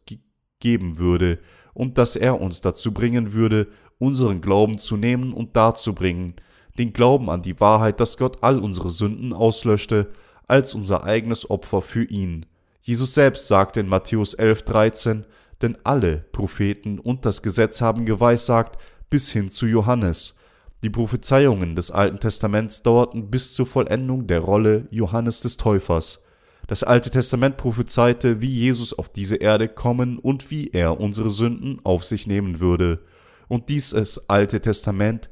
geben 0.59 0.97
würde, 0.97 1.39
und 1.73 1.97
dass 1.97 2.15
er 2.15 2.39
uns 2.39 2.61
dazu 2.61 2.93
bringen 2.93 3.33
würde, 3.33 3.67
unseren 3.97 4.41
Glauben 4.41 4.77
zu 4.77 4.97
nehmen 4.97 5.33
und 5.33 5.55
darzubringen, 5.55 6.35
den 6.77 6.93
Glauben 6.93 7.29
an 7.29 7.41
die 7.41 7.59
Wahrheit, 7.59 7.99
dass 7.99 8.17
Gott 8.17 8.37
all 8.41 8.59
unsere 8.59 8.89
Sünden 8.89 9.33
auslöschte, 9.33 10.11
als 10.47 10.75
unser 10.75 11.03
eigenes 11.03 11.49
Opfer 11.49 11.81
für 11.81 12.03
ihn. 12.03 12.45
Jesus 12.85 13.13
selbst 13.13 13.47
sagte 13.47 13.79
in 13.79 13.87
Matthäus 13.87 14.37
11,13, 14.37 15.23
denn 15.61 15.77
alle 15.85 16.25
Propheten 16.33 16.99
und 16.99 17.25
das 17.25 17.41
Gesetz 17.41 17.79
haben 17.79 18.05
geweissagt 18.05 18.77
bis 19.09 19.31
hin 19.31 19.49
zu 19.49 19.65
Johannes. 19.65 20.37
Die 20.83 20.89
Prophezeiungen 20.89 21.77
des 21.77 21.91
Alten 21.91 22.19
Testaments 22.19 22.83
dauerten 22.83 23.31
bis 23.31 23.53
zur 23.53 23.65
Vollendung 23.65 24.27
der 24.27 24.41
Rolle 24.41 24.85
Johannes 24.91 25.39
des 25.39 25.55
Täufers. 25.55 26.23
Das 26.67 26.83
Alte 26.83 27.09
Testament 27.09 27.55
prophezeite, 27.55 28.41
wie 28.41 28.53
Jesus 28.53 28.91
auf 28.91 29.07
diese 29.07 29.37
Erde 29.37 29.69
kommen 29.69 30.19
und 30.19 30.51
wie 30.51 30.71
er 30.71 30.99
unsere 30.99 31.29
Sünden 31.29 31.79
auf 31.85 32.03
sich 32.03 32.27
nehmen 32.27 32.59
würde. 32.59 32.99
Und 33.47 33.69
dieses 33.69 34.29
Alte 34.29 34.59
Testament 34.59 35.29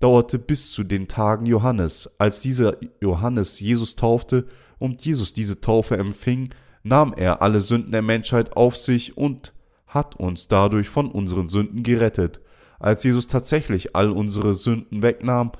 dauerte 0.00 0.38
bis 0.38 0.72
zu 0.72 0.84
den 0.84 1.06
Tagen 1.06 1.44
Johannes. 1.44 2.14
Als 2.18 2.40
dieser 2.40 2.76
Johannes 3.02 3.60
Jesus 3.60 3.94
taufte 3.94 4.46
und 4.78 5.04
Jesus 5.04 5.34
diese 5.34 5.60
Taufe 5.60 5.98
empfing, 5.98 6.48
nahm 6.84 7.12
er 7.14 7.42
alle 7.42 7.60
Sünden 7.60 7.90
der 7.90 8.02
Menschheit 8.02 8.56
auf 8.56 8.76
sich 8.76 9.16
und 9.16 9.52
hat 9.88 10.14
uns 10.16 10.46
dadurch 10.46 10.88
von 10.88 11.10
unseren 11.10 11.48
Sünden 11.48 11.82
gerettet. 11.82 12.40
Als 12.78 13.02
Jesus 13.02 13.26
tatsächlich 13.26 13.96
all 13.96 14.10
unsere 14.10 14.54
Sünden 14.54 15.02
wegnahm, 15.02 15.52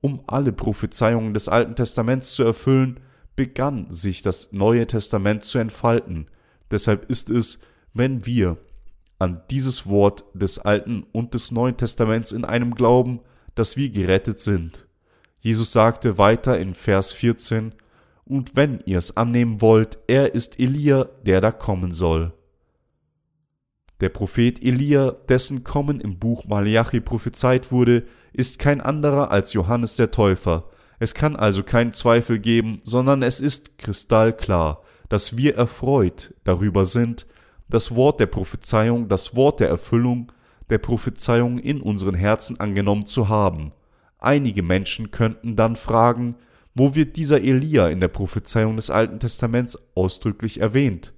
um 0.00 0.22
alle 0.26 0.52
Prophezeiungen 0.52 1.32
des 1.32 1.48
Alten 1.48 1.76
Testaments 1.76 2.32
zu 2.32 2.42
erfüllen, 2.42 3.00
begann 3.36 3.90
sich 3.90 4.22
das 4.22 4.52
Neue 4.52 4.86
Testament 4.86 5.44
zu 5.44 5.58
entfalten. 5.58 6.26
Deshalb 6.70 7.08
ist 7.08 7.30
es, 7.30 7.60
wenn 7.94 8.26
wir 8.26 8.58
an 9.18 9.42
dieses 9.50 9.86
Wort 9.86 10.24
des 10.34 10.58
Alten 10.58 11.06
und 11.12 11.34
des 11.34 11.52
Neuen 11.52 11.76
Testaments 11.76 12.32
in 12.32 12.44
einem 12.44 12.74
glauben, 12.74 13.20
dass 13.54 13.76
wir 13.76 13.90
gerettet 13.90 14.40
sind. 14.40 14.88
Jesus 15.40 15.72
sagte 15.72 16.18
weiter 16.18 16.58
in 16.58 16.74
Vers 16.74 17.12
14, 17.12 17.72
und 18.24 18.56
wenn 18.56 18.80
ihr 18.86 18.98
es 18.98 19.16
annehmen 19.16 19.60
wollt, 19.60 19.98
er 20.06 20.34
ist 20.34 20.60
Elia, 20.60 21.04
der 21.24 21.40
da 21.40 21.52
kommen 21.52 21.92
soll. 21.92 22.32
Der 24.00 24.08
Prophet 24.08 24.62
Elia, 24.64 25.12
dessen 25.28 25.62
Kommen 25.62 26.00
im 26.00 26.18
Buch 26.18 26.44
Malachi 26.44 27.00
prophezeit 27.00 27.70
wurde, 27.70 28.04
ist 28.32 28.58
kein 28.58 28.80
anderer 28.80 29.30
als 29.30 29.52
Johannes 29.52 29.94
der 29.94 30.10
Täufer. 30.10 30.68
Es 30.98 31.14
kann 31.14 31.36
also 31.36 31.62
keinen 31.62 31.92
Zweifel 31.92 32.38
geben, 32.38 32.80
sondern 32.82 33.22
es 33.22 33.40
ist 33.40 33.78
kristallklar, 33.78 34.82
dass 35.08 35.36
wir 35.36 35.56
erfreut 35.56 36.34
darüber 36.44 36.84
sind, 36.84 37.26
das 37.68 37.94
Wort 37.94 38.20
der 38.20 38.26
Prophezeiung, 38.26 39.08
das 39.08 39.36
Wort 39.36 39.60
der 39.60 39.68
Erfüllung 39.68 40.32
der 40.68 40.78
Prophezeiung 40.78 41.58
in 41.58 41.80
unseren 41.80 42.14
Herzen 42.14 42.58
angenommen 42.58 43.06
zu 43.06 43.28
haben. 43.28 43.72
Einige 44.18 44.62
Menschen 44.62 45.10
könnten 45.10 45.54
dann 45.54 45.76
fragen, 45.76 46.36
wo 46.74 46.94
wird 46.94 47.16
dieser 47.16 47.40
Elia 47.40 47.88
in 47.88 48.00
der 48.00 48.08
Prophezeiung 48.08 48.76
des 48.76 48.90
Alten 48.90 49.18
Testaments 49.18 49.78
ausdrücklich 49.94 50.60
erwähnt? 50.60 51.12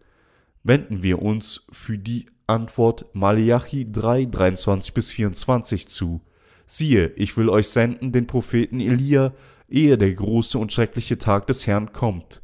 Wenden 0.63 1.03
wir 1.03 1.23
uns 1.23 1.67
für 1.71 1.99
die 1.99 2.27
Antwort 2.47 3.07
Malachi 3.13 3.91
3, 3.91 4.27
23 4.27 4.93
bis 4.93 5.11
24 5.11 5.89
zu. 5.89 6.21
Siehe, 6.67 7.13
ich 7.17 7.37
will 7.37 7.49
euch 7.49 7.69
senden 7.69 8.13
den 8.13 8.27
Propheten 8.27 8.81
Elia, 8.81 9.33
ehe 9.69 9.97
der 9.97 10.13
große 10.13 10.59
und 10.59 10.73
schreckliche 10.73 11.19
Tag 11.19 11.47
des 11.47 11.67
Herrn 11.67 11.93
kommt. 11.93 12.43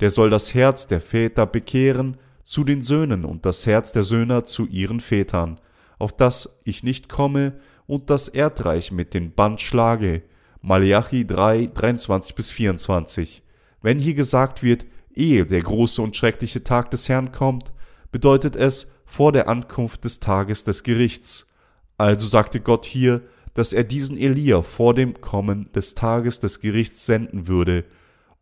Der 0.00 0.10
soll 0.10 0.30
das 0.30 0.54
Herz 0.54 0.86
der 0.86 1.00
Väter 1.00 1.46
bekehren 1.46 2.16
zu 2.44 2.64
den 2.64 2.82
Söhnen 2.82 3.24
und 3.24 3.46
das 3.46 3.66
Herz 3.66 3.92
der 3.92 4.02
Söhne 4.02 4.44
zu 4.44 4.66
ihren 4.66 5.00
Vätern, 5.00 5.60
auf 5.98 6.16
das 6.16 6.60
ich 6.64 6.82
nicht 6.82 7.08
komme 7.08 7.54
und 7.86 8.10
das 8.10 8.28
Erdreich 8.28 8.92
mit 8.92 9.14
dem 9.14 9.32
Band 9.32 9.60
schlage, 9.60 10.22
Malachi 10.62 11.26
3, 11.26 11.70
23 11.72 12.34
bis 12.34 12.50
24. 12.50 13.42
Wenn 13.82 13.98
hier 13.98 14.14
gesagt 14.14 14.62
wird, 14.62 14.84
ehe 15.14 15.46
der 15.46 15.60
große 15.60 16.02
und 16.02 16.16
schreckliche 16.16 16.62
Tag 16.64 16.90
des 16.90 17.08
Herrn 17.08 17.32
kommt, 17.32 17.72
bedeutet 18.12 18.56
es 18.56 18.92
vor 19.06 19.32
der 19.32 19.48
Ankunft 19.48 20.04
des 20.04 20.20
Tages 20.20 20.64
des 20.64 20.82
Gerichts. 20.82 21.52
Also 21.96 22.28
sagte 22.28 22.60
Gott 22.60 22.84
hier, 22.84 23.22
dass 23.54 23.72
er 23.72 23.84
diesen 23.84 24.16
Elia 24.16 24.62
vor 24.62 24.94
dem 24.94 25.20
Kommen 25.20 25.70
des 25.72 25.94
Tages 25.94 26.40
des 26.40 26.60
Gerichts 26.60 27.06
senden 27.06 27.48
würde. 27.48 27.84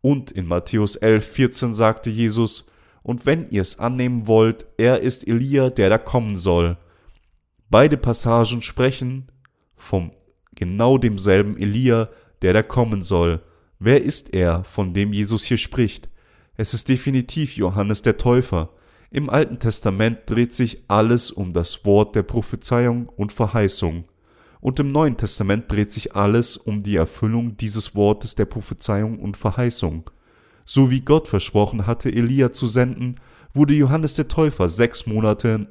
Und 0.01 0.31
in 0.31 0.45
Matthäus 0.45 0.95
11, 0.95 1.25
14 1.25 1.73
sagte 1.73 2.09
Jesus, 2.09 2.67
und 3.01 3.25
wenn 3.25 3.49
ihr 3.49 3.61
es 3.61 3.79
annehmen 3.79 4.27
wollt, 4.27 4.65
er 4.77 4.99
ist 4.99 5.27
Elia, 5.27 5.69
der 5.69 5.89
da 5.89 5.97
kommen 5.97 6.35
soll. 6.35 6.77
Beide 7.69 7.97
Passagen 7.97 8.61
sprechen 8.61 9.27
vom 9.75 10.11
genau 10.59 10.99
demselben 10.99 11.57
Elia, 11.57 12.09
der 12.43 12.53
da 12.53 12.61
kommen 12.61 13.01
soll. 13.01 13.41
Wer 13.79 14.03
ist 14.03 14.33
er, 14.33 14.63
von 14.63 14.93
dem 14.93 15.13
Jesus 15.13 15.43
hier 15.43 15.57
spricht? 15.57 16.09
Es 16.55 16.73
ist 16.73 16.89
definitiv 16.89 17.55
Johannes 17.55 18.01
der 18.01 18.17
Täufer. 18.17 18.69
Im 19.09 19.29
Alten 19.29 19.57
Testament 19.57 20.19
dreht 20.27 20.53
sich 20.53 20.83
alles 20.87 21.31
um 21.31 21.53
das 21.53 21.85
Wort 21.85 22.15
der 22.15 22.23
Prophezeiung 22.23 23.07
und 23.07 23.31
Verheißung. 23.31 24.03
Und 24.61 24.79
im 24.79 24.91
Neuen 24.91 25.15
Testament 25.15 25.71
dreht 25.71 25.91
sich 25.91 26.15
alles 26.15 26.57
um 26.57 26.83
die 26.83 26.97
Erfüllung 26.97 27.55
dieses 27.55 27.95
Wortes 27.95 28.35
der 28.35 28.45
Prophezeiung 28.45 29.19
und 29.19 29.37
Verheißung. 29.37 30.09
So 30.65 30.91
wie 30.91 31.01
Gott 31.01 31.27
versprochen 31.27 31.87
hatte, 31.87 32.11
Elia 32.11 32.51
zu 32.51 32.65
senden, 32.65 33.15
wurde 33.53 33.73
Johannes 33.73 34.15
der 34.15 34.27
Täufer 34.27 34.69
sechs 34.69 35.07
Monate 35.07 35.67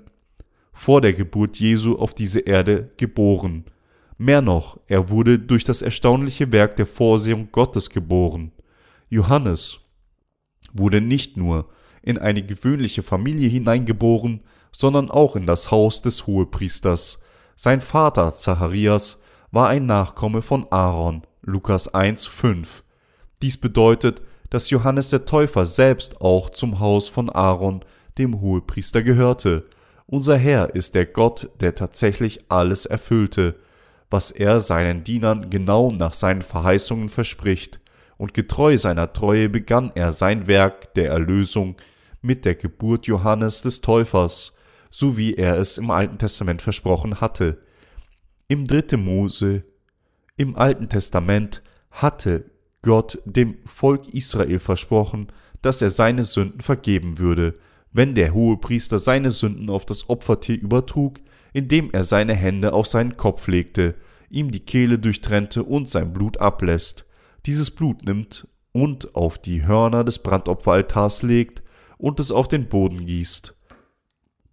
vor 0.73 1.01
der 1.01 1.13
Geburt 1.13 1.59
Jesu 1.59 1.97
auf 1.97 2.15
diese 2.15 2.41
Erde 2.41 2.91
geboren. 2.97 3.65
Mehr 4.21 4.43
noch, 4.43 4.81
er 4.89 5.11
wurde 5.11 5.39
durch 5.39 5.63
das 5.63 5.81
erstaunliche 5.81 6.51
Werk 6.51 6.75
der 6.75 6.87
Vorsehung 6.87 7.51
Gottes 7.53 7.89
geboren. 7.89 8.51
Johannes 9.09 9.79
wurde 10.73 11.01
nicht 11.01 11.37
nur 11.37 11.69
in 12.03 12.19
eine 12.19 12.43
gewöhnliche 12.43 13.05
Familie 13.05 13.49
hineingeboren, 13.49 14.41
sondern 14.73 15.09
auch 15.09 15.37
in 15.37 15.47
das 15.47 15.71
Haus 15.71 16.03
des 16.03 16.27
Hohepriesters. 16.27 17.23
Sein 17.55 17.81
Vater 17.81 18.33
Zacharias 18.33 19.23
war 19.53 19.69
ein 19.69 19.87
Nachkomme 19.87 20.43
von 20.43 20.67
Aaron, 20.71 21.23
Lukas 21.43 21.95
1, 21.95 22.27
5. 22.27 22.83
Dies 23.41 23.57
bedeutet, 23.57 24.21
dass 24.51 24.71
Johannes 24.71 25.11
der 25.11 25.27
Täufer 25.27 25.65
selbst 25.65 26.21
auch 26.21 26.51
zum 26.51 26.81
Haus 26.81 27.07
von 27.09 27.31
Aaron, 27.31 27.85
dem 28.19 28.41
Hohepriester, 28.41 29.03
gehörte. 29.03 29.69
Unser 30.07 30.37
Herr 30.37 30.75
ist 30.75 30.97
der 30.97 31.07
Gott, 31.07 31.51
der 31.61 31.77
tatsächlich 31.77 32.51
alles 32.51 32.85
erfüllte 32.85 33.55
was 34.11 34.31
er 34.31 34.61
seinen 34.61 35.05
Dienern 35.05 35.51
genau 35.51 35.91
nach 35.91 36.13
seinen 36.13 36.43
Verheißungen 36.43 37.09
verspricht, 37.09 37.81
und 38.17 38.35
getreu 38.35 38.77
seiner 38.77 39.13
Treue 39.13 39.49
begann 39.49 39.93
er 39.95 40.11
sein 40.11 40.49
Werk 40.49 40.93
der 40.95 41.11
Erlösung 41.11 41.77
mit 42.21 42.45
der 42.45 42.57
Geburt 42.57 43.07
Johannes 43.07 43.63
des 43.63 43.81
Täufers, 43.81 44.57
so 44.91 45.17
wie 45.17 45.35
er 45.35 45.57
es 45.57 45.79
im 45.79 45.91
Alten 45.91 46.19
Testament 46.19 46.61
versprochen 46.61 47.21
hatte. 47.21 47.63
Im 48.49 48.67
dritten 48.67 49.05
Mose, 49.05 49.63
im 50.37 50.57
Alten 50.57 50.89
Testament 50.89 51.63
hatte 51.91 52.51
Gott 52.83 53.19
dem 53.25 53.59
Volk 53.67 54.09
Israel 54.09 54.59
versprochen, 54.59 55.29
dass 55.63 55.83
er 55.83 55.91
seine 55.91 56.25
Sünden 56.25 56.61
vergeben 56.61 57.19
würde, 57.19 57.59
wenn 57.93 58.15
der 58.15 58.35
Hohepriester 58.35 58.99
seine 58.99 59.31
Sünden 59.31 59.71
auf 59.71 59.85
das 59.85 60.09
Opfertier 60.09 60.61
übertrug, 60.61 61.21
indem 61.59 61.91
er 61.93 62.05
seine 62.05 62.35
Hände 62.35 62.73
auf 62.73 62.87
seinen 62.87 63.17
Kopf 63.17 63.49
legte, 63.49 63.97
ihm 64.31 64.53
die 64.53 64.61
Kehle 64.61 64.99
durchtrennte 64.99 65.65
und 65.65 65.91
sein 65.91 66.13
Blut 66.13 66.39
ablässt. 66.39 67.05
Dieses 67.47 67.73
Blut 67.73 68.05
nimmt 68.05 68.47
und 68.73 69.17
auf 69.17 69.39
die 69.39 69.67
Hörner 69.67 70.05
des 70.05 70.21
Brandopferaltars 70.21 71.23
legt 71.23 71.63
und 71.97 72.21
es 72.21 72.31
auf 72.31 72.47
den 72.47 72.69
Boden 72.69 73.07
gießt. 73.07 73.57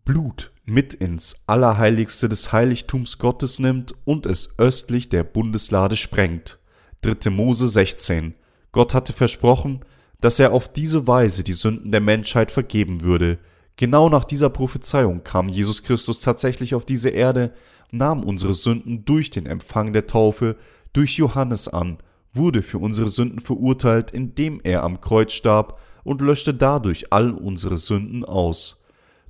Blut 0.04 0.52
mit 0.66 0.96
ins 0.96 1.44
Allerheiligste 1.46 2.28
des 2.28 2.52
Heiligtums 2.52 3.20
Gottes 3.20 3.60
nimmt 3.60 3.94
und 4.04 4.26
es 4.26 4.58
östlich 4.58 5.10
der 5.10 5.24
Bundeslade 5.24 5.96
sprengt. 5.96 6.58
3. 7.02 7.30
Mose 7.30 7.68
16. 7.68 8.34
Gott 8.72 8.96
hatte 8.96 9.14
versprochen, 9.14 9.82
dass 10.22 10.40
er 10.40 10.54
auf 10.54 10.68
diese 10.72 11.06
Weise 11.06 11.44
die 11.44 11.54
Sünden 11.54 11.92
der 11.92 12.02
Menschheit 12.02 12.52
vergeben 12.52 13.02
würde. 13.02 13.38
Genau 13.78 14.08
nach 14.08 14.24
dieser 14.24 14.50
Prophezeiung 14.50 15.24
kam 15.24 15.50
Jesus 15.50 15.84
Christus 15.84 16.22
tatsächlich 16.22 16.76
auf 16.76 16.86
diese 16.86 17.10
Erde, 17.10 17.54
nahm 17.92 18.24
unsere 18.24 18.54
Sünden 18.54 19.04
durch 19.06 19.30
den 19.30 19.46
Empfang 19.46 19.92
der 19.92 20.08
Taufe 20.08 20.56
durch 20.94 21.18
Johannes 21.18 21.68
an, 21.68 21.98
wurde 22.34 22.62
für 22.62 22.78
unsere 22.78 23.10
Sünden 23.10 23.40
verurteilt, 23.40 24.12
indem 24.12 24.62
er 24.64 24.84
am 24.84 25.02
Kreuz 25.02 25.34
starb 25.34 25.80
und 26.04 26.22
löschte 26.22 26.54
dadurch 26.54 27.12
all 27.12 27.32
unsere 27.32 27.78
Sünden 27.78 28.24
aus. 28.24 28.82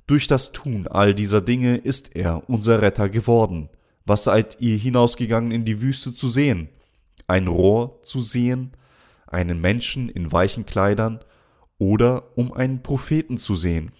Durch 0.06 0.28
das 0.28 0.52
Tun 0.52 0.86
all 0.86 1.14
dieser 1.14 1.40
Dinge 1.40 1.76
ist 1.76 2.14
er 2.14 2.48
unser 2.48 2.82
Retter 2.82 3.08
geworden. 3.08 3.68
Was 4.04 4.24
seid 4.24 4.60
ihr 4.60 4.76
hinausgegangen 4.76 5.50
in 5.50 5.64
die 5.64 5.80
Wüste 5.80 6.14
zu 6.14 6.28
sehen? 6.28 6.68
Ein 7.26 7.48
Rohr 7.48 8.00
zu 8.04 8.20
sehen? 8.20 8.70
Einen 9.26 9.60
Menschen 9.60 10.08
in 10.08 10.30
weichen 10.30 10.64
Kleidern? 10.64 11.18
Oder 11.78 12.36
um 12.36 12.52
einen 12.52 12.84
Propheten 12.84 13.36
zu 13.36 13.56
sehen? 13.56 13.90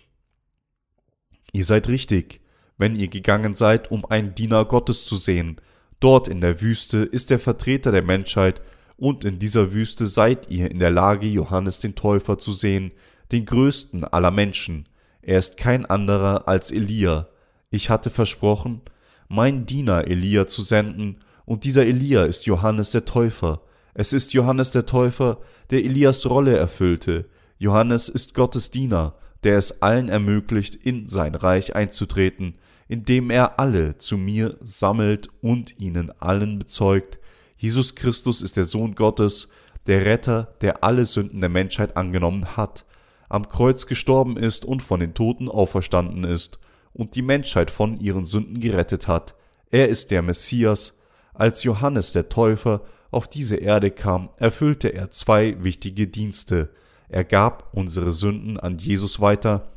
Ihr 1.53 1.64
seid 1.64 1.88
richtig, 1.88 2.40
wenn 2.78 2.97
ihr 2.97 3.09
gegangen 3.09 3.55
seid, 3.55 3.90
um 3.90 4.05
einen 4.05 4.34
Diener 4.34 4.64
Gottes 4.64 5.07
zu 5.07 5.16
sehen. 5.16 5.61
Dort 6.01 6.28
in 6.28 6.40
der 6.40 6.61
Wüste 6.61 6.99
ist 6.99 7.30
der 7.30 7.38
Vertreter 7.38 7.92
der 7.92 8.03
Menschheit, 8.03 8.61
und 8.99 9.24
in 9.24 9.38
dieser 9.38 9.72
Wüste 9.72 10.07
seid 10.07 10.51
ihr 10.51 10.70
in 10.70 10.78
der 10.78 10.90
Lage, 10.90 11.26
Johannes 11.26 11.80
den 11.80 11.94
Täufer 11.94 12.38
zu 12.38 12.53
sehen, 12.53 12.92
den 13.32 13.44
größten 13.44 14.05
aller 14.05 14.30
Menschen. 14.30 14.88
Er 15.20 15.38
ist 15.38 15.57
kein 15.57 15.84
anderer 15.84 16.49
als 16.49 16.70
Elia. 16.70 17.28
Ich 17.70 17.90
hatte 17.90 18.11
versprochen, 18.11 18.80
mein 19.28 19.66
Diener 19.66 20.07
Elia 20.07 20.47
zu 20.47 20.62
senden, 20.62 21.18
und 21.44 21.64
dieser 21.64 21.86
Elia 21.86 22.24
ist 22.24 22.47
Johannes 22.47 22.90
der 22.90 23.05
Täufer. 23.05 23.62
Es 23.94 24.12
ist 24.12 24.34
Johannes 24.34 24.72
der 24.72 24.84
Täufer, 24.84 25.38
der 25.70 25.84
Elias 25.84 26.26
Rolle 26.26 26.57
erfüllte. 26.57 27.26
Johannes 27.59 28.09
ist 28.09 28.34
Gottes 28.34 28.70
Diener, 28.70 29.14
der 29.45 29.59
es 29.59 29.82
allen 29.82 30.09
ermöglicht, 30.09 30.74
in 30.74 31.09
sein 31.09 31.34
Reich 31.34 31.74
einzutreten, 31.74 32.55
indem 32.89 33.30
er 33.30 33.59
alle 33.59 33.99
zu 33.99 34.16
mir 34.16 34.57
sammelt 34.61 35.28
und 35.41 35.78
ihnen 35.78 36.11
allen 36.20 36.59
bezeugt, 36.59 37.18
Jesus 37.59 37.95
Christus 37.95 38.43
ist 38.43 38.57
der 38.57 38.64
Sohn 38.64 38.95
Gottes, 38.95 39.49
der 39.87 40.05
Retter, 40.05 40.55
der 40.61 40.84
alle 40.84 41.05
Sünden 41.05 41.41
der 41.41 41.49
Menschheit 41.49 41.97
angenommen 41.97 42.57
hat, 42.57 42.84
am 43.28 43.49
Kreuz 43.49 43.87
gestorben 43.87 44.37
ist 44.37 44.64
und 44.64 44.82
von 44.82 45.01
den 45.01 45.14
Toten 45.14 45.49
auferstanden 45.49 46.24
ist 46.24 46.59
und 46.93 47.14
die 47.14 47.22
Menschheit 47.22 47.70
von 47.70 47.99
ihren 47.99 48.24
Sünden 48.24 48.61
gerettet 48.61 49.09
hat. 49.09 49.34
Er 49.70 49.89
ist 49.89 50.11
der 50.11 50.22
Messias. 50.22 51.01
Als 51.34 51.62
Johannes 51.64 52.12
der 52.12 52.28
Täufer 52.28 52.82
auf 53.11 53.28
diese 53.28 53.57
Erde 53.57 53.91
kam, 53.91 54.30
erfüllte 54.37 54.89
er 54.89 55.11
zwei 55.11 55.62
wichtige 55.62 56.07
Dienste. 56.07 56.70
Er 57.09 57.24
gab 57.24 57.68
unsere 57.72 58.12
Sünden 58.12 58.59
an 58.59 58.78
Jesus 58.78 59.20
weiter 59.20 59.68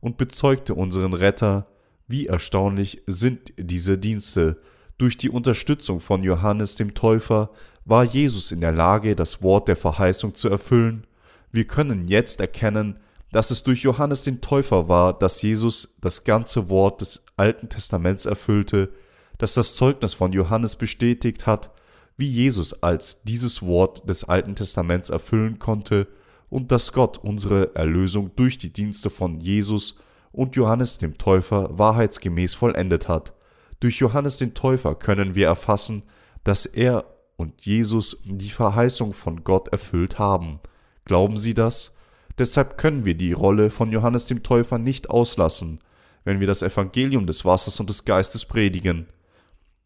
und 0.00 0.16
bezeugte 0.16 0.74
unseren 0.74 1.14
Retter. 1.14 1.66
Wie 2.06 2.26
erstaunlich 2.26 3.02
sind 3.06 3.52
diese 3.58 3.98
Dienste. 3.98 4.58
Durch 4.98 5.18
die 5.18 5.30
Unterstützung 5.30 6.00
von 6.00 6.22
Johannes 6.22 6.76
dem 6.76 6.94
Täufer 6.94 7.50
war 7.84 8.04
Jesus 8.04 8.52
in 8.52 8.60
der 8.60 8.72
Lage, 8.72 9.16
das 9.16 9.42
Wort 9.42 9.68
der 9.68 9.76
Verheißung 9.76 10.34
zu 10.34 10.48
erfüllen. 10.48 11.06
Wir 11.50 11.66
können 11.66 12.08
jetzt 12.08 12.40
erkennen, 12.40 12.98
dass 13.32 13.50
es 13.50 13.64
durch 13.64 13.82
Johannes 13.82 14.22
den 14.22 14.40
Täufer 14.40 14.88
war, 14.88 15.12
dass 15.18 15.42
Jesus 15.42 15.96
das 16.00 16.24
ganze 16.24 16.70
Wort 16.70 17.00
des 17.00 17.24
Alten 17.36 17.68
Testaments 17.68 18.24
erfüllte, 18.24 18.90
dass 19.38 19.54
das 19.54 19.76
Zeugnis 19.76 20.14
von 20.14 20.32
Johannes 20.32 20.76
bestätigt 20.76 21.46
hat, 21.46 21.70
wie 22.16 22.28
Jesus 22.28 22.82
als 22.82 23.22
dieses 23.24 23.62
Wort 23.62 24.08
des 24.08 24.24
Alten 24.24 24.54
Testaments 24.54 25.10
erfüllen 25.10 25.58
konnte 25.58 26.06
und 26.48 26.72
dass 26.72 26.92
Gott 26.92 27.18
unsere 27.18 27.74
Erlösung 27.74 28.30
durch 28.36 28.58
die 28.58 28.72
Dienste 28.72 29.10
von 29.10 29.40
Jesus 29.40 29.98
und 30.32 30.56
Johannes 30.56 30.98
dem 30.98 31.18
Täufer 31.18 31.78
wahrheitsgemäß 31.78 32.54
vollendet 32.54 33.08
hat. 33.08 33.32
Durch 33.80 33.98
Johannes 33.98 34.38
den 34.38 34.54
Täufer 34.54 34.94
können 34.94 35.34
wir 35.34 35.46
erfassen, 35.46 36.02
dass 36.44 36.66
er 36.66 37.04
und 37.36 37.62
Jesus 37.62 38.22
die 38.24 38.50
Verheißung 38.50 39.12
von 39.12 39.44
Gott 39.44 39.68
erfüllt 39.68 40.18
haben. 40.18 40.60
Glauben 41.04 41.36
Sie 41.36 41.54
das? 41.54 41.96
Deshalb 42.38 42.78
können 42.78 43.04
wir 43.04 43.14
die 43.14 43.32
Rolle 43.32 43.70
von 43.70 43.92
Johannes 43.92 44.26
dem 44.26 44.42
Täufer 44.42 44.78
nicht 44.78 45.10
auslassen, 45.10 45.80
wenn 46.24 46.40
wir 46.40 46.46
das 46.46 46.62
Evangelium 46.62 47.26
des 47.26 47.44
Wassers 47.44 47.80
und 47.80 47.88
des 47.88 48.04
Geistes 48.04 48.44
predigen. 48.44 49.06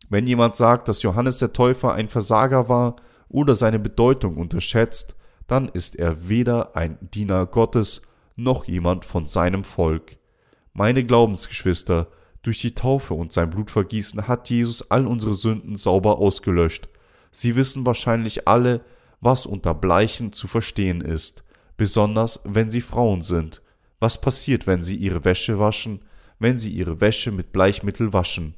Wenn 0.09 0.27
jemand 0.27 0.57
sagt, 0.57 0.89
dass 0.89 1.03
Johannes 1.03 1.39
der 1.39 1.53
Täufer 1.53 1.95
ein 1.95 2.09
Versager 2.09 2.69
war 2.69 2.97
oder 3.29 3.55
seine 3.55 3.79
Bedeutung 3.79 4.37
unterschätzt, 4.37 5.15
dann 5.51 5.69
ist 5.69 5.97
er 5.97 6.29
weder 6.29 6.77
ein 6.77 6.99
Diener 7.01 7.47
Gottes 7.47 8.03
noch 8.37 8.65
jemand 8.65 9.05
von 9.05 9.27
seinem 9.27 9.65
Volk. 9.65 10.17
Meine 10.73 11.05
Glaubensgeschwister, 11.05 12.09
durch 12.43 12.61
die 12.61 12.75
Taufe 12.75 13.13
und 13.15 13.33
sein 13.33 13.51
Blutvergießen 13.51 14.27
hat 14.27 14.49
Jesus 14.49 14.91
all 14.91 15.07
unsere 15.07 15.35
Sünden 15.35 15.77
sauber 15.77 16.19
ausgelöscht. 16.19 16.89
Sie 17.31 17.55
wissen 17.55 17.85
wahrscheinlich 17.85 18.49
alle, 18.49 18.81
was 19.21 19.45
unter 19.45 19.75
Bleichen 19.75 20.33
zu 20.33 20.49
verstehen 20.49 21.03
ist 21.03 21.45
besonders 21.81 22.41
wenn 22.45 22.71
sie 22.71 22.83
Frauen 22.83 23.23
sind. 23.23 23.63
Was 24.01 24.21
passiert, 24.21 24.67
wenn 24.67 24.83
sie 24.83 24.97
ihre 24.97 25.25
Wäsche 25.25 25.59
waschen, 25.59 26.03
wenn 26.39 26.59
sie 26.59 26.69
ihre 26.69 27.01
Wäsche 27.01 27.33
mit 27.33 27.53
Bleichmittel 27.53 28.13
waschen? 28.13 28.55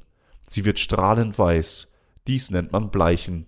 Sie 0.49 0.65
wird 0.65 0.77
strahlend 0.77 1.39
weiß. 1.39 1.93
Dies 2.27 2.51
nennt 2.51 2.73
man 2.73 2.91
Bleichen. 2.91 3.45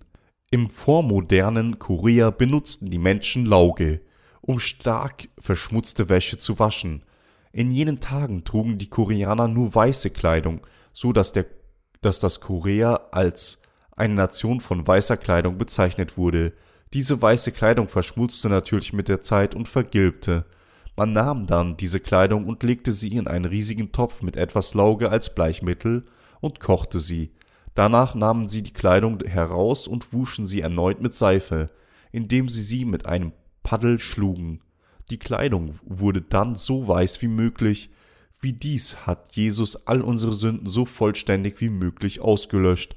Im 0.50 0.70
vormodernen 0.70 1.80
Korea 1.80 2.30
benutzten 2.30 2.88
die 2.88 2.98
Menschen 2.98 3.46
Lauge, 3.46 4.00
um 4.40 4.60
stark 4.60 5.28
verschmutzte 5.40 6.08
Wäsche 6.08 6.38
zu 6.38 6.60
waschen. 6.60 7.02
In 7.50 7.72
jenen 7.72 7.98
Tagen 7.98 8.44
trugen 8.44 8.78
die 8.78 8.88
Koreaner 8.88 9.48
nur 9.48 9.74
weiße 9.74 10.10
Kleidung, 10.10 10.60
so 10.92 11.12
dass, 11.12 11.32
der, 11.32 11.46
dass 12.00 12.20
das 12.20 12.40
Korea 12.40 13.08
als 13.10 13.60
eine 13.96 14.14
Nation 14.14 14.60
von 14.60 14.86
weißer 14.86 15.16
Kleidung 15.16 15.58
bezeichnet 15.58 16.16
wurde. 16.16 16.52
Diese 16.92 17.20
weiße 17.20 17.50
Kleidung 17.50 17.88
verschmutzte 17.88 18.48
natürlich 18.48 18.92
mit 18.92 19.08
der 19.08 19.22
Zeit 19.22 19.56
und 19.56 19.66
vergilbte. 19.66 20.44
Man 20.94 21.12
nahm 21.12 21.48
dann 21.48 21.76
diese 21.76 21.98
Kleidung 21.98 22.46
und 22.46 22.62
legte 22.62 22.92
sie 22.92 23.08
in 23.08 23.26
einen 23.26 23.46
riesigen 23.46 23.90
Topf 23.90 24.22
mit 24.22 24.36
etwas 24.36 24.74
Lauge 24.74 25.10
als 25.10 25.34
Bleichmittel 25.34 26.04
und 26.40 26.60
kochte 26.60 27.00
sie. 27.00 27.32
Danach 27.76 28.14
nahmen 28.14 28.48
sie 28.48 28.62
die 28.62 28.72
Kleidung 28.72 29.20
heraus 29.20 29.86
und 29.86 30.14
wuschen 30.14 30.46
sie 30.46 30.62
erneut 30.62 31.02
mit 31.02 31.12
Seife, 31.12 31.68
indem 32.10 32.48
sie 32.48 32.62
sie 32.62 32.86
mit 32.86 33.04
einem 33.04 33.32
Paddel 33.62 33.98
schlugen. 33.98 34.60
Die 35.10 35.18
Kleidung 35.18 35.78
wurde 35.84 36.22
dann 36.22 36.54
so 36.54 36.88
weiß 36.88 37.20
wie 37.20 37.28
möglich. 37.28 37.90
Wie 38.40 38.54
dies 38.54 39.06
hat 39.06 39.36
Jesus 39.36 39.86
all 39.86 40.00
unsere 40.00 40.32
Sünden 40.32 40.70
so 40.70 40.86
vollständig 40.86 41.60
wie 41.60 41.68
möglich 41.68 42.22
ausgelöscht. 42.22 42.96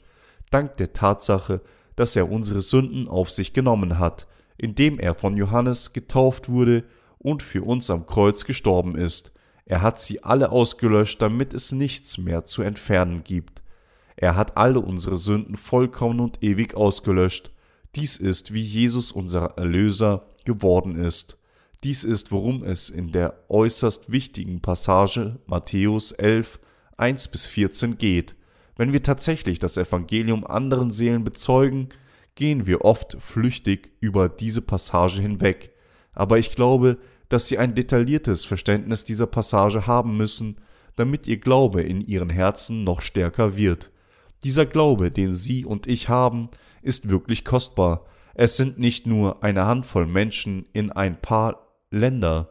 Dank 0.50 0.78
der 0.78 0.94
Tatsache, 0.94 1.60
dass 1.98 2.16
er 2.16 2.32
unsere 2.32 2.62
Sünden 2.62 3.10
auf 3.10 3.30
sich 3.30 3.52
genommen 3.52 4.00
hat, 4.00 4.28
indem 4.58 4.98
er 4.98 5.14
von 5.14 5.36
Johannes 5.36 5.92
getauft 5.92 6.48
wurde 6.48 6.86
und 7.18 7.44
für 7.44 7.64
uns 7.64 7.92
am 7.92 8.06
Kreuz 8.06 8.46
gestorben 8.46 8.96
ist. 8.96 9.34
Er 9.66 9.82
hat 9.82 10.00
sie 10.00 10.24
alle 10.24 10.54
ausgelöscht, 10.54 11.22
damit 11.22 11.54
es 11.54 11.74
nichts 11.74 12.18
mehr 12.18 12.46
zu 12.46 12.62
entfernen 12.62 13.26
gibt. 13.26 13.62
Er 14.22 14.36
hat 14.36 14.58
alle 14.58 14.82
unsere 14.82 15.16
Sünden 15.16 15.56
vollkommen 15.56 16.20
und 16.20 16.44
ewig 16.44 16.76
ausgelöscht. 16.76 17.52
Dies 17.96 18.18
ist, 18.18 18.54
wie 18.54 18.62
Jesus 18.62 19.14
unser 19.14 19.58
Erlöser 19.58 20.26
geworden 20.44 20.98
ist. 20.98 21.38
Dies 21.86 22.04
ist, 22.04 22.30
worum 22.30 22.66
es 22.66 22.90
in 22.90 23.14
der 23.14 23.46
äußerst 23.48 24.12
wichtigen 24.12 24.60
Passage 24.60 25.40
Matthäus 25.46 26.12
11, 26.12 26.60
1 26.98 27.30
bis 27.30 27.46
14 27.46 27.98
geht. 27.98 28.36
Wenn 28.76 28.92
wir 28.92 29.02
tatsächlich 29.04 29.58
das 29.58 29.78
Evangelium 29.78 30.46
anderen 30.46 30.92
Seelen 30.92 31.24
bezeugen, 31.24 31.88
gehen 32.36 32.68
wir 32.68 32.84
oft 32.84 33.16
flüchtig 33.22 33.94
über 34.02 34.28
diese 34.28 34.62
Passage 34.62 35.22
hinweg, 35.22 35.72
aber 36.12 36.40
ich 36.40 36.56
glaube, 36.56 36.98
dass 37.30 37.48
Sie 37.48 37.58
ein 37.58 37.74
detailliertes 37.74 38.44
Verständnis 38.44 39.06
dieser 39.06 39.28
Passage 39.28 39.88
haben 39.88 40.18
müssen, 40.18 40.58
damit 40.98 41.26
Ihr 41.26 41.38
Glaube 41.38 41.84
in 41.84 42.02
Ihren 42.02 42.30
Herzen 42.30 42.84
noch 42.84 43.00
stärker 43.00 43.56
wird. 43.56 43.92
Dieser 44.44 44.66
Glaube, 44.66 45.12
den 45.12 45.34
Sie 45.34 45.66
und 45.66 45.88
ich 45.88 46.10
haben, 46.10 46.50
ist 46.82 47.10
wirklich 47.10 47.44
kostbar. 47.44 48.06
Es 48.34 48.58
sind 48.58 48.80
nicht 48.80 49.06
nur 49.06 49.44
eine 49.44 49.66
Handvoll 49.66 50.06
Menschen 50.06 50.66
in 50.74 50.92
ein 50.92 51.22
paar 51.22 51.68
Länder, 51.92 52.50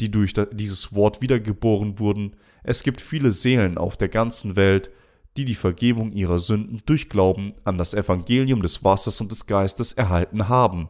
die 0.00 0.10
durch 0.10 0.32
dieses 0.52 0.94
Wort 0.94 1.20
wiedergeboren 1.20 1.98
wurden, 1.98 2.34
es 2.62 2.82
gibt 2.82 3.00
viele 3.00 3.30
Seelen 3.30 3.78
auf 3.78 3.96
der 3.96 4.08
ganzen 4.08 4.56
Welt, 4.56 4.90
die 5.36 5.44
die 5.44 5.54
Vergebung 5.54 6.12
ihrer 6.12 6.38
Sünden 6.38 6.82
durch 6.84 7.08
Glauben 7.08 7.54
an 7.64 7.78
das 7.78 7.94
Evangelium 7.94 8.60
des 8.60 8.84
Wassers 8.84 9.20
und 9.20 9.30
des 9.30 9.46
Geistes 9.46 9.92
erhalten 9.92 10.48
haben. 10.48 10.88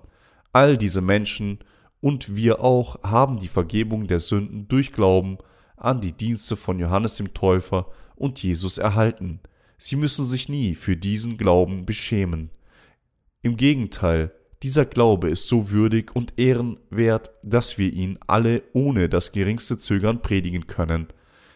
All 0.53 0.77
diese 0.77 1.03
Menschen 1.03 1.59
und 2.01 2.35
wir 2.35 2.65
auch 2.65 3.03
haben 3.03 3.39
die 3.39 3.49
Vergebung 3.49 4.07
der 4.07 4.19
Sünden 4.19 4.67
durch 4.69 4.93
Glauben 4.93 5.39
an 5.77 6.01
die 6.01 6.13
Dienste 6.13 6.57
von 6.57 6.79
Johannes 6.79 7.15
dem 7.17 7.35
Täufer 7.35 7.87
und 8.17 8.43
Jesus 8.43 8.79
erhalten. 8.79 9.41
Sie 9.79 9.97
müssen 9.97 10.25
sich 10.25 10.49
nie 10.49 10.75
für 10.75 10.97
diesen 10.97 11.39
Glauben 11.39 11.87
beschämen. 11.87 12.51
Im 13.43 13.57
Gegenteil, 13.57 14.33
dieser 14.65 14.85
Glaube 14.85 15.31
ist 15.31 15.47
so 15.47 15.71
würdig 15.71 16.17
und 16.17 16.37
ehrenwert, 16.37 17.31
dass 17.45 17.79
wir 17.79 17.93
ihn 17.93 18.19
alle 18.27 18.65
ohne 18.73 19.09
das 19.09 19.31
geringste 19.31 19.79
Zögern 19.79 20.21
predigen 20.21 20.67
können. 20.67 21.07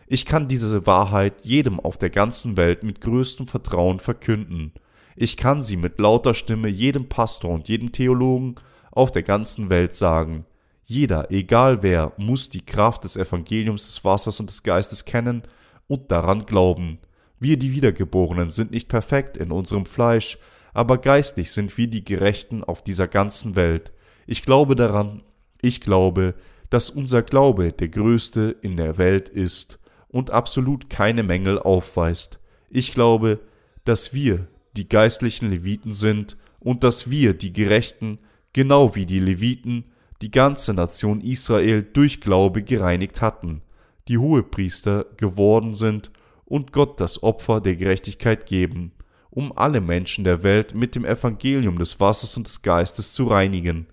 Ich 0.07 0.25
kann 0.25 0.47
diese 0.47 0.87
Wahrheit 0.87 1.45
jedem 1.45 1.81
auf 1.81 1.99
der 1.99 2.11
ganzen 2.11 2.57
Welt 2.57 2.85
mit 2.85 3.01
größtem 3.01 3.49
Vertrauen 3.49 3.99
verkünden. 3.99 4.73
Ich 5.17 5.37
kann 5.37 5.61
sie 5.61 5.77
mit 5.77 5.99
lauter 5.99 6.35
Stimme 6.35 6.69
jedem 6.69 7.09
Pastor 7.09 7.51
und 7.51 7.69
jedem 7.69 7.91
Theologen 7.91 8.55
auf 8.93 9.11
der 9.11 9.25
ganzen 9.25 9.69
Welt 9.69 9.95
sagen. 9.95 10.45
Jeder, 10.85 11.31
egal 11.33 11.83
wer, 11.83 12.13
muss 12.19 12.51
die 12.51 12.65
Kraft 12.65 13.03
des 13.03 13.17
Evangeliums 13.17 13.87
des 13.87 14.05
Wassers 14.05 14.39
und 14.39 14.49
des 14.49 14.63
Geistes 14.63 15.05
kennen 15.05 15.43
und 15.89 16.13
daran 16.13 16.47
glauben. 16.47 16.99
Wir, 17.43 17.57
die 17.57 17.73
Wiedergeborenen, 17.73 18.51
sind 18.51 18.71
nicht 18.71 18.87
perfekt 18.87 19.37
in 19.37 19.51
unserem 19.51 19.85
Fleisch, 19.85 20.39
aber 20.75 20.99
geistlich 20.99 21.51
sind 21.51 21.77
wir 21.77 21.89
die 21.89 22.05
Gerechten 22.05 22.63
auf 22.63 22.85
dieser 22.85 23.09
ganzen 23.09 23.57
Welt. 23.57 23.91
Ich 24.29 24.43
glaube 24.43 24.77
daran, 24.77 25.25
ich 25.61 25.81
glaube, 25.81 26.37
dass 26.71 26.89
unser 26.89 27.23
Glaube 27.23 27.73
der 27.73 27.89
größte 27.89 28.55
in 28.63 28.77
der 28.77 28.97
Welt 28.97 29.29
ist 29.29 29.81
und 30.07 30.31
absolut 30.31 30.89
keine 30.89 31.25
Mängel 31.25 31.59
aufweist. 31.59 32.39
Ich 32.71 32.93
glaube, 32.93 33.41
dass 33.85 34.15
wir 34.15 34.47
die 34.77 34.89
geistlichen 34.89 35.51
Leviten 35.51 35.93
sind 35.93 36.37
und 36.61 36.85
dass 36.85 37.11
wir 37.11 37.35
die 37.35 37.53
Gerechten, 37.53 38.21
genau 38.53 38.95
wie 38.95 39.05
die 39.05 39.19
Leviten, 39.19 39.87
die 40.21 40.31
ganze 40.31 40.75
Nation 40.75 41.21
Israel 41.21 41.83
durch 41.83 42.21
Glaube 42.21 42.63
gereinigt 42.63 43.21
hatten, 43.21 43.63
die 44.07 44.19
Hohepriester 44.19 45.07
geworden 45.17 45.75
sind 45.75 46.13
und 46.53 46.71
Gott 46.71 47.01
das 47.01 47.23
Opfer 47.23 47.63
der 47.63 47.77
Gerechtigkeit 47.77 48.45
geben, 48.45 48.93
um 49.31 49.57
alle 49.57 49.81
Menschen 49.81 50.23
der 50.23 50.43
Welt 50.43 50.75
mit 50.75 50.95
dem 50.95 51.07
Evangelium 51.07 51.79
des 51.79 51.99
Wassers 51.99 52.37
und 52.37 52.47
des 52.47 52.61
Geistes 52.61 53.15
zu 53.15 53.25
reinigen. 53.25 53.87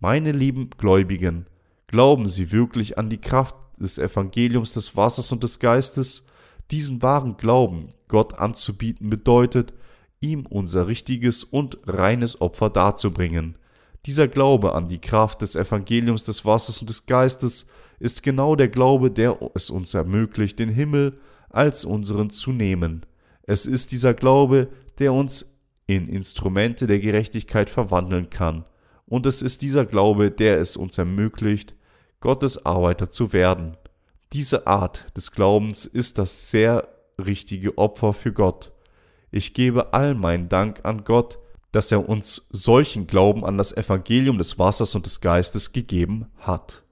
Meine 0.00 0.32
lieben 0.32 0.70
Gläubigen, 0.78 1.44
glauben 1.86 2.26
Sie 2.26 2.50
wirklich 2.50 2.96
an 2.96 3.10
die 3.10 3.20
Kraft 3.20 3.56
des 3.78 3.98
Evangeliums 3.98 4.72
des 4.72 4.96
Wassers 4.96 5.32
und 5.32 5.42
des 5.42 5.58
Geistes? 5.58 6.24
Diesen 6.70 7.02
wahren 7.02 7.36
Glauben 7.36 7.90
Gott 8.08 8.38
anzubieten 8.38 9.10
bedeutet, 9.10 9.74
ihm 10.22 10.46
unser 10.46 10.86
richtiges 10.86 11.44
und 11.44 11.76
reines 11.86 12.40
Opfer 12.40 12.70
darzubringen. 12.70 13.58
Dieser 14.06 14.28
Glaube 14.28 14.72
an 14.72 14.88
die 14.88 15.02
Kraft 15.02 15.42
des 15.42 15.56
Evangeliums 15.56 16.24
des 16.24 16.46
Wassers 16.46 16.80
und 16.80 16.88
des 16.88 17.04
Geistes 17.04 17.66
ist 18.00 18.22
genau 18.22 18.56
der 18.56 18.68
Glaube, 18.68 19.10
der 19.10 19.38
es 19.52 19.68
uns 19.68 19.92
ermöglicht, 19.92 20.58
den 20.58 20.70
Himmel 20.70 21.18
als 21.50 21.84
unseren 21.84 22.30
zu 22.30 22.52
nehmen. 22.52 23.06
Es 23.42 23.66
ist 23.66 23.92
dieser 23.92 24.14
Glaube, 24.14 24.68
der 24.98 25.12
uns 25.12 25.58
in 25.86 26.08
Instrumente 26.08 26.86
der 26.86 26.98
Gerechtigkeit 26.98 27.70
verwandeln 27.70 28.30
kann. 28.30 28.64
Und 29.06 29.24
es 29.26 29.40
ist 29.40 29.62
dieser 29.62 29.86
Glaube, 29.86 30.30
der 30.30 30.60
es 30.60 30.76
uns 30.76 30.98
ermöglicht, 30.98 31.74
Gottes 32.20 32.66
Arbeiter 32.66 33.10
zu 33.10 33.32
werden. 33.32 33.76
Diese 34.32 34.66
Art 34.66 35.06
des 35.16 35.32
Glaubens 35.32 35.86
ist 35.86 36.18
das 36.18 36.50
sehr 36.50 36.86
richtige 37.18 37.78
Opfer 37.78 38.12
für 38.12 38.32
Gott. 38.32 38.72
Ich 39.30 39.54
gebe 39.54 39.94
all 39.94 40.14
meinen 40.14 40.48
Dank 40.48 40.84
an 40.84 41.04
Gott, 41.04 41.38
dass 41.72 41.92
er 41.92 42.08
uns 42.08 42.48
solchen 42.50 43.06
Glauben 43.06 43.44
an 43.44 43.58
das 43.58 43.76
Evangelium 43.76 44.38
des 44.38 44.58
Wassers 44.58 44.94
und 44.94 45.06
des 45.06 45.20
Geistes 45.20 45.72
gegeben 45.72 46.26
hat. 46.38 46.82